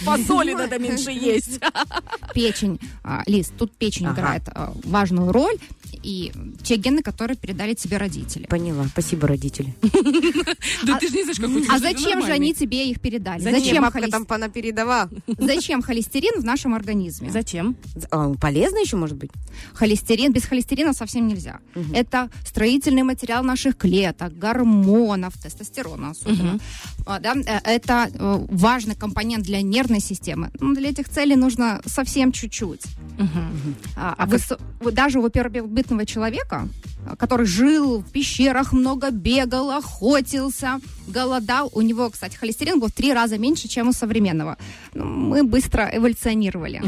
Фасоли 0.00 0.52
надо 0.52 0.78
меньше 0.78 1.10
есть. 1.10 1.60
Печень, 2.34 2.80
а, 3.02 3.22
Лиз, 3.26 3.52
тут 3.56 3.76
печень 3.76 4.06
играет 4.06 4.42
а, 4.48 4.72
важную 4.84 5.32
роль, 5.32 5.56
и 6.06 6.32
те 6.62 6.76
гены, 6.76 7.02
которые 7.02 7.36
передали 7.36 7.74
тебе 7.74 7.96
родители. 7.96 8.46
Поняла. 8.46 8.84
Спасибо, 8.86 9.26
родители. 9.26 9.74
Да 10.86 10.98
ты 10.98 11.08
же 11.08 11.16
не 11.16 11.22
знаешь, 11.24 11.38
как 11.38 11.50
у 11.50 11.60
тебя 11.60 11.74
А 11.74 11.78
зачем 11.78 12.22
же 12.22 12.32
они 12.32 12.54
тебе 12.54 12.88
их 12.90 13.00
передали? 13.00 13.40
Зачем? 13.40 13.84
Холес- 13.84 14.10
там 14.10 14.24
понапередавала. 14.24 15.10
Зачем 15.38 15.82
холестерин 15.82 16.40
в 16.40 16.44
нашем 16.44 16.74
организме? 16.74 17.30
Зачем? 17.30 17.76
А 18.10 18.32
полезно 18.34 18.78
еще, 18.78 18.96
может 18.96 19.16
быть? 19.16 19.30
Холестерин, 19.74 20.32
без 20.32 20.44
холестерина 20.44 20.92
совсем 20.92 21.26
нельзя. 21.26 21.58
Это 21.92 22.30
строительный 22.46 23.02
материал 23.02 23.42
наших 23.42 23.76
клеток, 23.76 24.38
гормонов, 24.38 25.34
тестостерона 25.42 26.10
особенно. 26.10 26.58
А, 27.06 27.20
э, 27.20 27.60
это 27.64 28.10
э, 28.12 28.46
важный 28.48 28.94
компонент 28.94 29.44
для 29.44 29.62
нервной 29.62 30.00
системы. 30.00 30.50
Но 30.60 30.74
для 30.74 30.90
этих 30.90 31.08
целей 31.08 31.36
нужно 31.36 31.80
совсем 31.86 32.32
чуть-чуть. 32.32 32.82
А, 33.96 34.14
а 34.18 34.90
даже 34.90 35.18
у 35.18 35.22
первобытного 35.96 36.06
человека, 36.06 36.68
который 37.18 37.46
жил 37.46 38.00
в 38.00 38.10
пещерах, 38.12 38.72
много 38.72 39.10
бегал, 39.10 39.70
охотился, 39.70 40.80
голодал, 41.08 41.70
у 41.74 41.82
него, 41.82 42.10
кстати, 42.10 42.36
холестерин 42.36 42.80
был 42.80 42.88
в 42.88 42.92
три 42.92 43.12
раза 43.12 43.38
меньше, 43.38 43.68
чем 43.68 43.88
у 43.88 43.92
современного. 43.92 44.56
Ну, 44.94 45.04
мы 45.04 45.44
быстро 45.44 45.88
эволюционировали. 45.92 46.82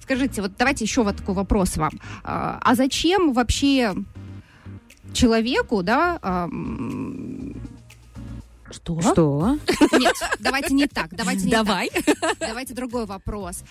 Скажите, 0.00 0.42
вот 0.42 0.52
давайте 0.58 0.84
еще 0.84 1.02
вот 1.02 1.16
такой 1.16 1.34
вопрос 1.34 1.76
вам. 1.76 1.92
А 2.24 2.58
а 2.60 2.74
зачем 2.74 3.32
вообще 3.32 3.94
человеку, 5.12 5.82
да, 5.82 6.18
Что? 8.70 9.00
Что? 9.00 9.58
нет, 9.98 10.14
давайте 10.40 10.74
не 10.74 10.86
так, 10.86 11.08
давайте 11.10 11.44
не 11.44 11.50
Давай. 11.50 11.90
так. 11.90 12.38
Давайте 12.40 12.74
другой 12.74 13.04
вопрос. 13.06 13.62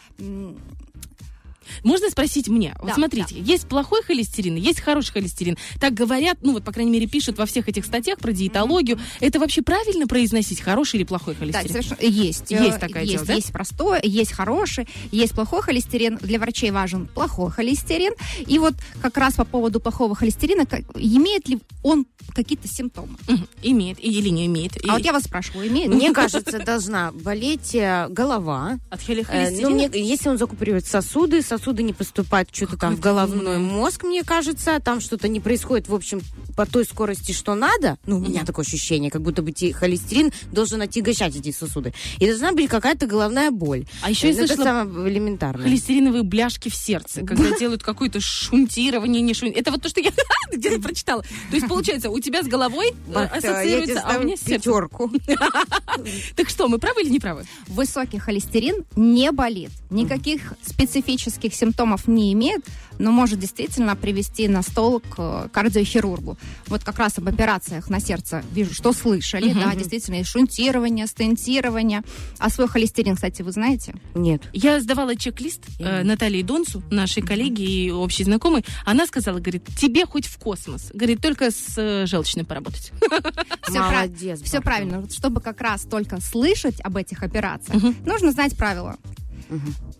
Можно 1.84 2.10
спросить 2.10 2.48
мне? 2.48 2.76
Вот 2.80 2.90
Да, 2.90 2.96
смотрите, 2.96 3.36
есть 3.40 3.68
плохой 3.68 4.02
холестерин, 4.04 4.56
есть 4.56 4.80
хороший 4.82 5.12
холестерин. 5.14 5.58
Так 5.80 5.94
говорят, 5.94 6.38
ну 6.42 6.54
вот, 6.54 6.64
по 6.64 6.72
крайней 6.72 6.92
мере, 6.92 7.08
пишут 7.08 7.38
во 7.38 7.46
всех 7.46 7.68
этих 7.70 7.86
статьях 7.86 8.20
про 8.20 8.32
диетологию. 8.32 9.00
Это 9.20 9.40
вообще 9.40 9.62
правильно 9.62 10.08
произносить, 10.08 10.60
хороший 10.62 10.98
или 10.98 11.04
плохой 11.04 11.34
Да, 11.36 11.40
холестерин? 11.40 11.70
совершенно 11.70 12.02
есть. 12.10 12.52
Есть 12.52 12.78
Э, 12.78 12.80
такое 12.80 13.02
есть, 13.04 13.14
дело, 13.14 13.26
да? 13.26 13.34
Есть 13.34 13.52
простой, 13.52 14.00
есть 14.04 14.32
хороший, 14.32 14.88
есть 15.12 15.34
плохой 15.34 15.62
холестерин. 15.62 16.18
Для 16.22 16.40
врачей 16.40 16.72
важен 16.72 17.08
плохой 17.08 17.52
холестерин. 17.52 18.14
И 18.48 18.60
вот 18.60 18.74
как 19.02 19.18
раз 19.18 19.36
по 19.36 19.46
поводу 19.46 19.80
плохого 19.80 20.16
холестерина, 20.16 20.66
как- 20.66 20.84
имеет 20.96 21.48
ли 21.48 21.60
он 21.84 22.06
какие-то 22.34 22.68
симптомы? 22.68 23.16
Мгм. 23.28 23.48
Имеет 23.64 24.00
или 24.04 24.30
не 24.30 24.46
имеет. 24.48 24.76
И 24.78 24.88
А 24.90 24.94
вот 24.94 25.06
я 25.06 25.14
вас 25.14 25.24
спрашиваю, 25.24 25.68
имеет? 25.68 25.90
Мне 25.94 26.12
кажется, 26.12 26.60
должна 26.60 27.12
болеть 27.12 27.76
э, 27.76 28.08
голова. 28.10 28.80
От 28.90 29.02
Э, 29.02 29.06
холестерина? 29.06 29.70
ну, 29.70 29.90
если 29.94 30.30
он 30.30 30.38
закупоривает 30.38 30.86
сосуды, 30.86 31.42
сосуды 31.58 31.84
не 31.84 31.92
поступают 31.92 32.50
что-то 32.54 32.78
там 32.78 32.96
в 32.96 33.00
головной 33.02 33.58
мозг, 33.58 34.04
мне 34.04 34.24
кажется, 34.24 34.80
там 34.80 35.02
что-то 35.02 35.28
не 35.28 35.40
происходит, 35.42 35.90
в 35.90 35.94
общем, 35.96 36.22
по 36.56 36.66
той 36.66 36.86
скорости, 36.86 37.34
что 37.34 37.56
надо, 37.56 37.98
ну, 38.06 38.18
у 38.18 38.20
меня 38.22 38.46
такое 38.46 38.64
ощущение, 38.66 39.12
как 39.12 39.22
будто 39.22 39.42
бы 39.42 39.52
те- 39.52 39.74
холестерин 39.74 40.32
должен 40.52 40.82
отягощать 40.82 41.36
эти 41.36 41.52
сосуды. 41.52 41.94
И 42.20 42.26
должна 42.28 42.54
быть 42.54 42.70
какая-то 42.70 43.06
головная 43.06 43.52
боль. 43.52 43.86
А 44.02 44.10
еще 44.10 44.30
я 44.30 44.34
Ну, 44.36 44.40
это 44.44 44.56
слышала 44.56 44.66
самое 44.84 45.10
элементарное. 45.14 45.64
холестериновые 45.66 46.24
бляшки 46.24 46.70
в 46.70 46.76
сердце, 46.76 47.26
когда 47.26 47.58
делают 47.58 47.84
какое-то 47.84 48.22
шунтирование, 48.22 49.22
не 49.22 49.34
шунтирование. 49.34 49.62
Это 49.62 49.72
вот 49.72 49.82
то, 49.82 49.90
что 49.90 50.00
я 50.00 50.12
где-то 50.54 50.80
прочитала. 50.82 51.22
То 51.24 51.56
есть, 51.56 51.68
получается, 51.68 52.10
у 52.10 52.20
тебя 52.20 52.44
с 52.44 52.48
головой 52.48 52.90
э, 52.92 52.94
тебе 53.12 53.20
ассоциируется, 53.26 54.02
а 54.06 54.18
у 54.20 54.24
меня 54.24 54.38
с 54.38 54.42
сердцем. 54.42 54.58
пятерку. 54.74 55.12
Так 56.36 56.50
что, 56.50 56.68
мы 56.68 56.78
правы 56.78 57.02
или 57.02 57.10
не 57.10 57.20
правы? 57.20 57.46
Высокий 57.68 58.18
холестерин 58.18 58.86
не 58.96 59.32
болит, 59.32 59.72
никаких 59.90 60.54
специфических 60.66 61.41
симптомов 61.50 62.08
не 62.08 62.32
имеет, 62.34 62.66
но 63.00 63.12
может 63.12 63.40
действительно 63.40 63.96
привести 63.96 64.48
на 64.48 64.62
стол 64.62 65.00
к 65.00 65.16
э, 65.18 65.50
кардиохирургу. 65.52 66.38
Вот 66.68 66.84
как 66.84 67.00
раз 67.00 67.18
об 67.18 67.28
операциях 67.28 67.90
на 67.90 68.00
сердце 68.00 68.44
вижу, 68.52 68.74
что 68.74 68.94
слышали, 68.94 69.54
да, 69.54 69.74
действительно, 69.76 70.16
и 70.16 70.24
шунтирование, 70.24 71.08
стентирование. 71.08 72.04
А 72.38 72.50
свой 72.50 72.68
холестерин, 72.68 73.16
кстати, 73.16 73.42
вы 73.42 73.52
знаете? 73.52 73.96
Нет. 74.14 74.44
Я 74.54 74.80
сдавала 74.80 75.16
чек-лист 75.16 75.62
э, 75.80 76.04
Наталье 76.04 76.44
Донцу, 76.44 76.84
нашей 76.92 77.24
коллеге 77.24 77.66
и 77.66 77.92
общей 77.92 78.24
знакомой. 78.24 78.64
Она 78.86 79.06
сказала, 79.06 79.40
говорит, 79.40 79.68
тебе 79.78 80.06
хоть 80.06 80.28
в 80.28 80.38
космос. 80.38 80.92
Говорит, 80.94 81.22
только 81.22 81.52
с 81.52 81.78
э, 81.78 82.06
желчной 82.06 82.46
поработать. 82.46 82.92
Все, 83.68 83.80
Молодец, 83.80 84.42
все 84.42 84.62
правильно. 84.62 85.08
Чтобы 85.10 85.42
как 85.42 85.62
раз 85.62 85.84
только 85.84 86.20
слышать 86.20 86.80
об 86.82 86.98
этих 86.98 87.24
операциях, 87.24 87.82
нужно 88.06 88.32
знать 88.32 88.56
правила. 88.58 88.98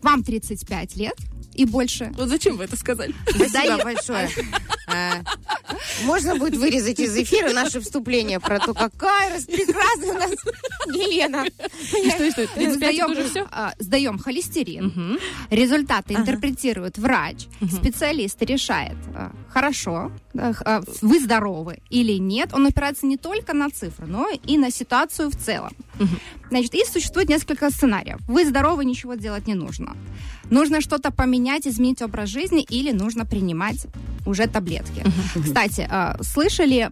Вам 0.02 0.22
35 0.24 0.96
лет 0.96 1.16
и 1.54 1.64
больше. 1.66 2.10
Вот 2.16 2.28
зачем 2.28 2.56
вы 2.56 2.64
это 2.64 2.76
сказали? 2.76 3.14
Спасибо 3.28 3.84
большое. 3.84 4.28
А, 4.88 5.20
Можно 6.04 6.36
будет 6.36 6.56
вырезать 6.56 6.98
из 6.98 7.14
эфира 7.16 7.52
наше 7.52 7.80
вступление 7.80 8.40
про 8.40 8.58
то, 8.58 8.72
какая 8.74 9.30
раз 9.30 9.44
прекрасная 9.44 10.10
у 10.10 10.14
нас 10.14 10.30
Елена. 10.86 11.44
И 11.46 12.10
что, 12.10 12.24
и 12.24 12.30
что, 12.30 12.46
35 12.46 12.74
Сдаем, 12.76 13.10
уже 13.10 13.28
все? 13.28 13.46
а, 13.50 13.74
сдаем 13.78 14.18
холестерин. 14.18 15.18
Результаты 15.50 16.14
интерпретирует 16.14 16.98
врач. 16.98 17.46
Специалист 17.70 18.40
решает, 18.42 18.96
а, 19.14 19.32
хорошо, 19.50 20.10
вы 20.34 21.20
здоровы 21.20 21.78
или 21.90 22.18
нет. 22.18 22.50
Он 22.52 22.66
опирается 22.66 23.06
не 23.06 23.16
только 23.16 23.52
на 23.54 23.70
цифры, 23.70 24.06
но 24.06 24.28
и 24.46 24.58
на 24.58 24.70
ситуацию 24.70 25.30
в 25.30 25.36
целом. 25.36 25.72
Значит, 26.50 26.74
и 26.74 26.84
существует 26.84 27.28
несколько 27.28 27.70
сценариев. 27.70 28.18
Вы 28.28 28.44
здоровы, 28.44 28.84
ничего 28.84 29.14
делать 29.14 29.46
не 29.46 29.54
нужно. 29.54 29.96
Нужно 30.50 30.80
что-то 30.80 31.10
поменять, 31.10 31.66
изменить 31.66 32.02
образ 32.02 32.28
жизни 32.28 32.62
или 32.62 32.92
нужно 32.92 33.24
принимать 33.24 33.86
уже 34.26 34.46
таблетки. 34.46 35.04
Кстати, 35.42 35.86
а, 35.90 36.16
слышали, 36.22 36.90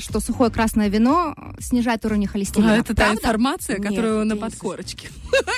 что 0.00 0.20
сухое 0.20 0.50
красное 0.50 0.88
вино 0.88 1.34
снижает 1.58 2.04
уровень 2.04 2.26
холестерина? 2.26 2.74
А, 2.74 2.76
это 2.76 2.94
та 2.94 3.04
Правда? 3.06 3.20
информация, 3.20 3.78
Нет, 3.78 3.88
которую 3.88 4.24
на 4.24 4.28
я 4.30 4.34
не 4.34 4.40
подкорочке. 4.40 5.08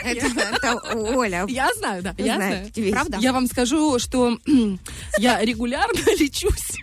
Это, 0.05 0.81
Оля. 0.95 1.45
Я 1.49 1.69
знаю, 1.77 2.03
да, 2.03 2.15
я 2.19 2.37
знаю. 2.37 2.69
Правда? 2.93 3.19
Я 3.21 3.33
вам 3.33 3.47
скажу, 3.47 3.99
что 3.99 4.39
я 5.19 5.41
регулярно 5.41 5.99
лечусь. 6.19 6.79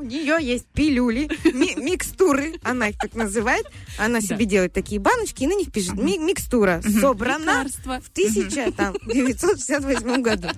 У 0.00 0.02
нее 0.02 0.38
есть 0.40 0.64
пилюли, 0.72 1.28
ми- 1.52 1.74
микстуры, 1.76 2.54
она 2.62 2.88
их 2.88 2.96
так 2.96 3.14
называет. 3.14 3.66
Она 3.98 4.22
себе 4.22 4.46
делает 4.46 4.72
такие 4.72 4.98
баночки 4.98 5.42
и 5.42 5.46
на 5.46 5.54
них 5.54 5.70
пишет 5.70 5.92
«Ми- 5.94 6.16
микстура 6.16 6.80
собрана 7.00 7.66
в 7.84 8.08
1968 8.10 10.22
году. 10.22 10.48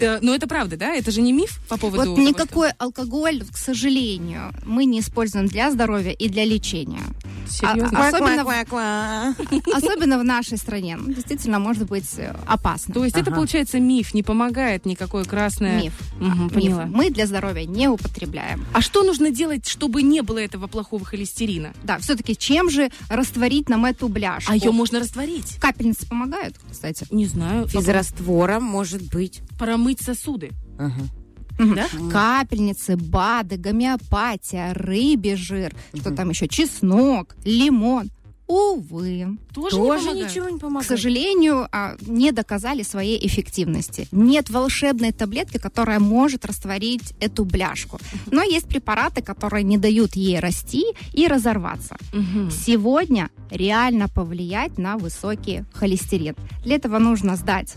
Э, 0.00 0.20
Но 0.22 0.34
это 0.34 0.46
правда, 0.48 0.78
да? 0.78 0.94
Это 0.94 1.10
же 1.10 1.20
не 1.20 1.32
миф 1.34 1.60
по 1.68 1.76
поводу... 1.76 2.12
Вот 2.14 2.18
никакой 2.18 2.70
алкоголь, 2.78 3.42
к 3.52 3.58
сожалению, 3.58 4.54
мы 4.64 4.86
не 4.86 5.00
используем 5.00 5.46
для 5.46 5.70
здоровья 5.70 6.12
и 6.12 6.28
для 6.30 6.44
лечения. 6.46 7.02
Серьезно? 7.48 8.06
А- 8.06 8.08
Особенно 8.08 8.42
в- 8.42 8.46
Ква-ква-ква. 8.46 9.34
Особенно 9.74 10.18
в 10.18 10.24
нашей 10.24 10.56
стране. 10.56 10.96
Ну, 10.96 11.12
Действительно, 11.12 11.58
может 11.58 11.86
быть 11.88 12.08
э, 12.16 12.34
опасно. 12.46 12.94
То 12.94 13.04
есть 13.04 13.16
это, 13.16 13.30
получается, 13.30 13.78
миф, 13.80 14.14
не 14.14 14.22
помогает 14.22 14.86
никакое 14.86 15.24
красное... 15.24 15.82
Миф. 15.82 15.92
Мгм, 16.18 16.44
Миф. 16.44 16.52
поняла. 16.54 16.86
Мы 16.86 17.10
для 17.10 17.26
здоровья 17.26 17.66
не 17.66 17.88
употребляем. 17.88 18.61
А 18.72 18.80
что 18.80 19.02
нужно 19.02 19.30
делать, 19.30 19.66
чтобы 19.66 20.02
не 20.02 20.22
было 20.22 20.38
этого 20.38 20.66
плохого 20.66 21.04
холестерина? 21.04 21.72
Да, 21.82 21.98
все-таки 21.98 22.36
чем 22.36 22.70
же 22.70 22.90
растворить 23.08 23.68
нам 23.68 23.84
эту 23.84 24.08
бляшку? 24.08 24.52
А 24.52 24.56
ее 24.56 24.72
можно 24.72 25.00
растворить? 25.00 25.56
Капельницы 25.60 26.06
помогают, 26.06 26.56
кстати. 26.70 27.06
Не 27.10 27.26
знаю. 27.26 27.68
Физраствором, 27.68 28.62
может 28.64 29.02
быть. 29.12 29.42
Промыть 29.58 30.00
сосуды. 30.00 30.50
Ага. 30.78 31.02
Да? 31.58 31.86
Капельницы, 32.10 32.96
БАДы, 32.96 33.56
гомеопатия, 33.56 34.72
рыбий 34.74 35.36
жир, 35.36 35.74
что 35.94 36.10
там 36.10 36.30
еще, 36.30 36.48
чеснок, 36.48 37.36
лимон. 37.44 38.10
Увы, 38.48 39.38
Тоже, 39.54 39.76
Тоже 39.76 39.76
не 39.76 40.06
помогает? 40.08 40.30
ничего 40.30 40.48
не 40.50 40.58
к 40.58 40.60
помогает. 40.60 40.88
сожалению, 40.88 41.68
а, 41.72 41.96
не 42.02 42.32
доказали 42.32 42.82
своей 42.82 43.24
эффективности. 43.26 44.08
Нет 44.12 44.50
волшебной 44.50 45.12
таблетки, 45.12 45.58
которая 45.58 46.00
может 46.00 46.44
растворить 46.44 47.14
эту 47.20 47.44
бляшку. 47.44 47.98
Но 48.30 48.42
есть 48.42 48.66
препараты, 48.66 49.22
которые 49.22 49.64
не 49.64 49.78
дают 49.78 50.16
ей 50.16 50.38
расти 50.40 50.84
и 51.12 51.26
разорваться. 51.28 51.96
Мгм. 52.12 52.50
Сегодня 52.50 53.30
реально 53.50 54.08
повлиять 54.08 54.76
на 54.78 54.96
высокий 54.98 55.64
холестерин. 55.72 56.34
Для 56.64 56.76
этого 56.76 56.98
нужно 56.98 57.36
сдать 57.36 57.74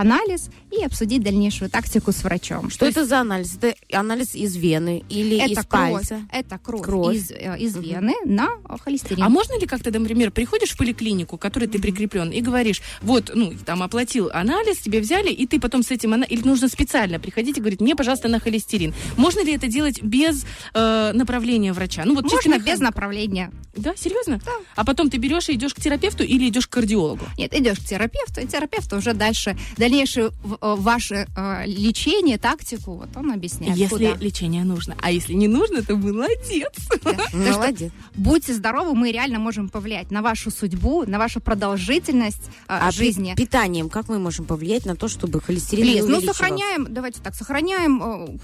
анализ 0.00 0.50
и 0.70 0.84
обсудить 0.84 1.22
дальнейшую 1.22 1.70
тактику 1.70 2.12
с 2.12 2.22
врачом. 2.22 2.70
Что 2.70 2.86
это 2.86 3.04
за 3.04 3.20
анализ? 3.20 3.56
Это 3.60 3.74
анализ 3.92 4.34
из 4.34 4.56
вены 4.56 5.02
или 5.08 5.38
это 5.38 5.60
из 5.60 5.66
кровь, 5.66 5.92
пальца? 5.92 6.20
это 6.32 6.58
кровь, 6.58 6.82
Кровь. 6.82 7.16
из, 7.16 7.30
э, 7.30 7.56
из 7.58 7.76
вены 7.76 8.14
на 8.24 8.48
холестерин. 8.84 9.22
А 9.22 9.28
можно 9.28 9.58
ли 9.58 9.66
как-то, 9.66 9.90
например, 9.90 10.30
приходишь 10.30 10.70
в 10.70 10.76
поликлинику, 10.76 11.36
к 11.36 11.42
которой 11.42 11.66
ты 11.66 11.78
прикреплен, 11.80 12.30
и 12.30 12.40
говоришь, 12.40 12.82
вот, 13.02 13.30
ну, 13.34 13.52
там 13.64 13.82
оплатил 13.82 14.30
анализ, 14.32 14.78
тебе 14.78 15.00
взяли, 15.00 15.30
и 15.30 15.46
ты 15.46 15.58
потом 15.60 15.82
с 15.82 15.90
этим, 15.90 16.22
или 16.24 16.42
нужно 16.46 16.68
специально 16.68 17.18
приходить 17.18 17.58
и 17.58 17.60
говорить, 17.60 17.80
мне, 17.80 17.96
пожалуйста, 17.96 18.28
на 18.28 18.40
холестерин. 18.40 18.94
Можно 19.16 19.44
ли 19.44 19.54
это 19.54 19.66
делать 19.66 20.02
без 20.02 20.44
э, 20.74 21.12
направления 21.12 21.72
врача? 21.72 22.04
Ну, 22.04 22.14
вот 22.14 22.30
чисто 22.30 22.50
Можно 22.50 22.64
без 22.64 22.80
направления. 22.80 23.50
Да, 23.76 23.94
серьезно? 23.96 24.40
Да. 24.44 24.52
А 24.74 24.84
потом 24.84 25.10
ты 25.10 25.18
берешь 25.18 25.48
и 25.48 25.54
идешь 25.54 25.74
к 25.74 25.80
терапевту 25.80 26.24
или 26.24 26.48
идешь 26.48 26.66
к 26.66 26.70
кардиологу? 26.70 27.24
Нет, 27.36 27.54
идешь 27.54 27.78
к 27.78 27.84
терапевту, 27.84 28.40
и 28.40 28.46
терапевт 28.46 28.92
уже 28.92 29.14
дальше, 29.14 29.56
дальнейшее 29.88 30.26
э, 30.26 30.30
ваше 30.60 31.26
э, 31.34 31.66
лечение, 31.66 32.38
тактику, 32.38 32.94
вот 32.94 33.08
он 33.16 33.32
объясняет. 33.32 33.76
если 33.76 34.08
куда. 34.08 34.14
лечение 34.24 34.64
нужно. 34.64 34.94
А 35.00 35.10
если 35.10 35.32
не 35.32 35.48
нужно, 35.48 35.82
то 35.82 35.96
молодец. 35.96 36.72
Молодец. 37.32 37.90
Будьте 38.14 38.52
здоровы, 38.54 38.94
мы 38.94 39.10
реально 39.12 39.38
можем 39.38 39.68
повлиять 39.70 40.10
на 40.10 40.20
вашу 40.22 40.50
судьбу, 40.50 41.04
на 41.06 41.18
вашу 41.18 41.40
продолжительность 41.40 42.42
э, 42.46 42.50
А 42.68 42.90
жизни. 42.90 43.34
пи- 43.34 43.44
питанием 43.46 43.88
как 43.88 44.08
мы 44.08 44.18
можем 44.18 44.44
повлиять 44.44 44.84
на 44.84 44.94
то, 44.94 45.08
чтобы 45.08 45.40
холестерин 45.40 45.86
не 45.86 45.92
Лиз, 45.94 46.04
ну 46.06 46.20
сохраняем, 46.20 46.86
давайте 46.90 47.20
так, 47.22 47.34
сохраняем 47.34 48.38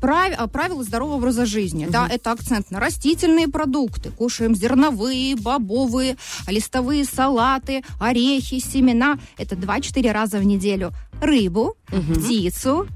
прав- 0.00 0.50
правила 0.50 0.82
здорового 0.82 1.16
образа 1.16 1.46
жизни. 1.46 1.86
Да, 1.88 2.08
это 2.10 2.32
акцент 2.32 2.70
на 2.72 2.80
растительные 2.80 3.46
продукты. 3.48 4.10
Кушаем 4.10 4.54
зерновые, 4.56 5.36
бобовые, 5.36 6.16
листовые 6.48 7.04
салаты, 7.04 7.82
орехи, 8.00 8.58
семена. 8.58 9.18
Это 9.36 9.54
2-4 9.54 10.10
раза 10.12 10.38
в 10.38 10.44
неделю. 10.44 10.87
Рыбу, 11.20 11.76
птицу, 11.88 12.86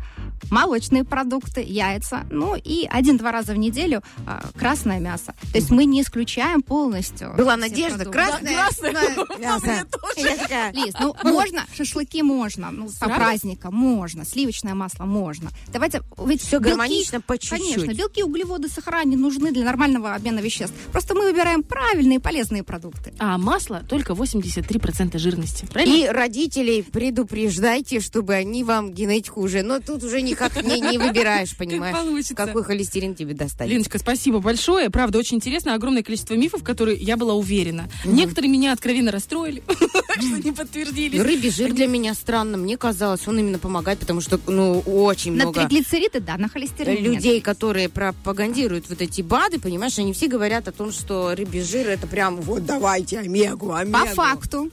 молочные 0.51 1.05
продукты, 1.05 1.63
яйца, 1.63 2.27
ну 2.31 2.57
и 2.57 2.87
один-два 2.91 3.33
раза 3.33 3.53
в 3.53 3.59
неделю 3.59 4.03
а, 4.27 4.45
красное 4.59 5.01
мясо. 5.01 5.35
То 5.53 5.59
есть 5.59 5.71
мы 5.71 5.85
не 5.85 6.03
исключаем 6.03 6.63
полностью. 6.63 7.35
Была 7.37 7.57
надежда, 7.57 8.05
продукты. 8.05 8.19
красное, 8.19 8.67
красное. 8.67 9.39
мясо. 9.39 9.87
Лиз, 10.73 10.95
ну 11.01 11.15
можно, 11.25 11.65
шашлыки 11.75 12.23
можно, 12.23 12.71
ну 12.71 12.87
по 12.87 13.07
Правда? 13.07 13.17
праздникам 13.17 13.75
можно, 13.75 14.25
сливочное 14.25 14.75
масло 14.75 15.05
можно. 15.05 15.51
Давайте, 15.73 16.03
ведь 16.25 16.43
Все 16.43 16.61
гармонично 16.61 17.21
по 17.21 17.37
Конечно, 17.37 17.93
белки, 17.93 18.23
углеводы, 18.23 18.69
сахара 18.69 19.05
не 19.05 19.17
нужны 19.17 19.53
для 19.53 19.65
нормального 19.65 20.15
обмена 20.15 20.41
веществ. 20.41 20.75
Просто 20.93 21.15
мы 21.15 21.31
выбираем 21.31 21.63
правильные 21.63 22.21
полезные 22.21 22.63
продукты. 22.63 23.13
А 23.19 23.39
масло 23.39 23.83
только 23.89 24.13
83% 24.13 25.19
жирности. 25.19 25.67
Правильно? 25.67 25.95
И 25.95 26.09
родителей 26.09 26.83
предупреждайте, 26.83 28.01
чтобы 28.01 28.35
они 28.35 28.65
вам 28.65 28.93
генетику 28.93 29.41
уже... 29.41 29.63
Но 29.63 29.81
тут 29.81 30.03
уже 30.05 30.23
никак 30.33 30.63
не, 30.63 30.81
не 30.81 30.99
выбираешь, 30.99 31.57
понимаешь, 31.57 31.97
получится. 31.97 32.35
какой 32.35 32.65
холестерин 32.65 33.15
тебе 33.15 33.35
достать. 33.35 33.69
Леночка, 33.69 33.99
спасибо 33.99 34.41
большое. 34.41 34.91
Правда, 34.91 35.19
очень 35.19 35.37
интересно. 35.37 35.75
Огромное 35.75 36.03
количество 36.03 36.35
мифов, 36.35 36.63
которые 36.63 36.99
я 36.99 37.17
была 37.17 37.35
уверена. 37.35 37.89
Некоторые 38.05 38.51
меня 38.51 38.73
откровенно 38.73 39.13
расстроили, 39.13 39.63
что 39.69 40.43
не 40.43 40.53
подтвердились. 40.53 41.19
Ну, 41.19 41.25
рыбий 41.25 41.51
жир 41.51 41.73
для 41.73 41.87
меня 41.87 42.15
странно. 42.15 42.57
Мне 42.57 42.77
казалось, 42.77 43.27
он 43.27 43.39
именно 43.39 43.59
помогает, 43.59 43.99
потому 43.99 44.21
что, 44.21 44.41
ну, 44.47 44.81
очень 44.81 45.33
На 45.33 45.45
много 45.45 45.61
триглицериды, 45.61 46.21
да, 46.21 46.37
на 46.37 46.49
холестерин 46.49 47.03
людей, 47.03 47.41
которые 47.41 47.89
пропагандируют 47.89 48.89
вот 48.89 49.01
эти 49.01 49.23
БАДы, 49.23 49.59
понимаешь, 49.59 49.99
они 49.99 50.13
все 50.13 50.29
говорят 50.29 50.69
о 50.69 50.73
том, 50.73 50.93
что 50.93 51.35
рыбий 51.35 51.63
жир 51.63 51.89
это 51.89 52.07
прям 52.07 52.37
вот 52.41 52.65
давайте 52.65 53.19
омегу, 53.19 53.73
омегу. 53.73 53.99
По 53.99 54.07
факту. 54.07 54.71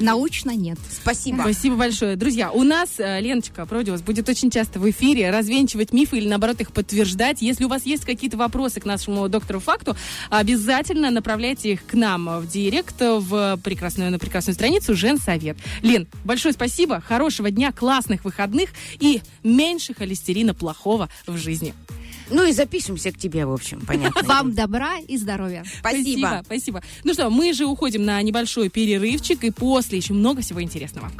Научно 0.00 0.54
нет. 0.54 0.78
Спасибо. 0.90 1.40
Спасибо 1.42 1.76
большое. 1.76 2.16
Друзья, 2.16 2.50
у 2.50 2.62
нас 2.62 2.98
э, 2.98 3.20
Леночка 3.20 3.66
Продиус 3.66 4.02
будет 4.02 4.28
очень 4.28 4.50
часто 4.50 4.78
в 4.78 4.90
эфире 4.90 5.30
развенчивать 5.30 5.92
мифы 5.92 6.18
или, 6.18 6.28
наоборот, 6.28 6.60
их 6.60 6.72
подтверждать. 6.72 7.42
Если 7.42 7.64
у 7.64 7.68
вас 7.68 7.84
есть 7.84 8.04
какие-то 8.04 8.36
вопросы 8.36 8.80
к 8.80 8.84
нашему 8.84 9.28
доктору 9.28 9.60
факту, 9.60 9.96
обязательно 10.30 11.10
направляйте 11.10 11.72
их 11.72 11.86
к 11.86 11.94
нам 11.94 12.40
в 12.40 12.48
директ, 12.48 12.96
в 13.00 13.58
прекрасную, 13.62 14.10
на 14.10 14.18
прекрасную 14.18 14.54
страницу 14.54 14.94
Женсовет. 14.94 15.56
Лен, 15.82 16.06
большое 16.24 16.54
спасибо, 16.54 17.00
хорошего 17.00 17.50
дня, 17.50 17.72
классных 17.72 18.24
выходных 18.24 18.70
и 19.00 19.22
меньше 19.42 19.94
холестерина 19.94 20.54
плохого 20.54 21.08
в 21.26 21.36
жизни. 21.36 21.74
Ну 22.32 22.44
и 22.44 22.52
запишемся 22.52 23.12
к 23.12 23.18
тебе, 23.18 23.46
в 23.46 23.52
общем, 23.52 23.80
понятно. 23.86 24.22
Вам 24.22 24.54
добра 24.54 24.98
и 24.98 25.16
здоровья. 25.16 25.64
Спасибо. 25.78 26.42
Спасибо. 26.44 26.82
Ну 27.04 27.12
что, 27.14 27.30
мы 27.30 27.52
же 27.52 27.66
уходим 27.66 28.04
на 28.04 28.20
небольшой 28.22 28.68
перерывчик, 28.68 29.44
и 29.44 29.50
после 29.50 29.98
еще 29.98 30.14
много 30.14 30.42
всего 30.42 30.62
интересного. 30.62 31.10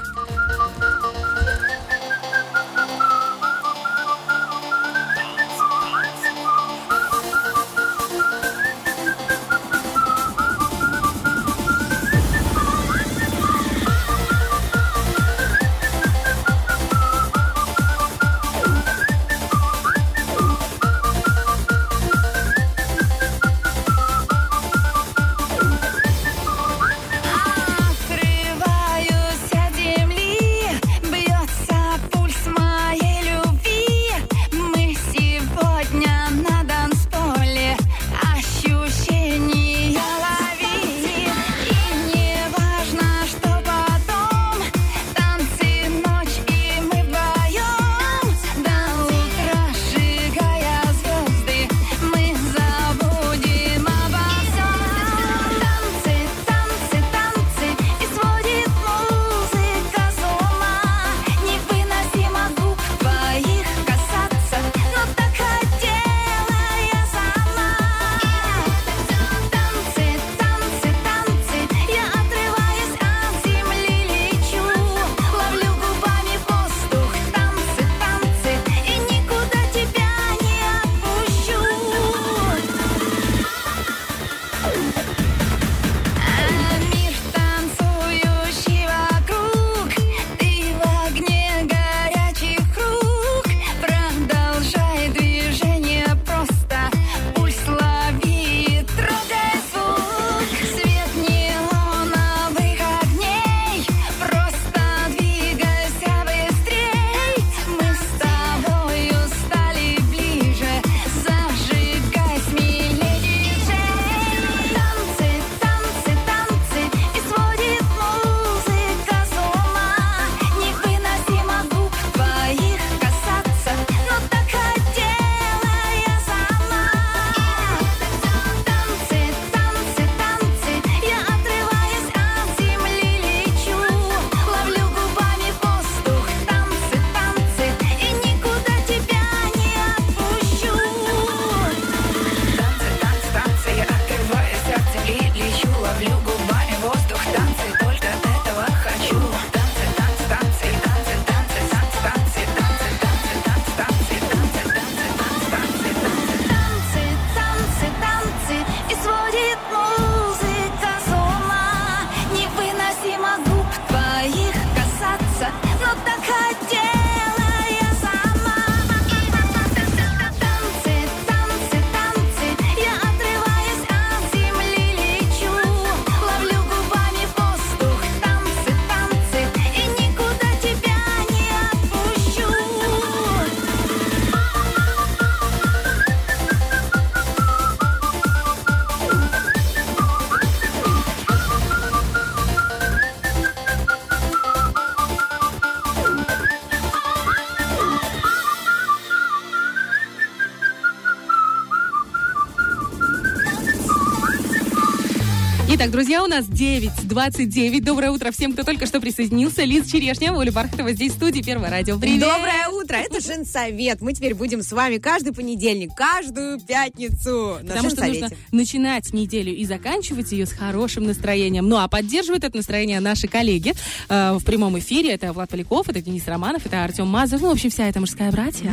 Друзья, 205.93 206.25
у 206.25 206.27
нас 206.27 206.47
9.29. 206.47 207.83
Доброе 207.83 208.11
утро 208.11 208.33
всем, 208.33 208.55
кто 208.55 208.65
только 208.65 208.87
что 208.87 208.99
присоединился. 208.99 209.63
Лиз 209.63 209.87
Черешня, 209.91 210.33
Оля 210.33 210.51
Бархатова 210.51 210.93
здесь 210.93 211.13
в 211.13 211.17
студии. 211.17 211.43
Первое 211.43 211.71
радио. 211.71 211.99
Привет! 211.99 212.21
Доброе 212.21 212.62
утро, 212.93 212.97
это 212.97 213.21
Женсовет. 213.21 214.01
Мы 214.01 214.13
теперь 214.13 214.35
будем 214.35 214.63
с 214.63 214.73
вами 214.73 214.99
каждый 214.99 215.33
понедельник, 215.33 215.95
каждую 215.95 216.61
пятницу 216.61 217.59
на 217.63 217.75
Потому 217.75 217.91
что 217.91 218.01
нужно 218.01 218.15
Женсовете. 218.15 218.37
начинать 218.51 219.13
неделю 219.13 219.55
и 219.55 219.65
заканчивать 219.65 220.33
ее 220.33 220.47
с 220.47 220.53
хорошим 220.53 221.05
настроением. 221.05 221.69
Ну, 221.69 221.79
а 221.79 221.89
поддерживают 221.89 222.45
это 222.45 222.57
настроение 222.57 223.01
наши 223.01 223.29
коллеги 223.29 223.75
э, 224.09 224.33
в 224.33 224.45
прямом 224.45 224.79
эфире. 224.79 225.13
Это 225.13 225.33
Влад 225.33 225.51
Поляков, 225.51 225.89
это 225.89 226.01
Денис 226.01 226.27
Романов, 226.27 226.67
это 226.67 226.85
Артем 226.85 227.09
Мазур. 227.09 227.41
Ну, 227.41 227.49
в 227.49 227.53
общем, 227.53 227.71
вся 227.71 227.89
эта 227.89 228.01
мужская 228.01 228.31
братья. 228.31 228.71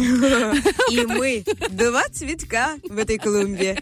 И 0.92 1.06
мы 1.06 1.44
два 1.70 2.04
цветка 2.12 2.76
в 2.88 2.98
этой 2.98 3.18
клумбе. 3.18 3.80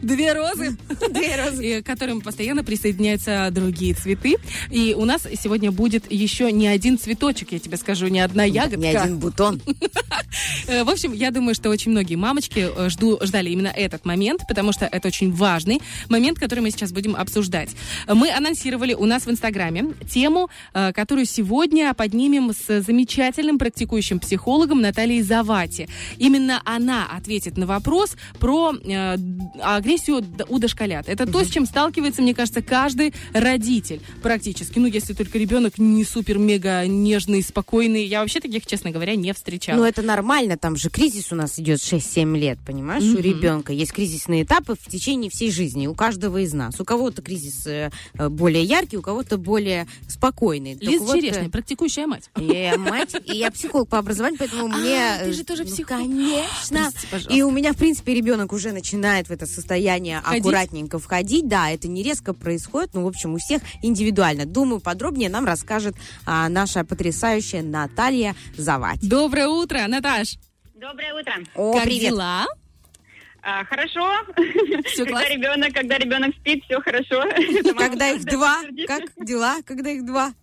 Две 0.00 0.32
розы. 0.32 0.76
Две 1.10 1.36
розы. 1.36 1.82
К 1.82 1.86
которым 1.86 2.20
постоянно 2.20 2.64
присоединяются 2.64 3.48
другие 3.50 3.94
цветы. 3.94 4.36
И 4.70 4.94
у 4.96 5.04
нас 5.04 5.22
сегодня 5.42 5.70
будет 5.72 6.10
еще 6.10 6.50
не 6.52 6.68
один 6.68 6.98
цветочек, 6.98 7.52
я 7.52 7.58
тебе 7.58 7.76
скажу, 7.76 8.06
не 8.08 8.20
одна 8.20 8.44
ягодка. 8.44 8.76
Не 8.76 8.94
один 8.94 9.18
бутон. 9.18 9.43
Э, 10.66 10.84
В 10.84 10.90
общем, 10.90 11.12
я 11.12 11.30
думаю, 11.30 11.54
что 11.54 11.70
очень 11.70 11.90
многие 11.90 12.16
мамочки 12.16 12.68
э, 12.74 12.88
жду, 12.88 13.18
ждали 13.22 13.50
именно 13.50 13.68
этот 13.68 14.04
момент, 14.04 14.42
потому 14.48 14.72
что 14.72 14.86
это 14.86 15.08
очень 15.08 15.32
важный 15.32 15.80
момент, 16.08 16.38
который 16.38 16.60
мы 16.60 16.70
сейчас 16.70 16.92
будем 16.92 17.14
обсуждать. 17.16 17.70
Мы 18.08 18.30
анонсировали 18.32 18.94
у 18.94 19.04
нас 19.04 19.26
в 19.26 19.30
Инстаграме 19.30 19.94
тему, 20.10 20.48
э, 20.72 20.92
которую 20.92 21.26
сегодня 21.26 21.92
поднимем 21.94 22.52
с 22.52 22.82
замечательным 22.82 23.58
практикующим 23.58 24.18
психологом 24.18 24.80
Натальей 24.80 25.22
Завати. 25.22 25.88
Именно 26.18 26.62
она 26.64 27.06
ответит 27.06 27.56
на 27.56 27.66
вопрос 27.66 28.16
про 28.38 28.72
агрессию 29.62 30.24
у 30.48 30.58
дошколят. 30.58 31.08
Это 31.08 31.26
то, 31.26 31.44
с 31.44 31.50
чем 31.50 31.66
сталкивается, 31.66 32.22
мне 32.22 32.34
кажется, 32.34 32.62
каждый 32.62 33.14
родитель 33.32 34.00
практически. 34.22 34.78
Ну, 34.78 34.86
если 34.86 35.12
только 35.12 35.38
ребенок 35.38 35.78
не 35.78 36.04
супер-мега 36.04 36.86
нежный, 36.86 37.42
спокойный. 37.42 38.04
Я 38.04 38.20
вообще 38.20 38.40
таких, 38.40 38.66
честно 38.66 38.90
говоря, 38.90 39.14
не 39.14 39.33
встречала. 39.34 39.78
Ну, 39.78 39.84
это 39.84 40.02
нормально, 40.02 40.56
там 40.56 40.76
же 40.76 40.90
кризис 40.90 41.32
у 41.32 41.36
нас 41.36 41.58
идет 41.58 41.80
6-7 41.80 42.36
лет, 42.36 42.58
понимаешь, 42.64 43.02
у 43.04 43.12
Мгм. 43.14 43.20
ребенка. 43.20 43.72
Есть 43.72 43.92
кризисные 43.92 44.44
этапы 44.44 44.74
в 44.74 44.90
течение 44.90 45.30
всей 45.30 45.50
жизни, 45.50 45.86
у 45.86 45.94
каждого 45.94 46.38
из 46.38 46.52
нас. 46.52 46.80
У 46.80 46.84
кого-то 46.84 47.22
кризис 47.22 47.66
э, 47.66 47.90
э, 48.14 48.28
более 48.28 48.62
яркий, 48.62 48.96
у 48.96 49.02
кого-то 49.02 49.36
более 49.36 49.86
спокойный. 50.08 50.74
Так 50.74 50.82
Лиз 50.82 51.00
вот, 51.00 51.16
э, 51.16 51.20
Черешня, 51.20 51.50
практикующая 51.50 52.06
мать. 52.06 52.30
Я 52.36 52.76
мать, 52.78 53.14
и 53.24 53.36
я 53.36 53.50
психолог 53.50 53.88
по 53.88 53.98
образованию, 53.98 54.38
поэтому 54.38 54.68
мне... 54.68 55.18
ты 55.22 55.30
э, 55.30 55.32
же 55.32 55.44
тоже 55.44 55.64
ну, 55.64 55.70
психолог. 55.70 56.02
Конечно. 56.02 56.90
И 57.28 57.42
у 57.42 57.50
меня, 57.50 57.72
в 57.72 57.76
принципе, 57.76 58.14
ребенок 58.14 58.52
уже 58.52 58.72
начинает 58.72 59.28
в 59.28 59.30
это 59.30 59.46
состояние 59.46 60.18
аккуратненько 60.18 60.98
входить. 60.98 61.48
Да, 61.48 61.70
это 61.70 61.88
не 61.88 62.02
резко 62.02 62.32
происходит, 62.32 62.94
но, 62.94 63.04
в 63.04 63.06
общем, 63.06 63.34
у 63.34 63.38
всех 63.38 63.62
индивидуально. 63.82 64.44
Думаю, 64.44 64.80
подробнее 64.80 65.28
нам 65.28 65.44
расскажет 65.44 65.94
а, 66.26 66.48
наша 66.48 66.84
потрясающая 66.84 67.62
Наталья 67.62 68.34
Завать. 68.56 68.98
Доброе 69.24 69.48
утро, 69.48 69.78
Наташ. 69.88 70.36
Доброе 70.74 71.14
утро. 71.14 71.32
О, 71.54 71.72
как 71.72 71.84
привет. 71.84 72.10
дела? 72.10 72.46
А, 73.40 73.64
хорошо. 73.64 74.06
Всё 74.84 75.06
когда 75.06 75.20
класс? 75.20 75.30
ребенок, 75.30 75.72
когда 75.72 75.96
ребенок 75.96 76.34
спит, 76.36 76.62
все 76.64 76.78
хорошо. 76.82 77.24
Когда 77.78 78.10
их 78.10 78.22
два, 78.26 78.60
как 78.86 79.04
дела, 79.24 79.62
когда 79.64 79.90
их 79.92 80.04
два? 80.04 80.34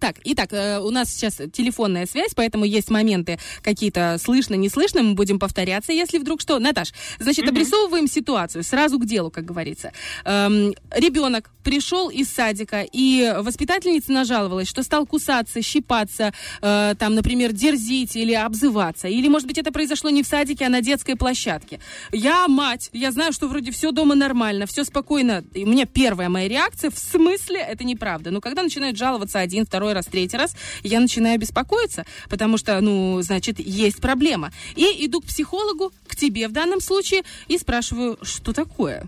Так, 0.00 0.16
итак, 0.24 0.52
э, 0.52 0.78
у 0.80 0.90
нас 0.90 1.12
сейчас 1.12 1.40
телефонная 1.52 2.06
связь, 2.06 2.32
поэтому 2.34 2.64
есть 2.64 2.90
моменты 2.90 3.38
какие-то 3.62 4.16
слышно, 4.22 4.54
не 4.54 4.68
слышно, 4.68 5.02
мы 5.02 5.14
будем 5.14 5.38
повторяться, 5.38 5.92
если 5.92 6.18
вдруг 6.18 6.40
что. 6.40 6.58
Наташ, 6.58 6.92
значит, 7.18 7.48
обрисовываем 7.48 8.06
ситуацию, 8.06 8.64
сразу 8.64 8.98
к 8.98 9.06
делу, 9.06 9.30
как 9.30 9.44
говорится. 9.44 9.92
Эм, 10.24 10.74
ребенок 10.90 11.50
пришел 11.62 12.10
из 12.10 12.30
садика, 12.30 12.86
и 12.92 13.34
воспитательница 13.38 14.12
нажаловалась, 14.12 14.68
что 14.68 14.82
стал 14.82 15.06
кусаться, 15.06 15.62
щипаться, 15.62 16.32
э, 16.60 16.94
там, 16.98 17.14
например, 17.14 17.52
дерзить 17.52 18.16
или 18.16 18.32
обзываться. 18.32 19.08
Или, 19.08 19.28
может 19.28 19.48
быть, 19.48 19.58
это 19.58 19.72
произошло 19.72 20.10
не 20.10 20.22
в 20.22 20.26
садике, 20.26 20.66
а 20.66 20.68
на 20.68 20.80
детской 20.80 21.16
площадке. 21.16 21.80
Я 22.12 22.46
мать, 22.48 22.90
я 22.92 23.10
знаю, 23.10 23.32
что 23.32 23.48
вроде 23.48 23.70
все 23.72 23.90
дома 23.90 24.14
нормально, 24.14 24.66
все 24.66 24.84
спокойно. 24.84 25.44
И 25.54 25.64
у 25.64 25.68
меня 25.68 25.86
первая 25.86 26.28
моя 26.28 26.48
реакция, 26.48 26.90
в 26.90 26.98
смысле, 26.98 27.60
это 27.60 27.84
неправда. 27.84 28.30
Но 28.30 28.40
когда 28.40 28.62
начинают 28.62 28.96
жаловаться 28.96 29.38
один, 29.40 29.64
второй 29.66 29.83
раз, 29.92 30.06
третий 30.06 30.36
раз, 30.36 30.54
я 30.82 31.00
начинаю 31.00 31.38
беспокоиться, 31.38 32.04
потому 32.28 32.56
что, 32.56 32.80
ну, 32.80 33.20
значит, 33.22 33.60
есть 33.60 34.00
проблема. 34.00 34.52
И 34.76 35.06
иду 35.06 35.20
к 35.20 35.26
психологу, 35.26 35.92
к 36.06 36.16
тебе 36.16 36.48
в 36.48 36.52
данном 36.52 36.80
случае, 36.80 37.22
и 37.48 37.58
спрашиваю, 37.58 38.18
что 38.22 38.52
такое? 38.52 39.06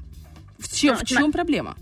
В 0.59 0.75
чем, 0.75 0.95
Ну, 0.95 1.01
в 1.01 1.05
чем 1.05 1.33
проблема? 1.33 1.77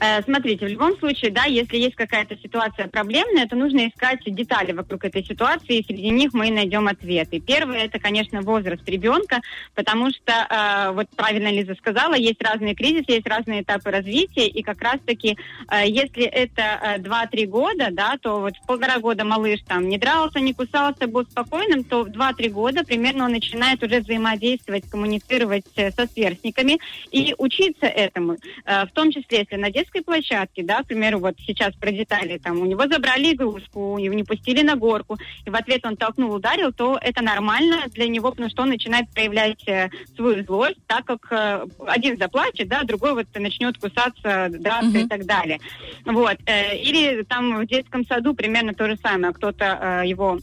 Э, 0.00 0.22
Смотрите, 0.22 0.66
в 0.66 0.68
любом 0.68 0.98
случае, 0.98 1.30
да, 1.30 1.44
если 1.44 1.76
есть 1.76 1.94
какая-то 1.94 2.36
ситуация 2.42 2.88
проблемная, 2.88 3.46
то 3.46 3.56
нужно 3.56 3.88
искать 3.88 4.20
детали 4.24 4.72
вокруг 4.72 5.04
этой 5.04 5.24
ситуации, 5.24 5.78
и 5.78 5.84
среди 5.84 6.10
них 6.10 6.32
мы 6.32 6.50
найдем 6.50 6.88
ответы. 6.88 7.40
Первое, 7.40 7.84
это, 7.84 7.98
конечно, 7.98 8.40
возраст 8.40 8.88
ребенка, 8.88 9.40
потому 9.74 10.10
что, 10.10 10.32
э, 10.32 10.92
вот 10.92 11.08
правильно 11.16 11.50
Лиза 11.52 11.74
сказала, 11.74 12.14
есть 12.14 12.42
разные 12.42 12.74
кризисы, 12.74 13.12
есть 13.12 13.26
разные 13.26 13.62
этапы 13.62 13.90
развития, 13.90 14.46
и 14.46 14.62
как 14.62 14.80
раз-таки, 14.80 15.36
э, 15.70 15.86
если 15.86 16.24
это 16.24 16.62
э, 16.62 16.98
2-3 16.98 17.46
года, 17.46 17.88
да, 17.90 18.16
то 18.20 18.40
вот 18.40 18.56
в 18.56 18.66
полтора 18.66 18.98
года 19.00 19.24
малыш 19.24 19.60
там 19.66 19.88
не 19.88 19.98
дрался, 19.98 20.40
не 20.40 20.54
кусался, 20.54 21.06
был 21.06 21.24
спокойным, 21.24 21.84
то 21.84 22.04
в 22.04 22.08
2-3 22.08 22.48
года 22.48 22.84
примерно 22.84 23.26
он 23.26 23.32
начинает 23.32 23.82
уже 23.82 24.00
взаимодействовать, 24.00 24.88
коммуницировать 24.88 25.66
э, 25.76 25.90
со 25.90 26.06
сверстниками 26.06 26.78
и 27.10 27.34
учиться 27.36 27.86
этому. 27.86 28.36
Э, 28.64 28.86
В 28.86 28.92
том 28.92 29.12
числе, 29.12 29.40
если 29.40 29.56
на 29.56 29.70
детской 29.90 30.02
площадке, 30.02 30.62
да, 30.62 30.82
к 30.82 30.86
примеру, 30.86 31.18
вот 31.18 31.34
сейчас 31.38 31.74
про 31.74 31.90
детали, 31.90 32.38
там, 32.38 32.60
у 32.60 32.64
него 32.64 32.86
забрали 32.86 33.32
игрушку, 33.32 33.98
его 33.98 34.14
не 34.14 34.24
пустили 34.24 34.62
на 34.62 34.76
горку, 34.76 35.18
и 35.44 35.50
в 35.50 35.54
ответ 35.54 35.84
он 35.84 35.96
толкнул, 35.96 36.32
ударил, 36.32 36.72
то 36.72 36.98
это 37.00 37.22
нормально 37.22 37.84
для 37.88 38.08
него, 38.08 38.30
потому 38.30 38.48
что 38.50 38.62
он 38.62 38.70
начинает 38.70 39.08
проявлять 39.10 39.66
э, 39.66 39.90
свою 40.16 40.44
злость, 40.44 40.78
так 40.86 41.04
как 41.04 41.26
э, 41.30 41.66
один 41.86 42.16
заплачет, 42.18 42.68
да, 42.68 42.82
другой 42.84 43.14
вот 43.14 43.26
начнет 43.34 43.78
кусаться, 43.78 44.48
драться 44.50 44.98
и 44.98 45.06
так 45.06 45.24
далее. 45.24 45.58
Вот. 46.04 46.36
э, 46.46 46.76
Или 46.78 47.22
там 47.22 47.60
в 47.60 47.66
детском 47.66 48.06
саду 48.06 48.34
примерно 48.34 48.74
то 48.74 48.86
же 48.86 48.96
самое, 48.96 49.32
кто-то 49.32 50.02
его 50.04 50.38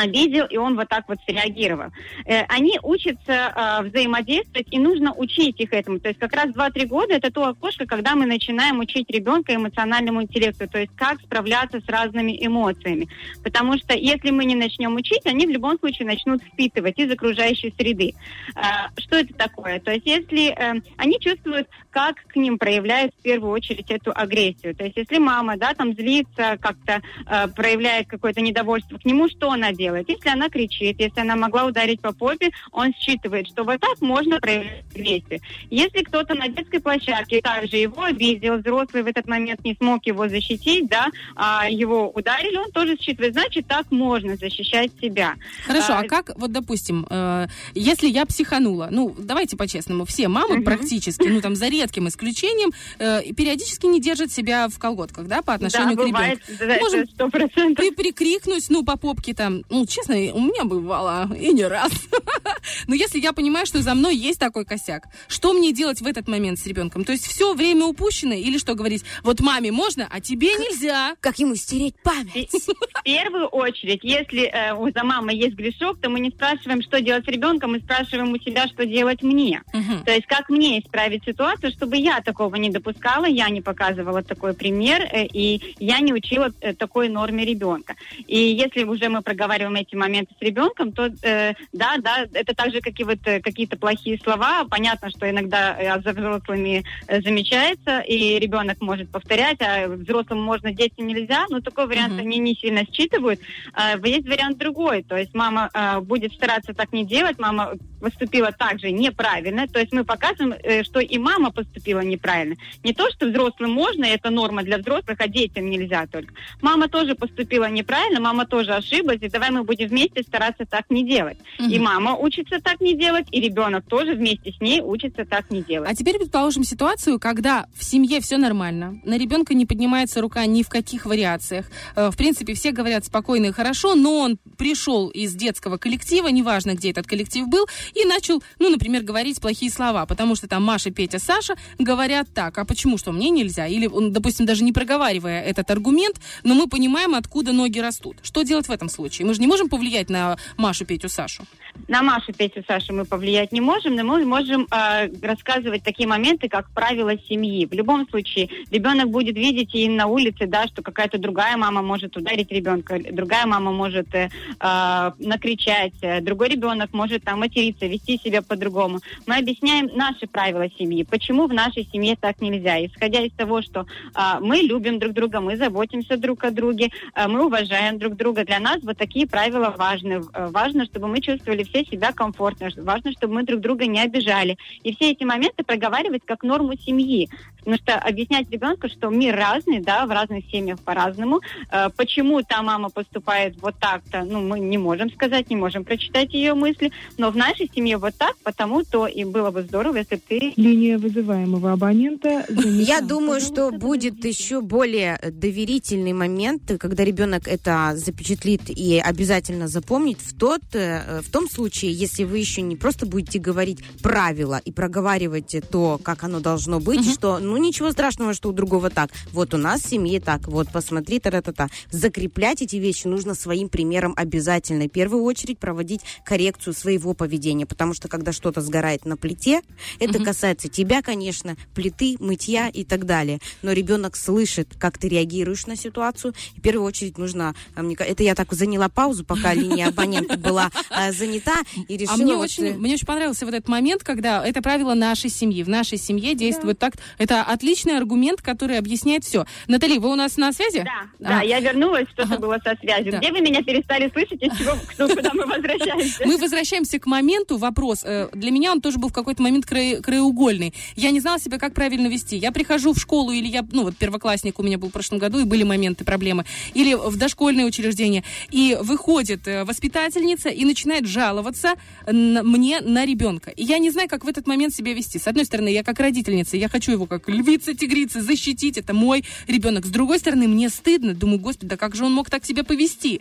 обидел, 0.00 0.46
и 0.46 0.56
он 0.56 0.76
вот 0.76 0.88
так 0.88 1.08
вот 1.08 1.18
среагировал. 1.26 1.90
Э, 2.26 2.42
они 2.48 2.78
учатся 2.82 3.18
э, 3.28 3.82
взаимодействовать, 3.84 4.68
и 4.70 4.78
нужно 4.78 5.12
учить 5.14 5.60
их 5.60 5.72
этому. 5.72 6.00
То 6.00 6.08
есть 6.08 6.20
как 6.20 6.32
раз 6.34 6.46
2-3 6.50 6.86
года 6.86 7.14
это 7.14 7.30
то 7.30 7.46
окошко, 7.46 7.86
когда 7.86 8.14
мы 8.14 8.26
начинаем 8.26 8.78
учить 8.78 9.10
ребенка 9.10 9.54
эмоциональному 9.54 10.22
интеллекту, 10.22 10.68
то 10.68 10.78
есть 10.78 10.92
как 10.96 11.20
справляться 11.20 11.80
с 11.80 11.88
разными 11.88 12.36
эмоциями. 12.44 13.08
Потому 13.42 13.76
что 13.78 13.94
если 13.94 14.30
мы 14.30 14.44
не 14.44 14.54
начнем 14.54 14.94
учить, 14.94 15.26
они 15.26 15.46
в 15.46 15.50
любом 15.50 15.78
случае 15.78 16.06
начнут 16.06 16.42
впитывать 16.42 16.98
из 16.98 17.10
окружающей 17.10 17.72
среды. 17.78 18.14
Э, 18.56 18.88
что 18.98 19.16
это 19.16 19.34
такое? 19.34 19.80
То 19.80 19.92
есть 19.92 20.06
если 20.06 20.50
э, 20.50 20.80
они 20.96 21.18
чувствуют, 21.20 21.68
как 21.90 22.16
к 22.26 22.36
ним 22.36 22.58
проявляют 22.58 23.12
в 23.18 23.22
первую 23.22 23.52
очередь 23.52 23.90
эту 23.90 24.12
агрессию. 24.14 24.74
То 24.74 24.84
есть 24.84 24.96
если 24.96 25.18
мама, 25.18 25.56
да, 25.56 25.74
там 25.74 25.92
злится, 25.94 26.56
как-то 26.60 27.02
э, 27.26 27.48
проявляет 27.48 28.08
какое-то 28.08 28.40
недовольство 28.40 28.96
к 28.98 29.04
нему, 29.04 29.28
что 29.28 29.50
она 29.50 29.72
делает? 29.72 29.89
Если 29.96 30.28
она 30.28 30.48
кричит, 30.48 30.96
если 31.00 31.20
она 31.20 31.36
могла 31.36 31.64
ударить 31.64 32.00
по 32.00 32.12
попе, 32.12 32.50
он 32.72 32.92
считывает, 32.94 33.46
что 33.48 33.64
вот 33.64 33.80
так 33.80 34.00
можно 34.00 34.38
проявлять 34.40 34.84
агрессию. 34.94 35.40
Если 35.70 36.02
кто-то 36.02 36.34
на 36.34 36.48
детской 36.48 36.80
площадке 36.80 37.40
также 37.40 37.76
его 37.76 38.02
обидел, 38.04 38.58
взрослый 38.58 39.02
в 39.02 39.06
этот 39.06 39.26
момент 39.26 39.64
не 39.64 39.74
смог 39.74 40.04
его 40.06 40.28
защитить, 40.28 40.88
да, 40.88 41.08
а 41.36 41.68
его 41.68 42.10
ударили, 42.10 42.56
он 42.56 42.70
тоже 42.72 42.96
считывает, 42.98 43.32
значит, 43.34 43.66
так 43.66 43.90
можно 43.90 44.36
защищать 44.36 44.90
себя. 45.00 45.34
Хорошо, 45.66 45.92
а 45.94 46.00
А, 46.00 46.04
как, 46.04 46.32
вот, 46.38 46.50
допустим, 46.52 47.06
э, 47.10 47.46
если 47.74 48.08
я 48.08 48.24
психанула, 48.26 48.88
ну, 48.90 49.14
давайте 49.18 49.56
по-честному, 49.56 50.04
все 50.06 50.28
мамы 50.28 50.62
практически, 50.62 51.26
ну, 51.28 51.40
там, 51.40 51.54
за 51.54 51.68
редким 51.68 52.08
исключением, 52.08 52.70
э, 52.98 53.32
периодически 53.34 53.86
не 53.86 54.00
держат 54.00 54.32
себя 54.32 54.68
в 54.68 54.78
колготках, 54.78 55.26
да, 55.26 55.42
по 55.42 55.52
отношению 55.54 55.96
Да, 55.96 56.02
к 56.02 56.06
бывает, 56.06 56.40
ребенку. 56.48 56.64
да, 56.66 56.76
Можем 56.80 57.04
100%. 57.04 57.76
при- 57.76 57.90
прикрикнуть, 57.90 58.66
ну, 58.70 58.82
по 58.84 58.96
попке 58.96 59.34
там, 59.34 59.62
ну, 59.68 59.79
честно, 59.86 60.14
у 60.14 60.40
меня 60.40 60.64
бывало, 60.64 61.28
и 61.34 61.52
не 61.52 61.64
раз. 61.64 61.92
Но 62.86 62.94
если 62.94 63.18
я 63.18 63.32
понимаю, 63.32 63.66
что 63.66 63.82
за 63.82 63.94
мной 63.94 64.16
есть 64.16 64.38
такой 64.38 64.64
косяк, 64.64 65.04
что 65.28 65.52
мне 65.52 65.72
делать 65.72 66.00
в 66.00 66.06
этот 66.06 66.28
момент 66.28 66.58
с 66.58 66.66
ребенком? 66.66 67.04
То 67.04 67.12
есть 67.12 67.26
все 67.26 67.54
время 67.54 67.86
упущено 67.86 68.34
или 68.34 68.58
что 68.58 68.74
говорить? 68.74 69.04
Вот 69.22 69.40
маме 69.40 69.72
можно, 69.72 70.06
а 70.10 70.20
тебе 70.20 70.48
нельзя. 70.48 71.14
Как 71.20 71.38
ему 71.38 71.54
стереть 71.54 71.94
память? 72.02 72.50
В 72.52 73.02
первую 73.02 73.46
очередь, 73.46 74.00
если 74.02 74.44
э, 74.44 74.74
у 74.74 74.90
за 74.90 75.04
мамой 75.04 75.36
есть 75.36 75.54
грешок, 75.54 76.00
то 76.00 76.08
мы 76.08 76.20
не 76.20 76.30
спрашиваем, 76.30 76.82
что 76.82 77.00
делать 77.00 77.24
с 77.24 77.28
ребенком, 77.28 77.72
мы 77.72 77.80
спрашиваем 77.80 78.32
у 78.32 78.38
себя, 78.38 78.66
что 78.68 78.86
делать 78.86 79.22
мне. 79.22 79.62
То 80.04 80.12
есть 80.12 80.26
как 80.26 80.48
мне 80.48 80.80
исправить 80.80 81.24
ситуацию, 81.24 81.72
чтобы 81.72 81.96
я 81.96 82.20
такого 82.20 82.56
не 82.56 82.70
допускала, 82.70 83.26
я 83.26 83.48
не 83.48 83.60
показывала 83.60 84.22
такой 84.22 84.54
пример, 84.54 85.02
э, 85.02 85.26
и 85.26 85.74
я 85.78 86.00
не 86.00 86.12
учила 86.12 86.50
э, 86.60 86.74
такой 86.74 87.08
норме 87.08 87.44
ребенка. 87.44 87.94
И 88.26 88.38
если 88.38 88.84
уже 88.84 89.08
мы 89.08 89.22
проговариваем 89.22 89.59
эти 89.68 89.94
моменты 89.94 90.34
с 90.38 90.42
ребенком, 90.42 90.92
то 90.92 91.10
э, 91.22 91.54
да, 91.72 91.96
да, 91.98 92.26
это 92.32 92.54
так 92.54 92.72
же, 92.72 92.80
как 92.80 92.98
и 92.98 93.04
вот 93.04 93.18
э, 93.24 93.40
какие-то 93.40 93.76
плохие 93.76 94.18
слова. 94.22 94.64
Понятно, 94.68 95.10
что 95.10 95.28
иногда 95.28 95.76
э, 95.78 96.00
за 96.02 96.12
взрослыми 96.12 96.84
э, 97.06 97.20
замечается, 97.22 98.00
и 98.00 98.38
ребенок 98.38 98.80
может 98.80 99.10
повторять, 99.10 99.58
а 99.60 99.88
взрослым 99.88 100.42
можно, 100.42 100.72
детям 100.72 101.06
нельзя, 101.06 101.46
но 101.50 101.60
такой 101.60 101.86
вариант 101.86 102.14
Мгм. 102.14 102.20
они 102.20 102.38
не 102.38 102.54
сильно 102.54 102.84
считывают. 102.90 103.40
А, 103.72 103.96
есть 104.04 104.28
вариант 104.28 104.58
другой, 104.58 105.02
то 105.02 105.16
есть 105.16 105.34
мама 105.34 105.70
а, 105.72 106.00
будет 106.00 106.32
стараться 106.32 106.74
так 106.74 106.92
не 106.92 107.04
делать, 107.04 107.38
мама 107.38 107.74
поступила 108.00 108.50
также 108.52 108.90
неправильно, 108.90 109.68
то 109.68 109.78
есть 109.78 109.92
мы 109.92 110.04
показываем, 110.04 110.54
э, 110.62 110.82
что 110.84 111.00
и 111.00 111.18
мама 111.18 111.50
поступила 111.50 112.00
неправильно. 112.00 112.56
Не 112.82 112.92
то, 112.92 113.10
что 113.10 113.26
взрослым 113.26 113.70
можно, 113.72 114.04
это 114.04 114.30
норма 114.30 114.62
для 114.62 114.78
взрослых, 114.78 115.18
а 115.20 115.28
детям 115.28 115.68
нельзя 115.68 116.06
только. 116.06 116.32
Мама 116.60 116.88
тоже 116.88 117.14
поступила 117.14 117.68
неправильно, 117.68 118.20
мама 118.20 118.46
тоже 118.46 118.72
ошиблась, 118.72 119.20
и 119.20 119.28
давай 119.28 119.49
мы 119.50 119.64
будем 119.64 119.88
вместе 119.88 120.22
стараться 120.22 120.64
так 120.64 120.84
не 120.90 121.04
делать. 121.06 121.38
И 121.58 121.74
Мгм. 121.76 121.82
мама 121.84 122.16
учится 122.16 122.60
так 122.60 122.80
не 122.80 122.94
делать, 122.96 123.26
и 123.30 123.40
ребенок 123.40 123.84
тоже 123.88 124.14
вместе 124.14 124.52
с 124.52 124.60
ней 124.60 124.80
учится 124.80 125.24
так 125.24 125.50
не 125.50 125.62
делать. 125.62 125.88
А 125.90 125.94
теперь 125.94 126.18
предположим 126.18 126.64
ситуацию, 126.64 127.18
когда 127.18 127.66
в 127.76 127.84
семье 127.84 128.20
все 128.20 128.36
нормально, 128.36 129.00
на 129.04 129.16
ребенка 129.18 129.54
не 129.54 129.66
поднимается 129.66 130.20
рука 130.20 130.44
ни 130.46 130.62
в 130.62 130.68
каких 130.68 131.06
вариациях. 131.06 131.66
Э, 131.96 132.10
В 132.10 132.16
принципе, 132.16 132.54
все 132.54 132.72
говорят 132.72 133.04
спокойно 133.04 133.46
и 133.46 133.52
хорошо, 133.52 133.94
но 133.94 134.18
он 134.20 134.38
пришел 134.58 135.08
из 135.08 135.34
детского 135.34 135.76
коллектива, 135.78 136.28
неважно, 136.28 136.74
где 136.74 136.90
этот 136.90 137.06
коллектив 137.06 137.48
был, 137.48 137.66
и 137.94 138.04
начал, 138.04 138.42
ну, 138.58 138.68
например, 138.70 139.02
говорить 139.02 139.40
плохие 139.40 139.70
слова, 139.70 140.06
потому 140.06 140.34
что 140.36 140.48
там 140.48 140.62
Маша, 140.64 140.90
Петя, 140.90 141.18
Саша 141.18 141.54
говорят 141.78 142.28
так, 142.34 142.56
а 142.58 142.64
почему, 142.64 142.98
что 142.98 143.12
мне 143.12 143.30
нельзя? 143.30 143.66
Или 143.66 143.86
он, 143.86 144.12
допустим, 144.12 144.46
даже 144.46 144.64
не 144.64 144.72
проговаривая 144.72 145.42
этот 145.42 145.70
аргумент, 145.70 146.20
но 146.44 146.54
мы 146.54 146.66
понимаем, 146.68 147.14
откуда 147.14 147.52
ноги 147.52 147.78
растут. 147.78 148.18
Что 148.22 148.42
делать 148.42 148.68
в 148.68 148.70
этом 148.72 148.88
случае? 148.88 149.26
Мы 149.26 149.34
же 149.34 149.39
же 149.40 149.44
не 149.44 149.46
можем 149.46 149.68
повлиять 149.68 150.10
на 150.10 150.36
Машу, 150.56 150.84
Петю, 150.84 151.08
Сашу. 151.08 151.44
На 151.88 152.02
Машу, 152.02 152.32
Петю, 152.32 152.62
Сашу 152.66 152.92
мы 152.92 153.04
повлиять 153.04 153.52
не 153.52 153.60
можем, 153.60 153.94
но 153.96 154.04
мы 154.04 154.24
можем 154.24 154.66
э, 154.70 155.08
рассказывать 155.22 155.82
такие 155.82 156.08
моменты, 156.08 156.48
как 156.48 156.70
правила 156.70 157.12
семьи. 157.28 157.66
В 157.66 157.72
любом 157.72 158.08
случае, 158.08 158.48
ребенок 158.70 159.08
будет 159.08 159.36
видеть 159.36 159.74
и 159.74 159.88
на 159.88 160.06
улице, 160.06 160.46
да, 160.46 160.66
что 160.66 160.82
какая-то 160.82 161.18
другая 161.18 161.56
мама 161.56 161.82
может 161.82 162.16
ударить 162.16 162.52
ребенка, 162.52 162.98
другая 163.12 163.46
мама 163.46 163.72
может 163.72 164.14
э, 164.14 164.28
э, 164.60 165.10
накричать, 165.18 165.94
э, 166.02 166.20
другой 166.20 166.48
ребенок 166.48 166.92
может 166.92 167.24
там 167.24 167.40
материться, 167.40 167.86
вести 167.86 168.18
себя 168.18 168.42
по-другому. 168.42 169.00
Мы 169.26 169.36
объясняем 169.36 169.90
наши 169.94 170.26
правила 170.26 170.66
семьи, 170.78 171.04
почему 171.04 171.46
в 171.46 171.52
нашей 171.52 171.88
семье 171.92 172.16
так 172.20 172.40
нельзя. 172.40 172.84
Исходя 172.84 173.20
из 173.20 173.32
того, 173.32 173.62
что 173.62 173.86
э, 174.14 174.20
мы 174.40 174.58
любим 174.58 174.98
друг 174.98 175.12
друга, 175.12 175.40
мы 175.40 175.56
заботимся 175.56 176.16
друг 176.16 176.44
о 176.44 176.50
друге, 176.50 176.90
э, 177.14 177.26
мы 177.26 177.46
уважаем 177.46 177.98
друг 177.98 178.16
друга. 178.16 178.44
Для 178.44 178.60
нас 178.60 178.78
вот 178.82 178.98
такие 178.98 179.26
правила 179.30 179.74
важны. 179.76 180.22
Э, 180.32 180.48
Важно, 180.50 180.84
чтобы 180.84 181.08
мы 181.08 181.20
чувствовали 181.20 181.62
все 181.62 181.84
себя 181.84 182.12
комфортно. 182.12 182.68
Важно, 182.76 183.12
чтобы 183.12 183.34
мы 183.34 183.42
друг 183.44 183.60
друга 183.60 183.86
не 183.86 184.00
обижали. 184.00 184.58
И 184.82 184.94
все 184.94 185.12
эти 185.12 185.24
моменты 185.24 185.64
проговаривать 185.64 186.22
как 186.24 186.42
норму 186.42 186.76
семьи. 186.76 187.28
Потому 187.60 187.76
что 187.76 187.94
объяснять 187.94 188.50
ребенку, 188.50 188.88
что 188.88 189.08
мир 189.08 189.36
разный, 189.36 189.80
да, 189.80 190.06
в 190.06 190.10
разных 190.10 190.44
семьях 190.50 190.80
по-разному. 190.80 191.40
Э, 191.70 191.88
почему 191.96 192.42
та 192.42 192.62
мама 192.62 192.90
поступает 192.90 193.60
вот 193.60 193.74
так-то, 193.78 194.24
ну, 194.24 194.40
мы 194.40 194.60
не 194.60 194.78
можем 194.78 195.10
сказать, 195.10 195.50
не 195.50 195.56
можем 195.56 195.84
прочитать 195.84 196.32
ее 196.34 196.54
мысли. 196.54 196.92
Но 197.18 197.30
в 197.30 197.36
нашей 197.36 197.70
семье 197.74 197.96
вот 197.98 198.14
так, 198.16 198.36
потому-то 198.42 199.06
и 199.06 199.24
было 199.24 199.50
бы 199.50 199.62
здорово, 199.62 199.98
если 199.98 200.16
бы 200.16 200.22
ты... 200.28 200.52
Линия 200.56 200.98
вызываемого 200.98 201.72
абонента 201.72 202.44
Я 202.48 203.00
думаю, 203.00 203.40
что 203.40 203.70
будет 203.70 204.24
еще 204.24 204.60
более 204.60 205.18
доверительный 205.22 206.12
момент, 206.12 206.62
когда 206.78 207.04
ребенок 207.04 207.48
это 207.48 207.92
запечатлит 207.94 208.70
и 208.70 208.98
обязательно 208.98 209.68
запомнит 209.68 210.18
в, 210.20 210.36
тот, 210.38 210.62
э, 210.72 211.20
в 211.22 211.30
том 211.30 211.48
случае, 211.48 211.92
если 211.92 212.24
вы 212.24 212.38
еще 212.38 212.62
не 212.62 212.76
просто 212.76 213.06
будете 213.06 213.38
говорить 213.38 213.80
правила 214.02 214.60
и 214.64 214.72
проговаривать 214.72 215.56
то, 215.70 216.00
как 216.02 216.24
оно 216.24 216.40
должно 216.40 216.80
быть, 216.80 217.12
что 217.12 217.38
ну 217.50 217.56
ничего 217.56 217.90
страшного, 217.90 218.34
что 218.34 218.48
у 218.48 218.52
другого 218.52 218.90
так. 218.90 219.10
Вот 219.32 219.54
у 219.54 219.56
нас 219.56 219.82
в 219.82 219.88
семье 219.88 220.20
так, 220.20 220.46
вот 220.48 220.68
посмотри, 220.72 221.18
та-та-та. 221.18 221.68
Закреплять 221.90 222.62
эти 222.62 222.76
вещи 222.76 223.06
нужно 223.06 223.34
своим 223.34 223.68
примером 223.68 224.14
обязательно. 224.16 224.84
В 224.84 224.90
первую 224.90 225.24
очередь 225.24 225.58
проводить 225.58 226.00
коррекцию 226.24 226.74
своего 226.74 227.14
поведения, 227.14 227.66
потому 227.66 227.94
что 227.94 228.08
когда 228.08 228.32
что-то 228.32 228.60
сгорает 228.60 229.04
на 229.04 229.16
плите, 229.16 229.62
это 229.98 230.22
касается 230.22 230.68
тебя, 230.68 231.02
конечно, 231.02 231.56
плиты, 231.74 232.16
мытья 232.20 232.68
и 232.68 232.84
так 232.84 233.04
далее. 233.04 233.40
Но 233.62 233.72
ребенок 233.72 234.16
слышит, 234.16 234.74
как 234.78 234.98
ты 234.98 235.08
реагируешь 235.08 235.66
на 235.66 235.76
ситуацию. 235.76 236.34
И 236.56 236.60
в 236.60 236.62
первую 236.62 236.86
очередь 236.86 237.18
нужно... 237.18 237.54
а, 237.74 237.82
мне 237.82 237.96
Это 237.98 238.22
я 238.22 238.34
так 238.34 238.52
заняла 238.52 238.88
паузу, 238.88 239.24
пока 239.24 239.54
линия 239.54 239.88
абонента 239.88 240.36
была 240.36 240.70
а, 240.90 241.12
занята, 241.12 241.56
и 241.88 241.96
решила... 241.96 242.14
А 242.14 242.22
мне 242.22 242.34
очень, 242.34 242.64
э, 242.64 242.74
мне 242.74 242.94
очень 242.94 243.06
понравился 243.06 243.44
вот 243.44 243.54
этот 243.54 243.68
момент, 243.68 244.04
когда 244.04 244.46
это 244.46 244.62
правило 244.62 244.94
нашей 244.94 245.30
семьи. 245.30 245.62
В 245.62 245.68
нашей 245.68 245.98
семье 245.98 246.34
действует 246.34 246.78
так. 246.78 246.94
Это 247.18 247.39
отличный 247.42 247.96
аргумент, 247.96 248.42
который 248.42 248.78
объясняет 248.78 249.24
все. 249.24 249.44
Натали, 249.68 249.98
вы 249.98 250.10
у 250.10 250.14
нас 250.14 250.36
на 250.36 250.52
связи? 250.52 250.84
Да, 250.84 251.08
да, 251.18 251.42
я 251.42 251.60
вернулась, 251.60 252.06
что-то 252.12 252.38
было 252.38 252.58
со 252.64 252.76
связью. 252.80 253.12
Да. 253.12 253.18
Где 253.18 253.32
вы 253.32 253.40
меня 253.40 253.62
перестали 253.62 254.10
слышать, 254.10 254.42
из 254.42 254.56
чего, 254.56 254.72
кто- 254.88 255.08
куда 255.08 255.30
мы 255.34 255.46
возвращаемся? 255.46 256.26
Мы 256.26 256.36
возвращаемся 256.36 256.98
к 256.98 257.06
моменту, 257.06 257.56
вопрос. 257.56 258.02
э, 258.04 258.28
Для 258.34 258.50
меня 258.50 258.72
он 258.72 258.80
тоже 258.80 258.98
был 258.98 259.08
в 259.08 259.12
какой-то 259.12 259.42
момент 259.42 259.64
крае- 259.66 260.00
краеугольный. 260.00 260.74
Я 260.96 261.10
не 261.10 261.20
знала 261.20 261.38
себя, 261.38 261.58
как 261.58 261.74
правильно 261.74 262.06
вести. 262.08 262.36
Я 262.36 262.52
прихожу 262.52 262.92
в 262.92 262.98
школу, 262.98 263.30
или 263.32 263.46
я, 263.46 263.64
ну 263.72 263.84
вот 263.84 263.96
первоклассник 263.96 264.58
у 264.58 264.62
меня 264.62 264.78
был 264.78 264.88
в 264.88 264.92
прошлом 264.92 265.18
году, 265.18 265.38
и 265.40 265.44
были 265.44 265.62
моменты, 265.62 266.04
проблемы. 266.04 266.44
Или 266.74 266.94
в 266.94 267.16
дошкольное 267.16 267.64
учреждение. 267.64 268.24
И 268.50 268.76
выходит 268.80 269.46
э, 269.48 269.64
воспитательница 269.64 270.48
и 270.48 270.64
начинает 270.64 271.06
жаловаться 271.06 271.74
мне 272.10 272.80
на 272.80 273.04
ребенка. 273.04 273.50
И 273.50 273.64
я 273.64 273.78
не 273.78 273.90
знаю, 273.90 274.08
как 274.08 274.24
в 274.24 274.28
этот 274.28 274.46
момент 274.46 274.74
себя 274.74 274.92
вести. 274.94 275.18
С 275.18 275.26
одной 275.26 275.44
стороны, 275.44 275.68
я 275.68 275.82
как 275.82 275.98
родительница, 276.00 276.56
я 276.56 276.68
хочу 276.68 276.92
его 276.92 277.06
как 277.06 277.28
львица, 277.30 277.74
тигрица 277.74 278.22
защитить, 278.22 278.78
это 278.78 278.94
мой 278.94 279.24
ребенок. 279.46 279.86
С 279.86 279.90
другой 279.90 280.18
стороны, 280.18 280.48
мне 280.48 280.68
стыдно. 280.68 281.14
Думаю, 281.14 281.38
господи, 281.38 281.70
да 281.70 281.76
как 281.76 281.94
же 281.94 282.04
он 282.04 282.12
мог 282.12 282.30
так 282.30 282.44
себя 282.44 282.64
повести? 282.64 283.20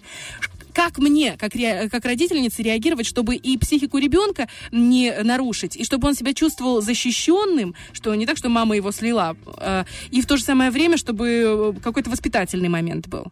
как 0.74 0.97
мне, 0.97 1.36
как, 1.38 1.55
ре- 1.55 1.89
как 1.89 2.05
родительнице, 2.05 2.64
реагировать, 2.64 3.05
чтобы 3.05 3.36
и 3.36 3.57
психику 3.57 3.97
ребенка 3.97 4.47
не 4.72 5.12
нарушить, 5.24 5.76
и 5.76 5.84
чтобы 5.84 6.07
он 6.07 6.16
себя 6.16 6.34
чувствовал 6.34 6.82
защищенным, 6.82 7.76
что 7.91 8.14
не 8.16 8.26
так, 8.26 8.38
что 8.38 8.49
мама 8.49 8.76
его 8.76 8.91
слила, 8.91 9.36
э, 9.57 9.84
и 10.12 10.22
в 10.22 10.26
то 10.26 10.38
же 10.38 10.43
самое 10.43 10.72
время, 10.72 10.95
чтобы 10.97 11.28
э, 11.28 11.74
какой-то 11.84 12.10
воспитательный 12.10 12.70
момент 12.70 13.07
был. 13.07 13.26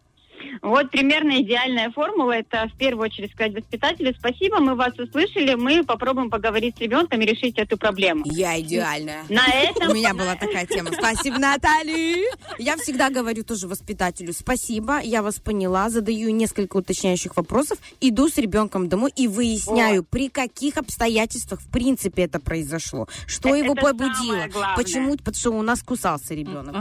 Вот 0.62 0.90
примерно 0.90 1.40
идеальная 1.40 1.90
формула. 1.90 2.32
Это 2.32 2.68
в 2.72 2.76
первую 2.78 3.06
очередь 3.06 3.32
сказать 3.32 3.54
воспитателю 3.54 4.14
спасибо, 4.18 4.60
мы 4.60 4.74
вас 4.74 4.98
услышали, 4.98 5.54
мы 5.54 5.84
попробуем 5.84 6.30
поговорить 6.30 6.76
с 6.76 6.80
ребенком 6.80 7.20
и 7.20 7.26
решить 7.26 7.58
эту 7.58 7.76
проблему. 7.76 8.24
Я 8.26 8.60
идеальная. 8.60 9.24
На 9.28 9.46
этом... 9.48 9.90
У 9.90 9.94
меня 9.94 10.14
была 10.14 10.34
такая 10.34 10.66
тема. 10.66 10.90
Спасибо, 10.92 11.38
Натали. 11.38 12.24
Я 12.58 12.76
всегда 12.76 13.10
говорю 13.10 13.44
тоже 13.44 13.68
воспитателю 13.68 14.32
спасибо, 14.32 15.00
я 15.00 15.22
вас 15.22 15.36
поняла, 15.36 15.90
задаю 15.90 16.30
несколько 16.30 16.76
уточняющих 16.76 17.36
вопросов, 17.36 17.78
иду 18.00 18.28
с 18.28 18.38
ребенком 18.38 18.88
домой 18.88 19.12
и 19.14 19.28
выясняю, 19.28 20.04
при 20.04 20.28
каких 20.28 20.76
обстоятельствах 20.76 21.60
в 21.60 21.68
принципе 21.70 22.22
это 22.22 22.40
произошло, 22.40 23.08
что 23.26 23.50
Это 23.50 23.58
его 23.58 23.74
побудило, 23.74 24.46
почему, 24.76 25.16
потому 25.16 25.34
что 25.34 25.50
у 25.50 25.62
нас 25.62 25.82
кусался 25.82 26.34
ребенок. 26.34 26.76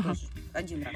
Один 0.53 0.84
раз. 0.84 0.93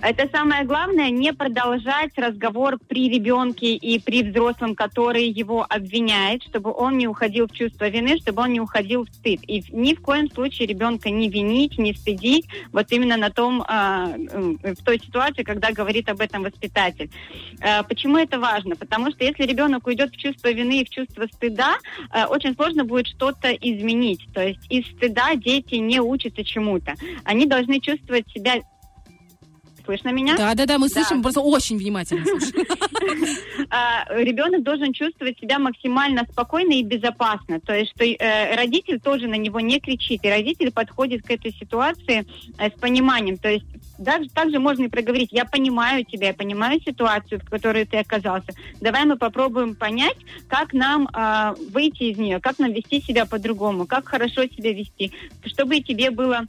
Это 0.00 0.28
самое 0.30 0.64
главное, 0.64 1.10
не 1.10 1.32
продолжать 1.32 2.12
разговор 2.16 2.78
при 2.78 3.08
ребенке 3.08 3.74
и 3.74 3.98
при 3.98 4.22
взрослом, 4.22 4.74
который 4.74 5.28
его 5.28 5.64
обвиняет, 5.68 6.42
чтобы 6.42 6.72
он 6.72 6.98
не 6.98 7.08
уходил 7.08 7.48
в 7.48 7.52
чувство 7.52 7.88
вины, 7.88 8.18
чтобы 8.18 8.42
он 8.42 8.52
не 8.52 8.60
уходил 8.60 9.06
в 9.06 9.08
стыд. 9.08 9.40
И 9.46 9.64
ни 9.70 9.94
в 9.94 10.02
коем 10.02 10.30
случае 10.30 10.68
ребенка 10.68 11.10
не 11.10 11.28
винить, 11.30 11.78
не 11.78 11.94
стыдить, 11.94 12.46
вот 12.72 12.92
именно 12.92 13.16
на 13.16 13.30
том, 13.30 13.64
а, 13.66 14.12
в 14.16 14.84
той 14.84 14.98
ситуации, 14.98 15.42
когда 15.42 15.72
говорит 15.72 16.08
об 16.08 16.20
этом 16.20 16.42
воспитатель. 16.42 17.10
А, 17.60 17.82
Почему 17.82 18.18
это 18.18 18.38
важно? 18.38 18.76
Потому 18.76 19.10
что 19.10 19.24
если 19.24 19.44
ребенок 19.44 19.86
уйдет 19.86 20.12
в 20.12 20.16
чувство 20.16 20.52
вины 20.52 20.82
и 20.82 20.84
в 20.84 20.90
чувство 20.90 21.26
стыда, 21.32 21.76
а, 22.10 22.26
очень 22.26 22.54
сложно 22.54 22.84
будет 22.84 23.06
что-то 23.06 23.52
изменить. 23.52 24.28
То 24.34 24.46
есть 24.46 24.60
из 24.68 24.86
стыда 24.96 25.34
дети 25.36 25.76
не 25.76 26.00
учатся 26.00 26.44
чему-то. 26.44 26.94
Они 27.24 27.46
должны 27.46 27.80
чувствовать 27.80 28.28
себя 28.28 28.60
Слышно 29.84 30.10
меня? 30.10 30.36
Да, 30.36 30.54
да, 30.54 30.66
да, 30.66 30.78
мы 30.78 30.88
слышим, 30.88 31.22
просто 31.22 31.40
очень 31.40 31.76
внимательно 31.76 32.24
слушаем. 32.24 32.66
А, 33.70 34.04
ребенок 34.10 34.62
должен 34.62 34.92
чувствовать 34.92 35.38
себя 35.38 35.58
максимально 35.58 36.26
спокойно 36.30 36.72
и 36.72 36.82
безопасно. 36.82 37.60
То 37.60 37.74
есть, 37.74 37.92
что 37.92 38.04
э, 38.04 38.54
родитель 38.56 39.00
тоже 39.00 39.26
на 39.26 39.34
него 39.34 39.60
не 39.60 39.80
кричит, 39.80 40.24
и 40.24 40.30
родитель 40.30 40.70
подходит 40.70 41.26
к 41.26 41.30
этой 41.30 41.52
ситуации 41.52 42.26
э, 42.58 42.70
с 42.70 42.72
пониманием. 42.78 43.36
То 43.36 43.48
есть, 43.48 43.64
даже 43.98 44.28
также 44.28 44.58
можно 44.58 44.84
и 44.84 44.88
проговорить, 44.88 45.30
я 45.32 45.44
понимаю 45.44 46.04
тебя, 46.04 46.28
я 46.28 46.34
понимаю 46.34 46.80
ситуацию, 46.80 47.40
в 47.40 47.48
которой 47.48 47.84
ты 47.84 47.98
оказался. 47.98 48.52
Давай 48.80 49.04
мы 49.04 49.16
попробуем 49.16 49.74
понять, 49.74 50.16
как 50.48 50.72
нам 50.72 51.08
а, 51.12 51.54
выйти 51.72 52.04
из 52.04 52.18
нее, 52.18 52.40
как 52.40 52.58
нам 52.58 52.72
вести 52.72 53.00
себя 53.00 53.26
по-другому, 53.26 53.86
как 53.86 54.08
хорошо 54.08 54.44
себя 54.46 54.72
вести, 54.72 55.12
чтобы 55.46 55.80
тебе 55.80 56.10
было 56.10 56.46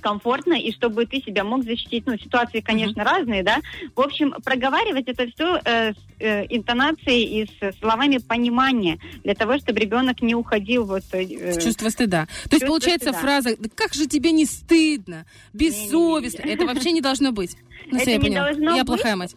комфортно 0.00 0.54
и 0.54 0.72
чтобы 0.72 1.06
ты 1.06 1.20
себя 1.20 1.44
мог 1.44 1.64
защитить. 1.64 2.06
Ну, 2.06 2.16
ситуации, 2.16 2.60
конечно, 2.60 3.04
разные, 3.04 3.42
да. 3.42 3.58
В 3.94 4.00
общем, 4.00 4.34
проговаривать 4.44 5.08
это 5.08 5.26
все 5.28 5.60
э, 5.64 5.92
э, 6.24 6.46
интонацией 6.48 7.42
и 7.42 7.46
с 7.46 7.78
словами 7.78 8.18
понимания 8.18 8.98
для 9.22 9.34
того, 9.34 9.58
чтобы 9.58 9.80
ребенок 9.80 10.22
не 10.22 10.34
уходил 10.34 10.84
вот... 10.84 11.02
э, 11.12 11.52
В 11.52 11.62
чувство 11.62 11.88
стыда. 11.90 12.26
То 12.50 12.56
есть, 12.56 12.66
получается, 12.66 13.10
стыда. 13.12 13.18
фраза 13.20 13.56
«Да 13.58 13.68
как 13.74 13.94
же 13.94 14.06
тебе 14.06 14.32
не 14.32 14.44
стыдно? 14.46 15.26
Бессовестно». 15.52 16.42
Это 16.42 16.66
вообще 16.66 16.92
не 16.92 17.00
должно 17.00 17.32
быть. 17.32 17.56
Ну, 17.86 17.98
Это 17.98 18.10
я 18.10 18.16
не 18.16 18.22
поняла. 18.22 18.46
должно 18.46 18.76
Я 18.76 18.84
быть. 18.84 18.86
плохая 18.86 19.16
мать. 19.16 19.36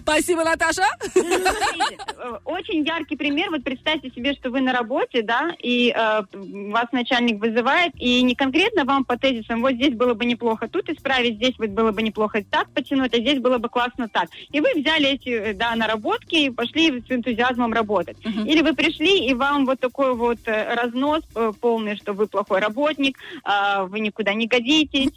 Спасибо, 0.00 0.44
Наташа. 0.44 0.82
Э, 1.14 2.38
Очень 2.44 2.84
яркий 2.84 3.16
пример. 3.16 3.50
Вот 3.50 3.62
представьте 3.64 4.10
себе, 4.10 4.34
что 4.34 4.50
вы 4.50 4.60
на 4.60 4.72
работе, 4.72 5.22
да, 5.22 5.50
и 5.62 5.94
э, 5.96 6.22
вас 6.32 6.86
начальник 6.92 7.40
вызывает, 7.40 7.92
и 7.98 8.22
не 8.22 8.34
конкретно 8.34 8.84
вам 8.84 9.04
по 9.04 9.16
тезисам, 9.16 9.60
вот 9.62 9.72
здесь 9.74 9.94
было 9.94 10.14
бы 10.14 10.24
неплохо 10.24 10.68
тут 10.68 10.88
исправить, 10.88 11.36
здесь 11.36 11.54
вот 11.58 11.70
было 11.70 11.92
бы 11.92 12.02
неплохо 12.02 12.44
так 12.50 12.70
потянуть, 12.70 13.14
а 13.14 13.18
здесь 13.20 13.38
было 13.38 13.58
бы 13.58 13.68
классно 13.68 14.08
так. 14.08 14.28
И 14.56 14.60
вы 14.60 14.72
взяли 14.80 15.08
эти, 15.08 15.28
э, 15.28 15.52
да, 15.52 15.74
наработки 15.74 16.34
и 16.34 16.50
пошли 16.50 17.02
с 17.06 17.10
энтузиазмом 17.10 17.74
работать. 17.74 18.16
Или 18.24 18.62
вы 18.62 18.72
пришли, 18.72 19.26
и 19.26 19.34
вам 19.34 19.66
вот 19.66 19.80
такой 19.80 20.14
вот 20.14 20.38
э, 20.46 20.74
разнос 20.74 21.22
э, 21.34 21.52
полный, 21.60 21.96
что 21.96 22.14
вы 22.14 22.26
плохой 22.26 22.60
работник, 22.60 23.18
а, 23.44 23.84
вы 23.84 24.00
никуда 24.00 24.32
не 24.32 24.46
годитесь. 24.46 25.12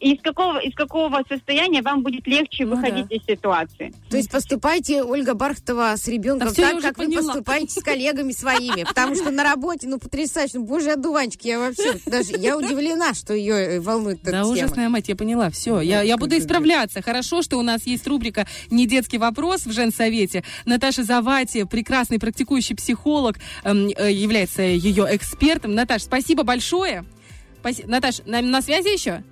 из 0.00 0.20
какого, 0.20 0.58
из 0.58 0.74
какого 0.74 1.22
состояния 1.26 1.80
вам 1.80 2.02
будет 2.02 2.26
легче 2.26 2.66
Ну 2.66 2.76
выходить 2.76 3.10
из 3.10 3.24
ситуации? 3.24 3.94
То 4.10 4.18
есть 4.18 4.30
поступайте, 4.30 5.02
Ольга 5.02 5.32
Бархтова, 5.32 5.94
с 5.96 6.06
ребенком 6.08 6.48
Да 6.48 6.54
так, 6.54 6.82
как 6.82 6.98
вы 6.98 7.06
поняла. 7.06 7.22
поступаете 7.22 7.80
с 7.80 7.82
коллегами 7.82 8.32
своими. 8.32 8.84
Потому 8.84 9.14
что 9.14 9.30
на 9.30 9.44
работе, 9.44 9.88
ну, 9.88 9.98
потрясающе, 9.98 10.58
ну, 10.58 10.64
боже, 10.66 10.90
одуванчик, 10.90 11.42
я 11.44 11.58
вообще 11.58 11.94
даже, 12.04 12.32
я 12.32 12.58
удивлена, 12.58 13.14
что 13.14 13.32
ее 13.32 13.80
волнует 13.80 14.20
эта 14.22 14.32
Да, 14.32 14.46
ужасная 14.46 14.90
мать, 14.90 15.08
я 15.08 15.16
поняла, 15.16 15.48
все. 15.48 15.80
Я, 15.80 16.02
я 16.02 16.18
буду 16.18 16.36
исправляться. 16.36 17.00
Хорошо, 17.00 17.40
что 17.40 17.56
у 17.56 17.62
нас 17.62 17.86
есть 17.86 18.06
рубрика 18.06 18.31
понедельника 18.32 18.46
не 18.70 18.86
детский 18.86 19.18
вопрос 19.18 19.66
в 19.66 19.72
женсовете. 19.72 20.42
Наташа 20.64 21.04
Завати, 21.04 21.64
прекрасный 21.64 22.18
практикующий 22.18 22.74
психолог, 22.76 23.36
эм, 23.64 23.88
э, 23.96 24.10
является 24.12 24.62
ее 24.62 25.06
экспертом. 25.10 25.74
Наташ, 25.74 26.02
спасибо 26.02 26.42
большое. 26.42 27.04
Спаси- 27.62 27.84
Наташ, 27.86 28.20
на, 28.26 28.40
на 28.40 28.62
связи 28.62 28.92
еще? 28.92 29.22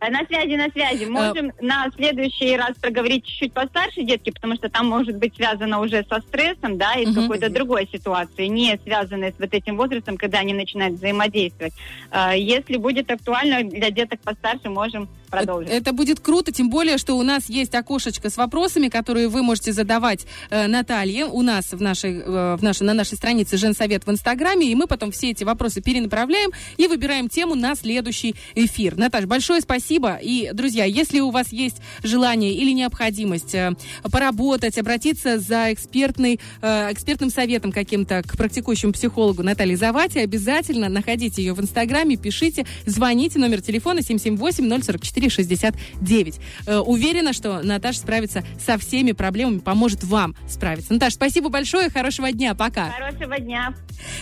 Э, 0.00 0.10
На 0.10 0.26
связи, 0.26 0.56
на 0.56 0.68
связи. 0.70 1.04
Можем 1.06 1.52
на 1.60 1.86
следующий 1.96 2.54
раз 2.56 2.76
проговорить 2.80 3.24
чуть-чуть 3.24 3.52
постарше 3.52 4.02
детки, 4.02 4.30
потому 4.30 4.54
что 4.56 4.68
там 4.68 4.86
может 4.88 5.16
быть 5.16 5.34
связано 5.36 5.80
уже 5.80 6.04
со 6.10 6.20
стрессом, 6.20 6.76
да, 6.76 6.94
и 6.94 7.06
Мгм. 7.06 7.14
какой-то 7.14 7.48
другой 7.48 7.88
ситуацией, 7.90 8.48
не 8.48 8.78
связанной 8.84 9.30
с 9.30 9.34
вот 9.38 9.54
этим 9.54 9.76
возрастом, 9.78 10.16
когда 10.18 10.40
они 10.40 10.52
начинают 10.52 10.96
взаимодействовать. 10.96 11.72
Э, 12.10 12.32
Если 12.36 12.76
будет 12.76 13.10
актуально 13.10 13.62
для 13.64 13.90
деток 13.90 14.20
постарше, 14.20 14.68
можем 14.68 15.08
продолжим. 15.26 15.70
Э, 15.70 15.76
это 15.76 15.92
будет 15.92 16.20
круто, 16.20 16.52
тем 16.52 16.70
более, 16.70 16.98
что 16.98 17.16
у 17.16 17.22
нас 17.22 17.48
есть 17.48 17.74
окошечко 17.74 18.30
с 18.30 18.36
вопросами, 18.36 18.88
которые 18.88 19.28
вы 19.28 19.42
можете 19.42 19.72
задавать 19.72 20.26
э, 20.50 20.66
Наталье 20.66 21.26
у 21.26 21.42
нас 21.42 21.72
в 21.72 21.80
нашей, 21.80 22.20
э, 22.20 22.56
в 22.56 22.62
нашей, 22.62 22.84
на 22.84 22.94
нашей 22.94 23.16
странице 23.16 23.56
Женсовет 23.56 24.06
в 24.06 24.10
Инстаграме, 24.10 24.70
и 24.70 24.74
мы 24.74 24.86
потом 24.86 25.10
все 25.10 25.30
эти 25.30 25.44
вопросы 25.44 25.80
перенаправляем 25.80 26.50
и 26.76 26.86
выбираем 26.86 27.28
тему 27.28 27.54
на 27.54 27.74
следующий 27.74 28.34
эфир. 28.54 28.96
Наташа, 28.96 29.26
большое 29.26 29.60
спасибо. 29.60 30.18
И, 30.22 30.50
друзья, 30.52 30.84
если 30.84 31.20
у 31.20 31.30
вас 31.30 31.52
есть 31.52 31.76
желание 32.02 32.54
или 32.54 32.72
необходимость 32.72 33.54
э, 33.54 33.72
поработать, 34.10 34.78
обратиться 34.78 35.38
за 35.38 35.72
экспертный, 35.72 36.40
э, 36.62 36.92
экспертным 36.92 37.30
советом 37.30 37.72
каким-то 37.72 38.22
к 38.22 38.36
практикующему 38.36 38.92
психологу 38.92 39.42
Наталье 39.42 39.76
Завате, 39.76 40.20
обязательно 40.20 40.88
находите 40.88 41.42
ее 41.42 41.54
в 41.54 41.60
Инстаграме, 41.60 42.16
пишите, 42.16 42.66
звоните, 42.84 43.38
номер 43.38 43.60
телефона 43.60 44.02
778 44.02 44.82
044 44.82 45.15
6469. 45.20 46.40
Э, 46.66 46.78
уверена, 46.78 47.32
что 47.32 47.62
Наташа 47.62 48.00
справится 48.00 48.44
со 48.64 48.78
всеми 48.78 49.12
проблемами, 49.12 49.58
поможет 49.58 50.04
вам 50.04 50.34
справиться. 50.48 50.92
Наташа, 50.92 51.14
спасибо 51.16 51.48
большое, 51.48 51.90
хорошего 51.90 52.30
дня, 52.32 52.54
пока. 52.54 52.90
Хорошего 52.90 53.38
дня. 53.38 53.74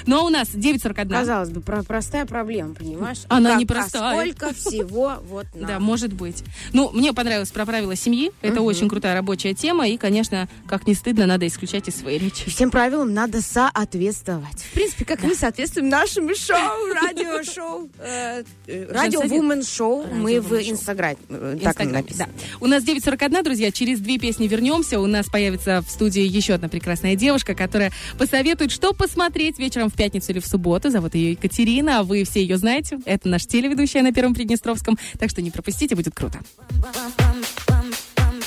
Ну, 0.07 0.19
а 0.19 0.23
у 0.23 0.29
нас 0.29 0.49
9.41. 0.49 1.09
Казалось 1.11 1.51
бы, 1.51 1.61
про 1.61 1.83
простая 1.83 2.27
проблема, 2.27 2.75
понимаешь? 2.75 3.19
Она 3.29 3.51
как, 3.51 3.59
не 3.59 3.67
простая. 3.67 4.03
А 4.03 4.15
сколько 4.15 4.55
всего 4.55 5.15
вот 5.29 5.47
нам. 5.55 5.69
Да, 5.69 5.81
может 5.81 6.13
быть. 6.13 6.45
Ну, 6.73 6.91
мне 6.91 7.13
понравилось 7.13 7.51
про 7.51 7.67
правила 7.67 7.97
семьи. 7.97 8.33
Это 8.43 8.61
угу. 8.61 8.69
очень 8.69 8.89
крутая 8.89 9.15
рабочая 9.15 9.55
тема. 9.55 9.89
И, 9.89 9.97
конечно, 9.97 10.49
как 10.67 10.87
не 10.87 10.95
стыдно, 10.95 11.27
надо 11.27 11.47
исключать 11.47 11.89
из 11.89 11.97
своей 11.97 12.19
речи. 12.19 12.49
Всем 12.49 12.71
правилам 12.71 13.13
надо 13.13 13.43
соответствовать. 13.43 14.63
В 14.63 14.73
принципе, 14.73 15.05
как 15.05 15.21
да. 15.21 15.29
мы 15.29 15.35
соответствуем 15.35 15.89
нашему 15.89 16.35
шоу, 16.35 16.93
радио-шоу, 16.95 17.91
э, 17.99 18.45
радио-вумен-шоу. 18.67 20.07
Мы 20.13 20.41
в 20.41 20.55
инстаграме. 20.55 20.84
Инстаграме. 20.85 21.17
э, 21.29 21.59
Так 21.63 21.79
написано. 21.85 22.29
да. 22.35 22.57
У 22.61 22.67
нас 22.67 22.85
9.41, 22.85 23.43
друзья. 23.43 23.71
Через 23.73 24.01
две 24.01 24.19
песни 24.19 24.47
вернемся. 24.47 25.01
У 25.01 25.07
нас 25.07 25.27
появится 25.27 25.83
в 25.83 25.91
студии 25.91 26.23
еще 26.23 26.55
одна 26.55 26.69
прекрасная 26.69 27.17
девушка, 27.17 27.55
которая 27.55 27.93
посоветует, 28.19 28.71
что 28.71 28.93
посмотреть 28.93 29.59
вечером 29.59 29.91
в 29.91 29.95
пятницу 29.95 30.33
или 30.33 30.41
в 30.41 30.47
субботу. 30.47 30.91
Зовут 30.91 31.15
ее 31.15 31.33
Екатерина, 31.33 32.01
а 32.01 32.03
вы 32.03 32.25
все 32.25 32.41
ее 32.41 32.59
знаете. 32.59 32.99
Это 33.07 33.29
наш 33.29 33.47
телеведущая 33.47 34.03
на 34.03 34.13
Первом 34.13 34.35
Приднестровском. 34.35 34.99
Так 35.19 35.31
что 35.31 35.43
не 35.43 35.51
пропустите, 35.51 35.95
будет 35.95 36.15
круто. 36.15 36.41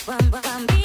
Chao, 0.08 0.77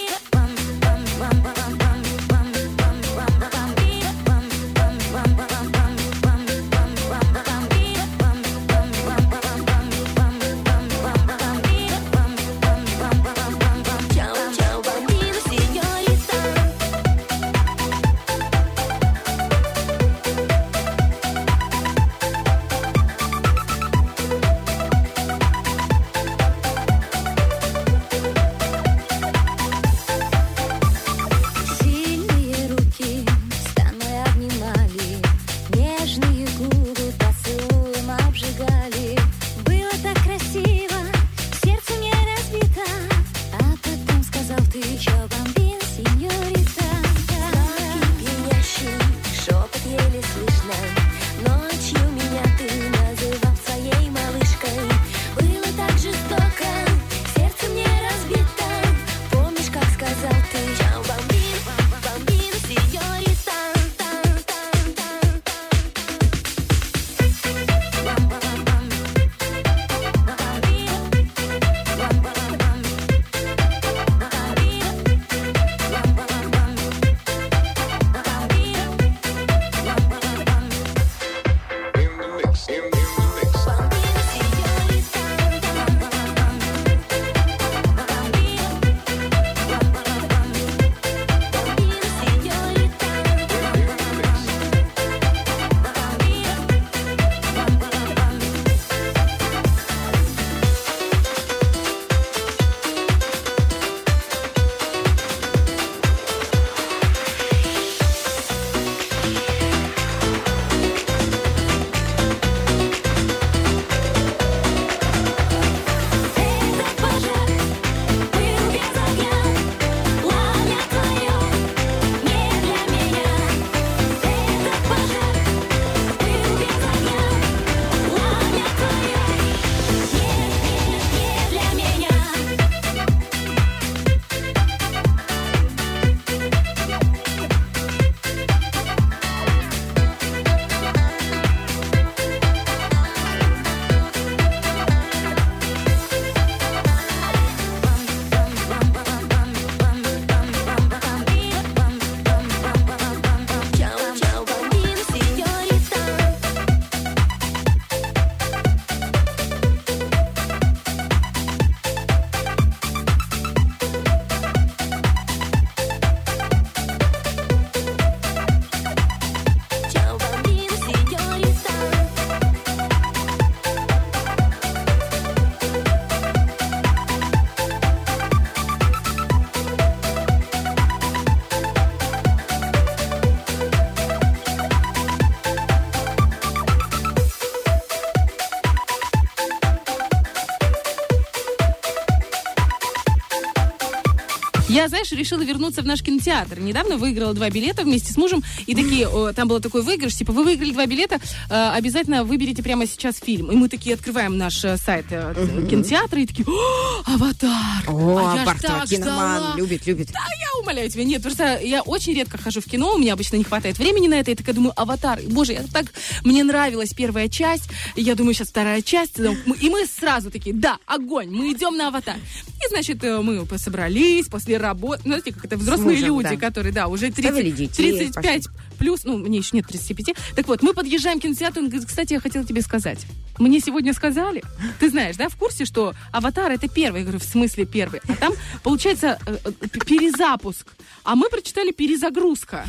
решила 195.23 195.43
вернуться 195.43 195.82
в 195.82 195.86
наш 195.86 196.03
кинотеатр. 196.03 196.59
Недавно 196.61 196.97
выиграла 196.97 197.32
два 197.35 197.49
билета 197.51 197.82
вместе 197.82 198.12
с 198.12 198.16
мужем. 198.16 198.43
И 198.66 198.74
такие, 198.74 199.09
о, 199.09 199.32
там 199.32 199.49
был 199.49 199.61
такой 199.61 199.82
выигрыш, 199.82 200.15
типа, 200.16 200.32
вы 200.32 200.44
выиграли 200.44 200.73
два 200.73 200.86
билета, 200.86 201.19
э, 201.49 201.70
обязательно 201.78 202.24
выберите 202.24 202.62
прямо 202.62 202.86
сейчас 202.86 203.19
фильм. 203.19 203.51
И 203.51 203.57
мы 203.57 203.69
такие 203.69 203.94
открываем 203.94 204.36
наш 204.36 204.65
э, 204.65 204.77
сайт 204.77 205.07
э, 205.11 205.66
кинотеатра 205.70 206.20
и 206.20 206.27
такие, 206.27 206.44
«О, 206.49 207.03
аватар! 207.15 207.85
О, 207.89 208.19
А 208.32 208.36
я 208.36 208.44
Бартова 208.44 208.81
так 208.81 208.89
киноман, 208.89 209.39
ждала. 209.40 209.57
любит, 209.57 209.86
любит. 209.86 210.09
Да, 210.12 210.20
умоляю 210.62 210.89
тебя. 210.90 211.05
Нет, 211.05 211.22
просто 211.22 211.59
я 211.62 211.82
очень 211.82 212.14
редко 212.14 212.39
хожу 212.39 212.60
в 212.60 212.64
кино, 212.64 212.94
у 212.94 212.98
меня 212.98 213.12
обычно 213.12 213.36
не 213.36 213.44
хватает 213.44 213.78
времени 213.78 214.09
на 214.09 214.14
это. 214.14 214.30
Я 214.30 214.36
такая 214.36 214.55
думаю, 214.55 214.72
аватар. 214.76 215.20
Боже, 215.28 215.52
я 215.52 215.64
так... 215.72 215.86
Мне 216.24 216.44
нравилась 216.44 216.94
первая 216.94 217.28
часть, 217.28 217.68
я 217.97 218.14
думаю, 218.14 218.34
сейчас 218.34 218.48
вторая 218.48 218.82
часть. 218.82 219.18
Ну, 219.18 219.36
И 219.60 219.68
мы 219.68 219.86
сразу 219.86 220.30
такие, 220.30 220.55
да, 220.55 220.78
огонь, 220.86 221.30
мы 221.30 221.52
идем 221.52 221.76
на 221.76 221.89
аватар. 221.89 222.16
И, 222.16 222.68
значит, 222.68 223.02
э, 223.05 223.20
мы 223.20 223.47
собрались 223.59 224.26
после 224.26 224.56
работы. 224.56 225.02
Ну, 225.05 225.10
знаете, 225.10 225.32
как 225.32 225.44
это 225.44 225.56
взрослые 225.56 225.97
мужем, 225.98 226.09
люди, 226.09 226.36
да. 226.36 226.36
которые, 226.36 226.72
да, 226.72 226.89
уже 226.89 227.10
Ставили 227.10 227.51
30, 227.51 227.56
детей, 227.56 228.10
35 228.10 228.47
плюс, 228.82 229.04
ну, 229.04 229.16
мне 229.16 229.38
еще 229.38 229.50
нет 229.56 229.66
35. 229.68 230.16
Так 230.34 230.48
вот, 230.48 230.60
мы 230.60 230.74
подъезжаем 230.74 231.20
к 231.20 231.22
кинотеатру, 231.22 231.62
он 231.62 231.68
говорит, 231.68 231.86
кстати, 231.86 232.14
я 232.14 232.20
хотела 232.20 232.44
тебе 232.44 232.62
сказать. 232.62 233.06
Мне 233.38 233.60
сегодня 233.60 233.92
сказали, 233.92 234.42
ты 234.80 234.90
знаешь, 234.90 235.14
да, 235.16 235.28
в 235.28 235.36
курсе, 235.36 235.64
что 235.64 235.94
«Аватар»— 236.10 236.50
это 236.52 236.66
первый. 236.66 236.98
Я 236.98 237.04
говорю, 237.04 237.20
в 237.20 237.24
смысле 237.24 237.64
первый? 237.64 238.00
А 238.09 238.16
там, 238.16 238.32
получается, 238.64 239.20
э, 239.24 239.36
э, 239.44 239.68
перезапуск. 239.86 240.66
А 241.04 241.14
мы 241.14 241.28
прочитали 241.28 241.70
«перезагрузка». 241.70 242.66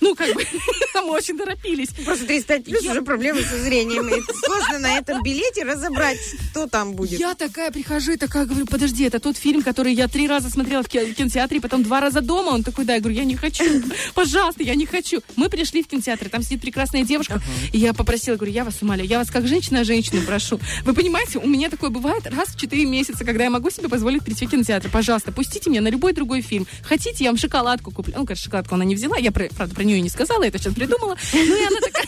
Ну, 0.00 0.14
как 0.14 0.34
бы, 0.34 0.44
мы 0.94 1.10
очень 1.12 1.38
торопились. 1.38 1.88
Просто 2.04 2.26
35 2.26 2.64
плюс 2.64 2.84
уже 2.84 3.02
проблемы 3.02 3.42
со 3.42 3.58
зрением. 3.58 4.08
И 4.08 4.20
сложно 4.44 4.78
на 4.78 4.98
этом 4.98 5.22
билете 5.22 5.64
разобрать, 5.64 6.18
что 6.50 6.66
там 6.66 6.92
будет. 6.94 7.18
Я 7.18 7.34
такая 7.34 7.70
прихожу 7.70 8.12
и 8.12 8.16
такая 8.16 8.44
говорю, 8.46 8.66
подожди, 8.66 9.04
это 9.04 9.20
тот 9.20 9.36
фильм, 9.36 9.62
который 9.62 9.92
я 9.94 10.08
три 10.08 10.28
раза 10.28 10.50
смотрела 10.50 10.82
в 10.82 10.88
ки- 10.88 11.12
кинотеатре, 11.14 11.60
потом 11.60 11.82
два 11.82 12.00
раза 12.00 12.20
дома. 12.20 12.50
Он 12.50 12.62
такой, 12.62 12.84
да, 12.84 12.94
я 12.94 13.00
говорю, 13.00 13.16
я 13.16 13.24
не 13.24 13.36
хочу, 13.36 13.64
пожалуйста, 14.14 14.62
я 14.62 14.74
не 14.74 14.86
хочу. 14.86 15.22
Мы 15.36 15.48
пришли 15.48 15.82
в 15.82 15.88
кинотеатр, 15.88 16.28
там 16.28 16.42
сидит 16.42 16.60
прекрасная 16.60 17.04
девушка, 17.04 17.40
и 17.72 17.78
я 17.78 17.92
попросила, 17.94 18.36
говорю, 18.36 18.52
я 18.52 18.64
вас 18.64 18.80
умоляю, 18.82 19.08
я 19.08 19.18
вас 19.18 19.30
как 19.30 19.46
женщина 19.46 19.84
женщину 19.84 20.22
прошу. 20.26 20.60
Вы 20.84 20.94
понимаете, 20.94 21.38
у 21.38 21.46
меня 21.46 21.70
такое 21.70 21.90
бывает 21.90 22.26
раз 22.26 22.48
в 22.48 22.60
4 22.60 22.84
месяца, 22.84 23.24
когда 23.24 23.44
я 23.44 23.50
могу 23.50 23.70
себе 23.70 23.88
позволить 23.88 24.24
прийти 24.24 24.46
в 24.46 24.50
кинотеатр. 24.50 24.90
Пожалуйста, 24.90 25.32
пустите 25.32 25.70
меня 25.70 25.80
на 25.80 25.88
любой 25.88 26.12
другой 26.12 26.40
фильм. 26.40 26.66
Хотите, 26.82 27.24
я 27.24 27.30
вам 27.30 27.38
шоколадку 27.38 27.90
куплю. 27.90 28.14
Ну, 28.16 28.26
конечно, 28.26 28.44
шоколадку 28.44 28.74
она 28.74 28.84
не 28.84 28.94
взяла, 28.94 29.16
я, 29.18 29.30
правда, 29.32 29.74
про 29.74 29.84
нее 29.86 30.00
не 30.00 30.08
сказала, 30.08 30.42
я 30.42 30.48
это 30.48 30.58
сейчас 30.58 30.74
придумала. 30.74 31.16
Ну, 31.32 31.56
и 31.56 31.64
она 31.66 31.80
такая, 31.80 32.04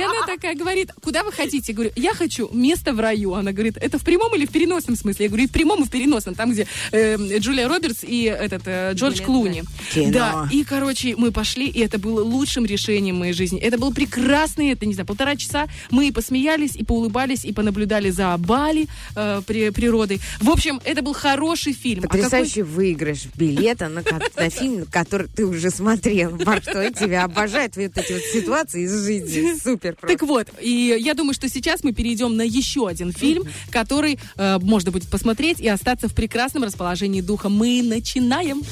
и 0.00 0.02
она 0.04 0.26
такая 0.26 0.54
говорит, 0.54 0.90
куда 1.02 1.22
вы 1.22 1.32
хотите? 1.32 1.72
Я 1.72 1.74
говорю, 1.74 1.92
я 1.96 2.14
хочу 2.14 2.48
место 2.52 2.92
в 2.92 3.00
раю. 3.00 3.34
Она 3.34 3.52
говорит, 3.52 3.76
это 3.78 3.98
в 3.98 4.04
прямом 4.04 4.34
или 4.34 4.46
в 4.46 4.50
переносном 4.50 4.96
смысле? 4.96 5.24
Я 5.26 5.28
говорю, 5.28 5.44
и 5.44 5.46
в 5.48 5.52
прямом, 5.52 5.82
и 5.82 5.86
в 5.86 5.90
переносном. 5.90 6.34
Там, 6.34 6.52
где 6.52 6.66
э, 6.92 7.16
Джулия 7.38 7.68
Робертс 7.68 8.00
и 8.02 8.24
этот 8.24 8.62
э, 8.66 8.92
Джордж 8.94 9.22
Клуни. 9.22 9.62
Кино. 9.92 10.12
Да, 10.12 10.48
и, 10.52 10.64
короче, 10.64 11.14
мы 11.16 11.30
пошли, 11.32 11.66
и 11.68 11.80
это 11.80 11.98
было 11.98 12.22
лучшим 12.22 12.64
решением 12.66 13.16
моей 13.16 13.32
жизни. 13.32 13.58
Это 13.60 13.78
был 13.78 13.92
прекрасный, 13.92 14.70
это, 14.72 14.86
не 14.86 14.94
знаю, 14.94 15.06
полтора 15.06 15.36
часа. 15.36 15.66
Мы 15.90 16.08
и 16.08 16.12
посмеялись, 16.12 16.76
и 16.76 16.84
поулыбались, 16.84 17.44
и 17.44 17.52
понаблюдали 17.52 18.10
за 18.10 18.36
Бали, 18.38 18.86
э, 19.16 19.42
при- 19.46 19.70
природой. 19.70 20.20
В 20.40 20.50
общем, 20.50 20.80
это 20.84 21.02
был 21.02 21.12
хороший 21.14 21.72
фильм. 21.72 22.00
А 22.00 22.02
какой- 22.08 22.20
Потрясающий 22.22 22.62
выигрыш 22.62 23.26
билета 23.34 23.88
на, 23.88 24.02
на 24.36 24.50
фильм, 24.50 24.86
который 24.90 25.28
ты 25.28 25.44
уже 25.46 25.70
смотрел. 25.70 26.30
Барто, 26.30 26.90
тебя 27.06 27.24
обожает 27.24 27.76
вот 27.76 27.96
эти 27.96 28.12
вот 28.12 28.22
ситуации 28.22 28.84
из 28.84 29.04
жизни. 29.04 29.54
Супер 29.62 29.96
просто. 29.96 30.18
Так 30.18 30.28
вот, 30.28 30.48
и 30.60 30.96
я 30.98 31.14
думаю, 31.14 31.34
что 31.34 31.48
сейчас 31.48 31.84
мы 31.84 31.92
перейдем 31.92 32.36
на 32.36 32.42
еще 32.42 32.86
один 32.88 33.12
фильм, 33.12 33.44
который 33.70 34.18
э, 34.36 34.58
можно 34.60 34.90
будет 34.90 35.08
посмотреть 35.08 35.60
и 35.60 35.68
остаться 35.68 36.08
в 36.08 36.14
прекрасном 36.14 36.64
расположении 36.64 37.20
духа. 37.20 37.48
Мы 37.48 37.82
начинаем. 37.82 38.62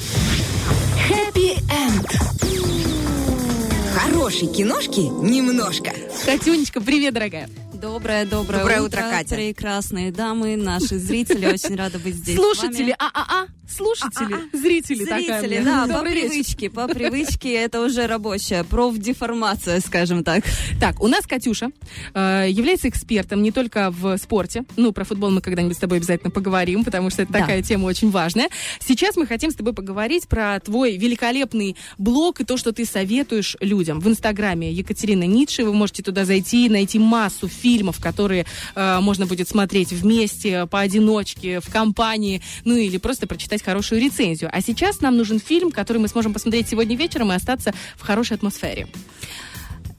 Happy 1.09 1.57
End. 1.69 2.33
Хорошей 3.95 4.47
киношки 4.47 5.01
немножко. 5.01 5.91
Катюнечка, 6.25 6.81
привет, 6.81 7.13
дорогая. 7.13 7.49
Доброе, 7.87 8.25
доброе, 8.25 8.59
Доброе 8.59 8.81
утро, 8.81 9.01
Катя. 9.01 9.35
Прекрасные 9.35 10.09
дамы, 10.13 10.55
наши 10.55 10.97
зрители, 10.97 11.45
очень 11.47 11.75
рада 11.75 11.99
быть 11.99 12.15
здесь. 12.15 12.37
Слушатели, 12.37 12.95
а-а-а, 12.97 13.47
слушатели, 13.69 14.37
зрители, 14.57 15.03
такая 15.03 15.41
Зрители, 15.41 15.59
мне. 15.59 15.65
да, 15.65 15.87
по 15.87 15.99
привычке, 16.01 16.69
по 16.69 16.87
привычке 16.87 17.53
это 17.55 17.81
уже 17.81 18.07
рабочая 18.07 18.63
профдеформация, 18.63 19.81
скажем 19.81 20.23
так. 20.23 20.45
Так, 20.79 21.01
у 21.01 21.09
нас 21.09 21.27
Катюша 21.27 21.71
э, 22.13 22.45
является 22.49 22.87
экспертом 22.87 23.43
не 23.43 23.51
только 23.51 23.91
в 23.91 24.15
спорте. 24.17 24.63
Ну, 24.77 24.93
про 24.93 25.03
футбол 25.03 25.29
мы 25.31 25.41
когда-нибудь 25.41 25.75
с 25.75 25.79
тобой 25.81 25.97
обязательно 25.97 26.31
поговорим, 26.31 26.85
потому 26.85 27.09
что 27.09 27.23
это 27.23 27.33
Да. 27.33 27.39
такая 27.39 27.61
тема 27.63 27.83
очень 27.87 28.11
важная. 28.11 28.47
Сейчас 28.79 29.17
мы 29.17 29.27
хотим 29.27 29.51
с 29.51 29.55
тобой 29.55 29.73
поговорить 29.73 30.29
про 30.29 30.57
твой 30.61 30.95
великолепный 30.95 31.75
блог 31.97 32.39
и 32.39 32.45
то, 32.45 32.55
что 32.55 32.71
ты 32.71 32.85
советуешь 32.85 33.57
людям. 33.59 33.99
В 33.99 34.07
Инстаграме 34.07 34.71
Екатерина 34.71 35.23
Ницше. 35.25 35.65
Вы 35.65 35.73
можете 35.73 36.01
туда 36.01 36.23
зайти 36.23 36.67
и 36.67 36.69
найти 36.69 36.97
массу 36.97 37.49
фильмов, 37.49 37.72
которые 37.99 38.45
э, 38.75 38.99
можно 38.99 39.25
будет 39.25 39.49
смотреть 39.49 39.91
вместе, 39.91 40.65
поодиночке, 40.67 41.59
в 41.59 41.71
компании, 41.71 42.41
ну 42.65 42.75
или 42.75 42.97
просто 42.97 43.27
прочитать 43.27 43.63
хорошую 43.63 44.01
рецензию. 44.01 44.49
А 44.53 44.61
сейчас 44.61 45.01
нам 45.01 45.17
нужен 45.17 45.39
фильм, 45.39 45.71
который 45.71 45.97
мы 45.97 46.07
сможем 46.07 46.33
посмотреть 46.33 46.69
сегодня 46.69 46.95
вечером 46.95 47.31
и 47.31 47.35
остаться 47.35 47.73
в 47.95 48.01
хорошей 48.01 48.35
атмосфере. 48.35 48.87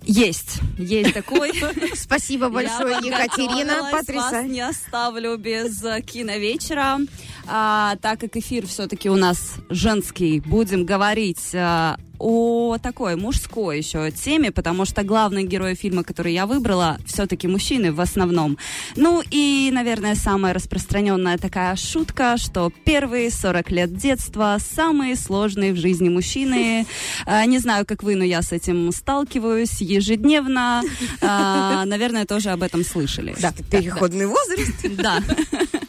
Есть, 0.06 0.60
есть 0.78 1.14
такой. 1.14 1.52
Спасибо 1.94 2.48
большое, 2.48 2.98
Я 3.02 3.24
Екатерина. 3.24 3.88
Потрясающе. 3.90 4.48
не 4.48 4.60
оставлю 4.60 5.36
без 5.38 5.82
э, 5.82 6.02
киновечера. 6.02 6.98
А, 7.46 7.96
так 8.02 8.20
как 8.20 8.36
эфир 8.36 8.66
все-таки 8.66 9.08
у 9.08 9.16
нас 9.16 9.54
женский, 9.70 10.40
будем 10.40 10.84
говорить 10.84 11.54
э, 11.54 11.96
о 12.24 12.78
такой 12.78 13.16
мужской 13.16 13.76
еще 13.78 14.10
теме, 14.10 14.50
потому 14.50 14.86
что 14.86 15.02
главные 15.02 15.44
герои 15.44 15.74
фильма, 15.74 16.04
который 16.04 16.32
я 16.32 16.46
выбрала, 16.46 16.96
все-таки 17.04 17.46
мужчины 17.46 17.92
в 17.92 18.00
основном. 18.00 18.56
Ну 18.96 19.22
и, 19.30 19.70
наверное, 19.70 20.14
самая 20.14 20.54
распространенная 20.54 21.36
такая 21.36 21.76
шутка, 21.76 22.38
что 22.38 22.72
первые 22.84 23.30
40 23.30 23.70
лет 23.70 23.94
детства 23.94 24.56
самые 24.58 25.16
сложные 25.16 25.74
в 25.74 25.76
жизни 25.76 26.08
мужчины. 26.08 26.86
Э, 27.26 27.44
Не 27.54 27.58
знаю, 27.58 27.84
как 27.84 28.02
вы, 28.02 28.16
но 28.16 28.24
я 28.24 28.40
с 28.40 28.52
этим 28.52 28.90
сталкиваюсь 28.90 29.82
ежедневно. 29.82 30.82
А, 31.20 31.84
Наверное, 31.84 32.24
тоже 32.24 32.50
об 32.50 32.62
этом 32.62 32.84
слышали. 32.84 33.34
Да. 33.38 33.52
Переходный 33.70 34.26
возраст. 34.26 34.96
Да. 34.96 35.22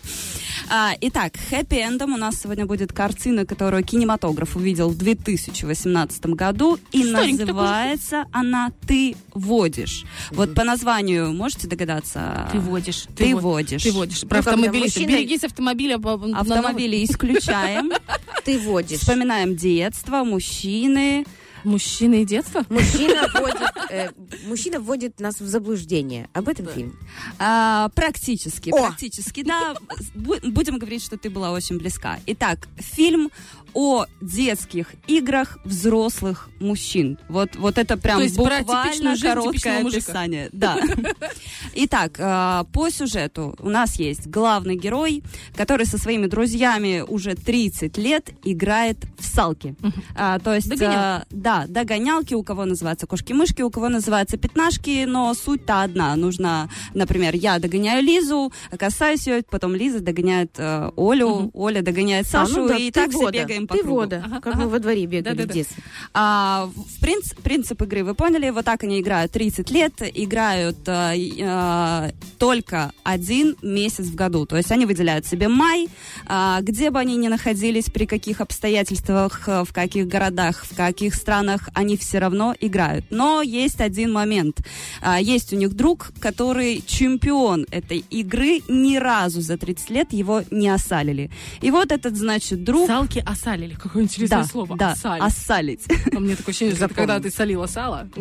А, 0.69 0.93
итак, 0.99 1.33
хэппи-эндом 1.51 2.13
у 2.15 2.17
нас 2.17 2.41
сегодня 2.41 2.65
будет 2.65 2.91
картина, 2.91 3.45
которую 3.45 3.83
кинематограф 3.83 4.55
увидел 4.55 4.89
в 4.89 4.97
2018 4.97 6.25
году, 6.27 6.79
и 6.91 7.03
Старенький 7.03 7.37
такой. 7.45 7.53
называется 7.53 8.25
она 8.31 8.71
«Ты 8.87 9.15
водишь». 9.33 10.05
Вот 10.31 10.55
по 10.55 10.63
названию 10.63 11.31
можете 11.33 11.67
догадаться? 11.67 12.49
Ты 12.51 12.59
водишь. 12.59 13.05
Ты 13.15 13.35
во- 13.35 13.41
водишь. 13.41 13.83
Ты 13.83 13.91
водишь. 13.91 14.21
Про 14.21 14.37
Ну, 14.37 14.43
когда 14.43 14.51
автомобилистов. 14.51 15.03
мужчина- 15.03 15.17
Берегись 15.17 15.43
автомобиля. 15.43 15.97
на 15.99 16.39
Автомобили 16.39 17.03
исключаем. 17.05 17.91
Ты 18.43 18.57
водишь. 18.59 18.99
Вспоминаем 18.99 19.55
детство, 19.55 20.23
мужчины. 20.23 21.25
Мужчины 21.65 22.21
и 22.21 22.25
детство? 22.25 22.63
Мужчина 22.69 23.27
вводит, 23.33 23.71
э, 23.89 24.09
мужчина 24.45 24.79
вводит 24.79 25.19
нас 25.19 25.39
в 25.41 25.47
заблуждение. 25.47 26.29
Об 26.33 26.47
этом 26.47 26.67
фильм. 26.67 26.97
А, 27.39 27.89
практически, 27.95 28.69
О! 28.69 28.77
практически, 28.77 29.43
да. 29.43 29.75
Бу- 30.15 30.39
Будем 30.51 30.77
говорить, 30.77 31.03
что 31.03 31.17
ты 31.17 31.29
была 31.29 31.51
очень 31.51 31.77
близка. 31.77 32.19
Итак, 32.27 32.67
фильм 32.77 33.31
о 33.75 34.05
детских 34.21 34.93
играх 35.05 35.59
взрослых 35.65 36.49
мужчин. 36.59 37.19
Вот, 37.27 37.55
вот 37.57 37.77
это 37.77 37.97
прям 37.97 38.21
буквально 38.35 39.15
короткое 39.19 39.85
описание. 39.85 40.49
Да. 40.53 40.79
Итак, 41.75 42.13
а, 42.19 42.63
по 42.71 42.89
сюжету 42.89 43.55
у 43.59 43.69
нас 43.69 43.99
есть 43.99 44.27
главный 44.27 44.77
герой, 44.77 45.23
который 45.55 45.85
со 45.85 45.97
своими 45.97 46.27
друзьями 46.27 47.03
уже 47.05 47.35
30 47.35 47.97
лет 47.97 48.29
играет 48.43 48.97
в 49.19 49.25
салки. 49.25 49.75
А, 50.15 50.39
То 50.39 50.55
есть, 50.55 50.71
а, 50.81 51.25
да, 51.29 51.65
догонялки, 51.67 52.33
у 52.33 52.43
кого 52.43 52.63
называются 52.65 53.07
кошки-мышки, 53.07 53.61
у 53.61 53.69
кого 53.69 53.89
называются 53.89 54.37
пятнашки, 54.37 55.03
но 55.05 55.33
суть-то 55.33 55.81
одна. 55.81 56.15
Нужно, 56.15 56.69
например, 56.93 57.35
я 57.35 57.59
догоняю 57.59 58.01
Лизу, 58.03 58.53
касаюсь 58.77 59.27
ее, 59.27 59.43
потом 59.49 59.75
Лиза 59.75 59.99
догоняет 59.99 60.51
э, 60.57 60.91
Олю, 60.95 61.51
Оля 61.53 61.81
догоняет 61.81 62.25
А, 62.27 62.45
Сашу, 62.45 62.61
ну 62.61 62.67
да, 62.69 62.77
и 62.77 62.89
так 62.91 63.09
все 63.09 63.19
вода, 63.19 63.64
по 63.67 63.75
ты 63.75 63.81
кругу. 63.81 63.97
вода, 63.97 64.23
как 64.41 64.55
мы 64.55 64.67
во 64.67 64.79
дворе 64.79 65.05
бегали 65.05 65.43
в 65.43 65.47
детстве. 65.47 65.83
А, 66.13 66.69
в 66.75 67.03
принц- 67.03 67.35
принцип 67.41 67.81
игры 67.81 68.03
вы 68.03 68.15
поняли, 68.15 68.49
вот 68.49 68.65
так 68.65 68.83
они 68.83 68.99
играют 68.99 69.31
30 69.31 69.69
лет, 69.71 69.93
играют 70.01 70.77
э, 70.87 71.13
э, 71.39 72.11
только 72.37 72.91
один 73.03 73.55
месяц 73.61 74.05
в 74.05 74.15
году. 74.15 74.45
То 74.45 74.57
есть 74.57 74.71
они 74.71 74.85
выделяют 74.85 75.25
себе 75.25 75.47
май, 75.47 75.87
а, 76.27 76.61
где 76.61 76.89
бы 76.89 76.99
они 76.99 77.15
ни 77.17 77.27
находились, 77.27 77.85
при 77.85 78.05
каких 78.05 78.41
обстоятельствах, 78.41 79.47
э, 79.47 79.63
в 79.63 79.73
каких 79.73 80.07
городах, 80.07 80.65
в 80.65 80.75
каких 80.75 81.15
странах 81.15 81.69
они 81.73 81.97
все 81.97 82.19
равно 82.19 82.55
играют. 82.59 83.05
Но 83.09 83.41
есть 83.41 83.81
один 83.81 84.11
момент. 84.11 84.61
А, 85.01 85.19
Есть 85.19 85.53
у 85.53 85.55
них 85.55 85.73
друг, 85.73 86.11
который 86.19 86.83
чемпион 86.85 87.65
этой 87.71 88.03
игры, 88.09 88.61
ни 88.67 88.97
разу 88.97 89.41
за 89.41 89.57
30 89.57 89.89
лет 89.89 90.13
его 90.13 90.43
не 90.51 90.69
осалили. 90.69 91.29
И 91.61 91.71
вот 91.71 91.91
этот, 91.91 92.15
значит, 92.15 92.63
друг... 92.63 92.87
Салки 92.87 93.23
осалили. 93.25 93.54
Какое 93.81 94.03
интересное 94.03 94.41
Да, 94.41 94.47
слово. 94.47 94.75
да, 94.77 94.91
Осалить. 94.91 95.23
осалить. 95.23 95.81
А 96.15 96.19
мне 96.19 96.35
такое 96.35 96.51
ощущение, 96.51 96.75
что 96.77 96.87
когда 96.89 97.19
ты 97.19 97.29
солила 97.31 97.65
сало. 97.67 98.07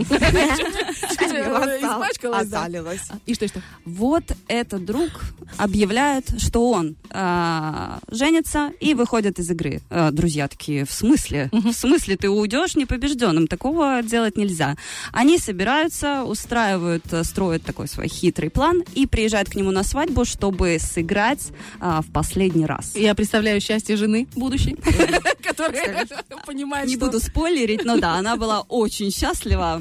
Осалилась. 2.33 3.01
И 3.27 3.35
что, 3.35 3.49
что? 3.49 3.61
Вот 3.85 4.25
этот 4.49 4.85
друг 4.85 5.11
объявляет, 5.59 6.41
что 6.41 6.71
он 6.71 6.97
а, 7.11 7.99
женится 8.11 8.73
и 8.81 8.95
выходит 8.95 9.39
из 9.39 9.51
игры. 9.51 9.81
А, 9.91 10.11
друзья 10.11 10.49
такие, 10.49 10.85
в 10.85 10.93
смысле? 10.93 11.49
В 11.53 11.73
смысле 11.73 12.17
ты 12.17 12.29
уйдешь 12.31 12.77
непобежденным? 12.77 13.47
Такого 13.47 14.03
делать 14.03 14.37
нельзя. 14.37 14.77
Они 15.13 15.39
собираются, 15.39 16.25
устраивают, 16.25 17.05
э, 17.13 17.25
строят 17.25 17.63
такой 17.65 17.89
свой 17.89 18.09
хитрый 18.09 18.51
план 18.51 18.83
и 18.95 19.07
приезжают 19.07 19.49
к 19.51 19.55
нему 19.55 19.71
на 19.71 19.83
свадьбу, 19.83 20.25
чтобы 20.25 20.79
сыграть 20.81 21.49
а, 21.81 22.03
в 22.03 22.07
последний 22.13 22.67
раз. 22.67 22.95
Я 22.95 23.15
представляю 23.15 23.61
счастье 23.61 23.97
жены 23.97 24.27
будущей, 24.35 24.77
которая 25.57 26.07
понимает, 26.47 26.89
Не 26.89 26.97
буду 26.97 27.21
спойлерить, 27.21 27.85
но 27.85 27.97
да, 27.99 28.15
она 28.15 28.37
была 28.37 28.61
очень 28.69 29.11
счастлива. 29.11 29.81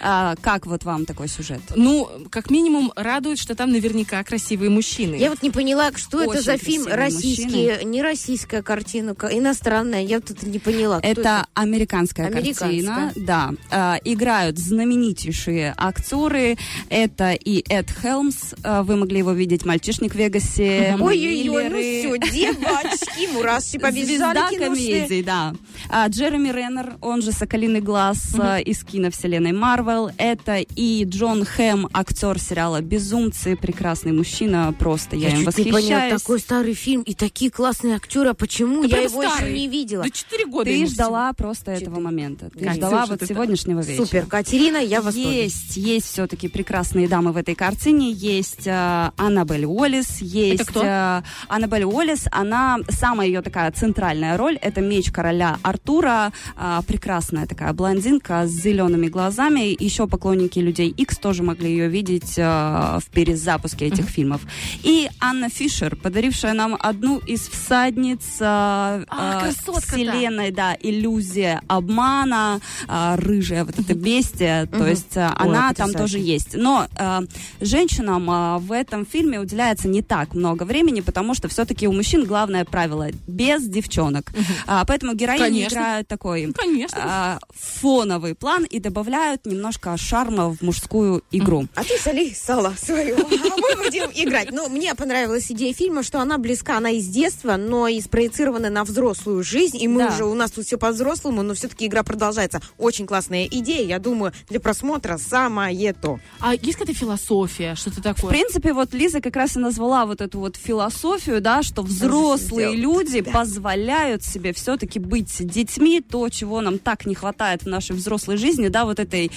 А, 0.00 0.34
как 0.40 0.66
вот 0.66 0.84
вам 0.84 1.06
такой 1.06 1.28
сюжет? 1.28 1.60
Ну, 1.74 2.08
как 2.30 2.50
минимум, 2.50 2.92
радует, 2.96 3.38
что 3.38 3.54
там 3.54 3.70
наверняка 3.72 4.22
красивые 4.24 4.70
мужчины. 4.70 5.16
Я 5.16 5.30
вот 5.30 5.42
не 5.42 5.50
поняла, 5.50 5.90
что 5.96 6.22
это 6.22 6.42
за 6.42 6.56
фильм 6.56 6.86
российский, 6.86 7.84
не 7.84 8.02
российская 8.02 8.62
картина, 8.62 9.14
ка- 9.14 9.28
иностранная. 9.36 10.02
Я 10.02 10.20
тут 10.20 10.42
не 10.42 10.58
поняла. 10.58 10.98
кто 10.98 11.08
Это 11.08 11.46
американская, 11.54 12.30
картина, 12.30 13.12
да. 13.16 13.50
А, 13.70 13.98
играют 14.04 14.58
знаменитейшие 14.58 15.74
актеры. 15.76 16.56
Это 16.88 17.32
и 17.32 17.64
Эд 17.68 17.90
Хелмс, 17.90 18.54
а, 18.62 18.82
вы 18.82 18.96
могли 18.96 19.18
его 19.18 19.32
видеть, 19.32 19.64
«Мальчишник 19.64 20.12
в 20.12 20.16
Вегасе», 20.16 20.96
Ой-ой-ой, 21.00 21.68
ну 21.68 21.78
все, 21.78 22.30
девочки, 22.32 23.32
мурашки 23.32 23.78
побежали 23.78 24.06
Звезда 24.06 24.48
комедий, 24.86 25.22
да. 25.22 25.54
А, 25.88 26.08
Джереми 26.08 26.48
Реннер, 26.50 26.94
он 27.00 27.22
же 27.22 27.32
«Соколиный 27.32 27.80
глаз» 27.80 28.34
а, 28.38 28.58
из 28.58 28.82
киновселенной 28.84 29.52
Марвел. 29.52 30.10
Это 30.18 30.56
и 30.58 31.04
Джон 31.04 31.44
Хэм, 31.44 31.88
актер 31.92 32.38
сериала 32.38 32.80
«Безумцы», 32.80 33.56
прекрасный 33.56 34.12
мужчина, 34.12 34.74
просто 34.78 35.16
я, 35.16 35.28
Я, 35.28 35.36
им 35.38 35.44
чуть 35.46 35.58
не 35.58 35.64
поняла, 35.72 35.76
восхищаюсь. 35.80 36.22
такой 36.22 36.40
старый 36.40 36.74
фильм 36.74 37.02
и 37.02 37.14
такие 37.14 37.50
классные 37.50 37.96
актеры, 37.96 38.30
а 38.30 38.34
почему 38.34 38.82
Да 38.86 38.96
я 38.96 39.02
его 39.04 39.22
еще 39.22 39.32
старый. 39.34 39.52
не 39.54 39.68
видела? 39.68 40.04
Да 40.04 40.10
4 40.10 40.46
года 40.46 40.64
Ты 40.70 40.86
ждала 40.86 41.32
просто 41.32 41.72
этого 41.72 42.00
момента. 42.00 42.50
Ты 42.50 42.64
Кать, 42.64 42.76
ждала 42.76 43.06
вот 43.06 43.20
ты 43.20 43.26
сегодняшнего 43.26 43.80
вечера. 43.80 44.04
Супер, 44.06 44.26
Катерина, 44.26 44.76
я 44.78 45.00
в 45.00 45.04
восторге. 45.04 45.42
Есть, 45.44 45.76
есть 45.76 46.06
все-таки 46.06 46.48
прекрасные 46.48 47.08
дамы 47.08 47.32
в 47.32 47.36
этой 47.36 47.54
картине. 47.54 48.10
Есть 48.10 48.66
э, 48.66 49.10
Аннабель 49.16 49.64
Уоллес, 49.64 50.20
есть 50.20 50.64
кто? 50.66 50.82
э, 50.84 51.22
Аннабель 51.48 51.84
Уоллес. 51.84 52.26
Она 52.30 52.78
самая 52.88 53.26
ее 53.26 53.42
такая 53.42 53.70
центральная 53.72 54.36
роль. 54.36 54.56
Это 54.72 54.80
меч 54.80 55.10
короля 55.12 55.58
Артура. 55.62 56.32
э, 56.56 56.80
прекрасная 56.86 57.46
такая 57.46 57.74
блондинка 57.74 58.46
с 58.46 58.50
зелеными 58.50 59.08
глазами. 59.08 59.76
Еще 59.84 60.06
поклонники 60.06 60.58
людей 60.60 60.88
X 60.88 61.18
тоже 61.18 61.42
могли 61.42 61.68
ее 61.70 61.88
видеть 61.88 62.38
э, 62.38 62.42
в 62.42 63.04
перезапуске 63.12 63.86
этих 63.88 64.06
фильмов. 64.06 64.40
И 64.82 65.10
Анна 65.20 65.50
Фишер, 65.50 65.94
подарившая 65.96 66.54
нам 66.54 66.74
одну 66.80 67.18
из 67.18 67.40
всадниц 67.48 68.38
А, 68.40 69.02
э, 69.02 69.40
красотка-то. 69.44 69.86
вселенной, 69.96 70.50
да, 70.52 70.74
иллюзия 70.80 71.60
обмана, 71.68 72.60
а, 72.88 73.16
рыжая 73.16 73.66
вот 73.66 73.78
это 73.78 73.94
бестия, 73.94 74.64
то 74.66 74.78
Мгм. 74.78 74.86
есть 74.88 75.16
а, 75.18 75.36
Ой, 75.38 75.48
она 75.48 75.74
там 75.74 75.88
потрясающе. 75.88 75.98
тоже 75.98 76.18
есть. 76.18 76.54
Но 76.54 76.86
а, 76.96 77.24
женщинам 77.60 78.26
а, 78.30 78.58
в 78.58 78.72
этом 78.72 79.04
фильме 79.04 79.38
уделяется 79.38 79.86
не 79.88 80.00
так 80.00 80.34
много 80.34 80.62
времени, 80.62 81.00
потому 81.02 81.34
что 81.34 81.48
все-таки 81.48 81.86
у 81.86 81.92
мужчин 81.92 82.24
главное 82.24 82.64
правило 82.64 83.08
без 83.26 83.64
девчонок. 83.68 84.32
А, 84.66 84.84
поэтому 84.84 85.14
героини 85.14 85.38
Конечно. 85.42 85.74
играют 85.74 86.08
такой 86.08 86.52
Конечно. 86.52 86.98
а, 87.02 87.38
фоновый 87.54 88.34
план 88.34 88.64
и 88.64 88.78
добавляют 88.78 89.46
немножко 89.46 89.96
шарма 89.96 90.48
в 90.54 90.62
мужскую 90.62 91.22
игру. 91.30 91.66
А 91.74 91.84
ты 91.84 91.98
соли 91.98 92.32
сало 92.34 92.74
свое. 92.78 93.14
А 93.14 93.56
мы 93.56 93.84
будем 93.84 94.10
играть. 94.14 94.50
Ну, 94.52 94.68
мне 94.68 94.94
понравилась 94.94 95.50
идея 95.50 95.72
фильма, 95.74 96.02
что 96.02 96.20
она 96.20 96.38
близка, 96.38 96.76
она 96.78 96.90
из 96.90 97.06
детства, 97.06 97.56
но 97.56 97.88
и 97.88 98.00
спроецирована 98.00 98.70
на 98.70 98.84
взрослую 98.84 99.42
жизнь. 99.42 99.76
И 99.80 99.88
мы 99.88 100.00
Да. 100.06 100.08
уже, 100.14 100.24
у 100.24 100.34
нас 100.34 100.50
тут 100.52 100.66
все 100.66 100.78
по-взрослому, 100.78 101.42
но 101.42 101.54
все-таки 101.54 101.86
игра 101.86 102.02
продолжается. 102.02 102.60
Очень 102.78 103.06
классная 103.06 103.46
идея. 103.46 103.86
Я 103.86 103.98
думаю, 103.98 104.32
для 104.48 104.60
просмотра 104.60 105.18
самое 105.18 105.92
то. 105.92 106.18
А 106.40 106.54
есть 106.54 106.74
какая-то 106.78 106.94
философия, 106.98 107.74
что-то 107.74 108.00
В 108.00 108.02
такое? 108.02 108.30
принципе, 108.30 108.72
вот 108.72 108.92
Лиза 108.94 109.20
как 109.20 109.36
раз 109.36 109.56
и 109.56 109.58
назвала 109.58 110.06
вот 110.06 110.20
эту 110.20 110.38
вот 110.38 110.56
философию, 110.56 111.40
да, 111.40 111.62
что 111.62 111.82
взрослые 111.82 112.74
люди 112.76 113.20
позволяют 113.22 114.24
себе 114.24 114.51
все-таки 114.52 114.98
быть 114.98 115.44
детьми, 115.46 116.00
то, 116.00 116.28
чего 116.28 116.60
нам 116.60 116.78
так 116.78 117.06
не 117.06 117.14
хватает 117.14 117.62
в 117.62 117.66
нашей 117.66 117.96
взрослой 117.96 118.36
жизни, 118.36 118.68
да, 118.68 118.84
вот 118.84 118.98
этой, 118.98 119.30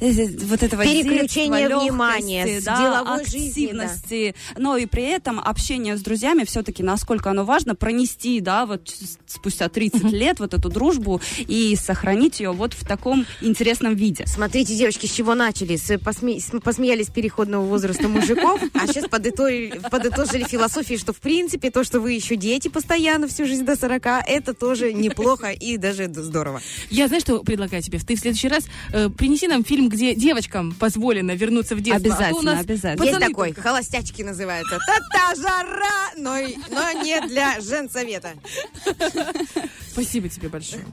э, 0.00 0.26
вот 0.44 0.62
этого 0.62 0.84
Переключение 0.84 1.68
детства, 1.68 1.80
внимания 1.80 2.44
легкости, 2.44 2.64
да, 2.66 2.78
деловой 2.78 3.24
жизни, 3.24 3.72
да. 3.72 3.84
активности, 3.84 4.34
но 4.56 4.76
и 4.76 4.86
при 4.86 5.04
этом 5.04 5.40
общение 5.40 5.96
с 5.96 6.02
друзьями 6.02 6.44
все-таки, 6.44 6.82
насколько 6.82 7.30
оно 7.30 7.44
важно, 7.44 7.74
пронести, 7.74 8.40
да, 8.40 8.66
вот 8.66 8.92
спустя 9.26 9.68
30 9.68 10.04
лет 10.12 10.40
вот 10.40 10.54
эту 10.54 10.68
дружбу 10.68 11.20
и 11.38 11.76
сохранить 11.76 12.40
ее 12.40 12.52
вот 12.52 12.74
в 12.74 12.86
таком 12.86 13.26
интересном 13.40 13.94
виде. 13.94 14.24
Смотрите, 14.26 14.74
девочки, 14.76 15.06
с 15.06 15.12
чего 15.12 15.34
начали? 15.34 15.76
С, 15.76 15.90
посме- 15.92 16.40
с- 16.40 16.60
посмеялись 16.60 17.08
переходного 17.08 17.64
возраста 17.64 18.08
мужиков, 18.08 18.60
а 18.74 18.86
сейчас 18.86 19.08
подытожили, 19.08 19.80
подытожили 19.90 20.44
философии, 20.44 20.96
что 20.96 21.12
в 21.12 21.18
принципе 21.20 21.70
то, 21.70 21.84
что 21.84 22.00
вы 22.00 22.12
еще 22.12 22.36
дети 22.36 22.68
постоянно 22.68 23.28
всю 23.28 23.46
жизнь 23.46 23.64
до 23.64 23.76
40, 23.76 24.06
это 24.26 24.47
тоже 24.54 24.92
неплохо 24.92 25.50
и 25.50 25.76
даже 25.76 26.08
здорово. 26.12 26.60
Я 26.90 27.08
знаю, 27.08 27.20
что 27.20 27.42
предлагаю 27.42 27.82
тебе. 27.82 27.98
Ты 27.98 28.16
в 28.16 28.20
следующий 28.20 28.48
раз 28.48 28.66
э, 28.92 29.08
принеси 29.08 29.48
нам 29.48 29.64
фильм, 29.64 29.88
где 29.88 30.14
девочкам 30.14 30.72
позволено 30.72 31.32
вернуться 31.32 31.74
в 31.74 31.80
детство. 31.80 32.12
А 32.12 32.16
Обязательно, 32.16 32.52
нас 32.52 32.64
обязательно. 32.64 33.04
Есть 33.04 33.20
такой, 33.20 33.48
только. 33.48 33.62
холостячки 33.62 34.22
называется. 34.22 34.78
Та-та 34.86 35.34
жара, 35.34 36.12
но, 36.16 36.36
но 36.70 37.02
не 37.02 37.20
для 37.28 37.60
женсовета. 37.60 38.32
Спасибо 39.92 40.28
тебе 40.28 40.48
большое. 40.48 40.84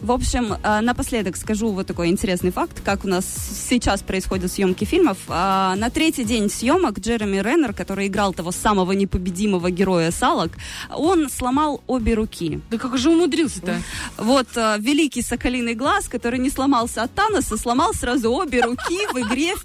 В 0.00 0.12
общем, 0.12 0.54
э, 0.62 0.80
напоследок 0.80 1.36
скажу 1.36 1.68
вот 1.72 1.86
такой 1.86 2.08
интересный 2.08 2.50
факт, 2.50 2.80
как 2.82 3.04
у 3.04 3.08
нас 3.08 3.24
сейчас 3.68 4.00
происходят 4.00 4.50
съемки 4.50 4.84
фильмов. 4.84 5.18
А, 5.28 5.74
На 5.76 5.90
третий 5.90 6.24
день 6.24 6.48
съемок 6.48 6.98
Джереми 7.00 7.36
Реннер, 7.36 7.74
который 7.74 8.06
играл 8.06 8.32
того 8.32 8.50
самого 8.50 8.92
непобедимого 8.92 9.70
героя 9.70 10.10
Салок, 10.10 10.52
он 10.90 11.28
сломал 11.28 11.82
обе 11.86 12.14
руки. 12.14 12.60
Да 12.70 12.78
как 12.78 12.96
же 12.96 13.10
умудрился-то? 13.10 13.76
Вот 14.16 14.48
э, 14.56 14.76
великий 14.78 15.20
соколиный 15.20 15.74
глаз, 15.74 16.08
который 16.08 16.38
не 16.38 16.48
сломался 16.48 17.02
от 17.02 17.14
Таноса, 17.14 17.58
сломал 17.58 17.92
сразу 17.92 18.32
обе 18.32 18.62
руки 18.62 19.06
в 19.12 19.18
игре 19.18 19.54
в 19.54 19.64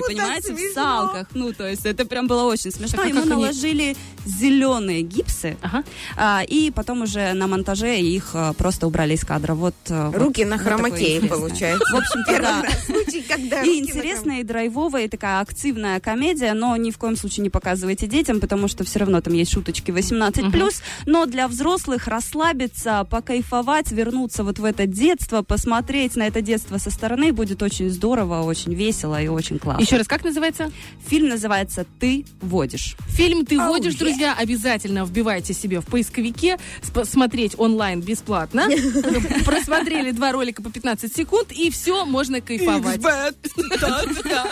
так 0.00 0.06
понимаете, 0.08 0.52
в 0.52 0.74
салках. 0.74 1.28
Ну, 1.32 1.52
то 1.52 1.68
есть 1.68 1.86
это 1.86 2.04
прям 2.06 2.26
было 2.26 2.42
очень 2.42 2.72
смешно. 2.72 3.02
А 3.02 3.06
Ему 3.06 3.20
они- 3.20 3.30
наложили 3.30 3.96
зеленые 4.26 5.02
гипсы, 5.02 5.56
а, 6.16 6.42
и 6.42 6.70
потом 6.72 7.02
уже 7.02 7.32
на 7.34 7.46
монтаже 7.46 8.00
их 8.00 8.30
э, 8.34 8.52
просто 8.58 8.86
убрали 8.88 9.14
из 9.14 9.24
кадра. 9.24 9.59
Вот, 9.60 9.74
э, 9.88 10.06
вот- 10.08 10.16
Руки 10.16 10.44
на 10.44 10.56
вот 10.56 10.64
такое 10.64 10.76
хромакее, 10.78 11.16
интересное. 11.18 11.28
получается. 11.38 11.92
В 11.92 11.96
общем-то, 11.96 12.30
Первый 12.32 12.62
да. 12.62 12.64
случай, 12.86 13.22
когда 13.22 13.62
И 13.62 13.68
на 13.68 13.84
интересная, 13.84 14.40
и 14.40 14.42
драйвовая, 14.44 15.04
и 15.04 15.08
такая 15.08 15.40
активная 15.40 16.00
комедия, 16.00 16.54
но 16.54 16.74
ни 16.76 16.90
в 16.90 16.98
коем 16.98 17.16
случае 17.16 17.42
не 17.44 17.50
показывайте 17.50 18.06
детям, 18.06 18.40
потому 18.40 18.68
что 18.68 18.84
все 18.84 19.00
равно 19.00 19.20
там 19.20 19.34
есть 19.34 19.52
шуточки 19.52 19.90
18+, 19.90 20.82
но 21.06 21.26
для 21.26 21.46
взрослых 21.48 22.06
расслабиться, 22.08 23.06
покайфовать, 23.10 23.92
вернуться 23.92 24.44
вот 24.44 24.58
в 24.58 24.64
это 24.64 24.86
детство, 24.86 25.42
посмотреть 25.42 26.16
на 26.16 26.26
это 26.26 26.40
детство 26.40 26.78
со 26.78 26.90
стороны 26.90 27.32
будет 27.32 27.62
очень 27.62 27.90
здорово, 27.90 28.42
очень 28.42 28.74
весело 28.74 29.20
и 29.20 29.28
очень 29.28 29.58
классно. 29.58 29.82
Еще 29.82 29.96
раз, 29.98 30.06
как 30.08 30.24
называется? 30.24 30.70
Фильм 31.08 31.28
называется 31.28 31.84
«Ты 31.98 32.24
водишь». 32.40 32.96
Фильм 33.08 33.44
«Ты 33.44 33.56
Oh, 33.56 33.68
водишь», 33.68 33.94
yeah. 33.94 33.98
друзья, 33.98 34.34
обязательно 34.38 35.04
вбивайте 35.04 35.52
себе 35.52 35.80
в 35.80 35.86
поисковике, 35.86 36.58
смотреть 37.04 37.54
онлайн 37.58 38.00
бесплатно. 38.00 38.66
Просмотрели 39.50 40.12
два 40.12 40.32
ролика 40.32 40.62
по 40.62 40.70
15 40.70 41.14
секунд, 41.14 41.50
и 41.50 41.70
все, 41.70 42.04
можно 42.04 42.40
кайфовать. 42.40 43.00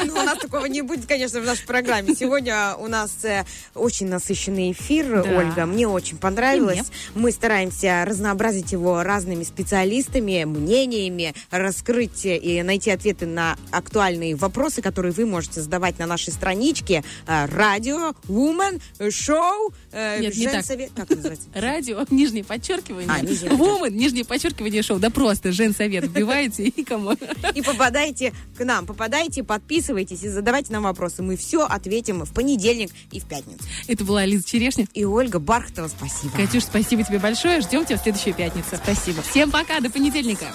Ну, 0.04 0.12
у 0.12 0.24
нас 0.24 0.38
такого 0.38 0.66
не 0.66 0.82
будет, 0.82 1.06
конечно, 1.06 1.40
в 1.40 1.44
нашей 1.44 1.66
программе. 1.66 2.14
Сегодня 2.14 2.74
у 2.74 2.88
нас 2.88 3.24
э, 3.24 3.44
очень 3.74 4.08
насыщенный 4.08 4.72
эфир, 4.72 5.22
Да. 5.22 5.38
Ольга. 5.38 5.66
Мне 5.66 5.86
очень 5.86 6.16
понравилось. 6.16 6.90
Мы 7.14 7.30
стараемся 7.30 8.04
разнообразить 8.06 8.72
его 8.72 9.02
разными 9.02 9.44
специалистами, 9.44 10.44
мнениями, 10.44 11.34
раскрыть 11.50 12.24
и 12.24 12.62
найти 12.62 12.90
ответы 12.90 13.26
на 13.26 13.56
актуальные 13.70 14.34
вопросы, 14.34 14.82
которые 14.82 15.12
вы 15.12 15.26
можете 15.26 15.60
задавать 15.60 15.98
на 15.98 16.06
нашей 16.06 16.32
страничке 16.32 17.04
э, 17.26 17.46
радио, 17.46 18.14
Woman, 18.26 18.80
шоу, 19.10 19.72
э, 19.92 20.20
Нет, 20.20 20.36
не 20.36 20.46
так. 20.48 20.64
Как 20.96 21.10
называется? 21.10 21.48
Радио, 21.54 22.04
нижнее 22.10 22.44
подчеркивание. 22.44 23.08
А, 23.08 23.20
нижнее 23.20 23.52
Woman, 23.52 23.90
нижнее 23.90 24.24
подчеркивание, 24.24 24.82
шоу. 24.88 24.98
Да 24.98 25.10
просто 25.10 25.52
женсовет 25.52 26.04
вбиваете 26.04 26.64
и 26.64 26.84
кому. 26.84 27.12
И 27.54 27.62
попадайте 27.62 28.32
к 28.56 28.64
нам, 28.64 28.86
попадайте, 28.86 29.44
подписывайтесь 29.44 30.22
и 30.22 30.28
задавайте 30.28 30.72
нам 30.72 30.84
вопросы. 30.84 31.22
Мы 31.22 31.36
все 31.36 31.64
ответим 31.64 32.24
в 32.24 32.32
понедельник 32.32 32.90
и 33.12 33.20
в 33.20 33.24
пятницу. 33.24 33.62
Это 33.86 34.04
была 34.04 34.24
Лиза 34.24 34.44
Черешня. 34.44 34.86
И 34.94 35.04
Ольга 35.04 35.38
Бархтова, 35.38 35.88
спасибо. 35.88 36.36
Катюш, 36.36 36.64
спасибо 36.64 37.04
тебе 37.04 37.18
большое. 37.18 37.60
Ждем 37.60 37.84
тебя 37.84 37.98
в 37.98 38.02
следующую 38.02 38.34
пятницу. 38.34 38.76
Спасибо. 38.82 39.22
Всем 39.22 39.50
пока, 39.50 39.80
до 39.80 39.90
понедельника. 39.90 40.46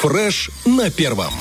Фреш 0.00 0.50
на 0.64 0.90
первом. 0.90 1.32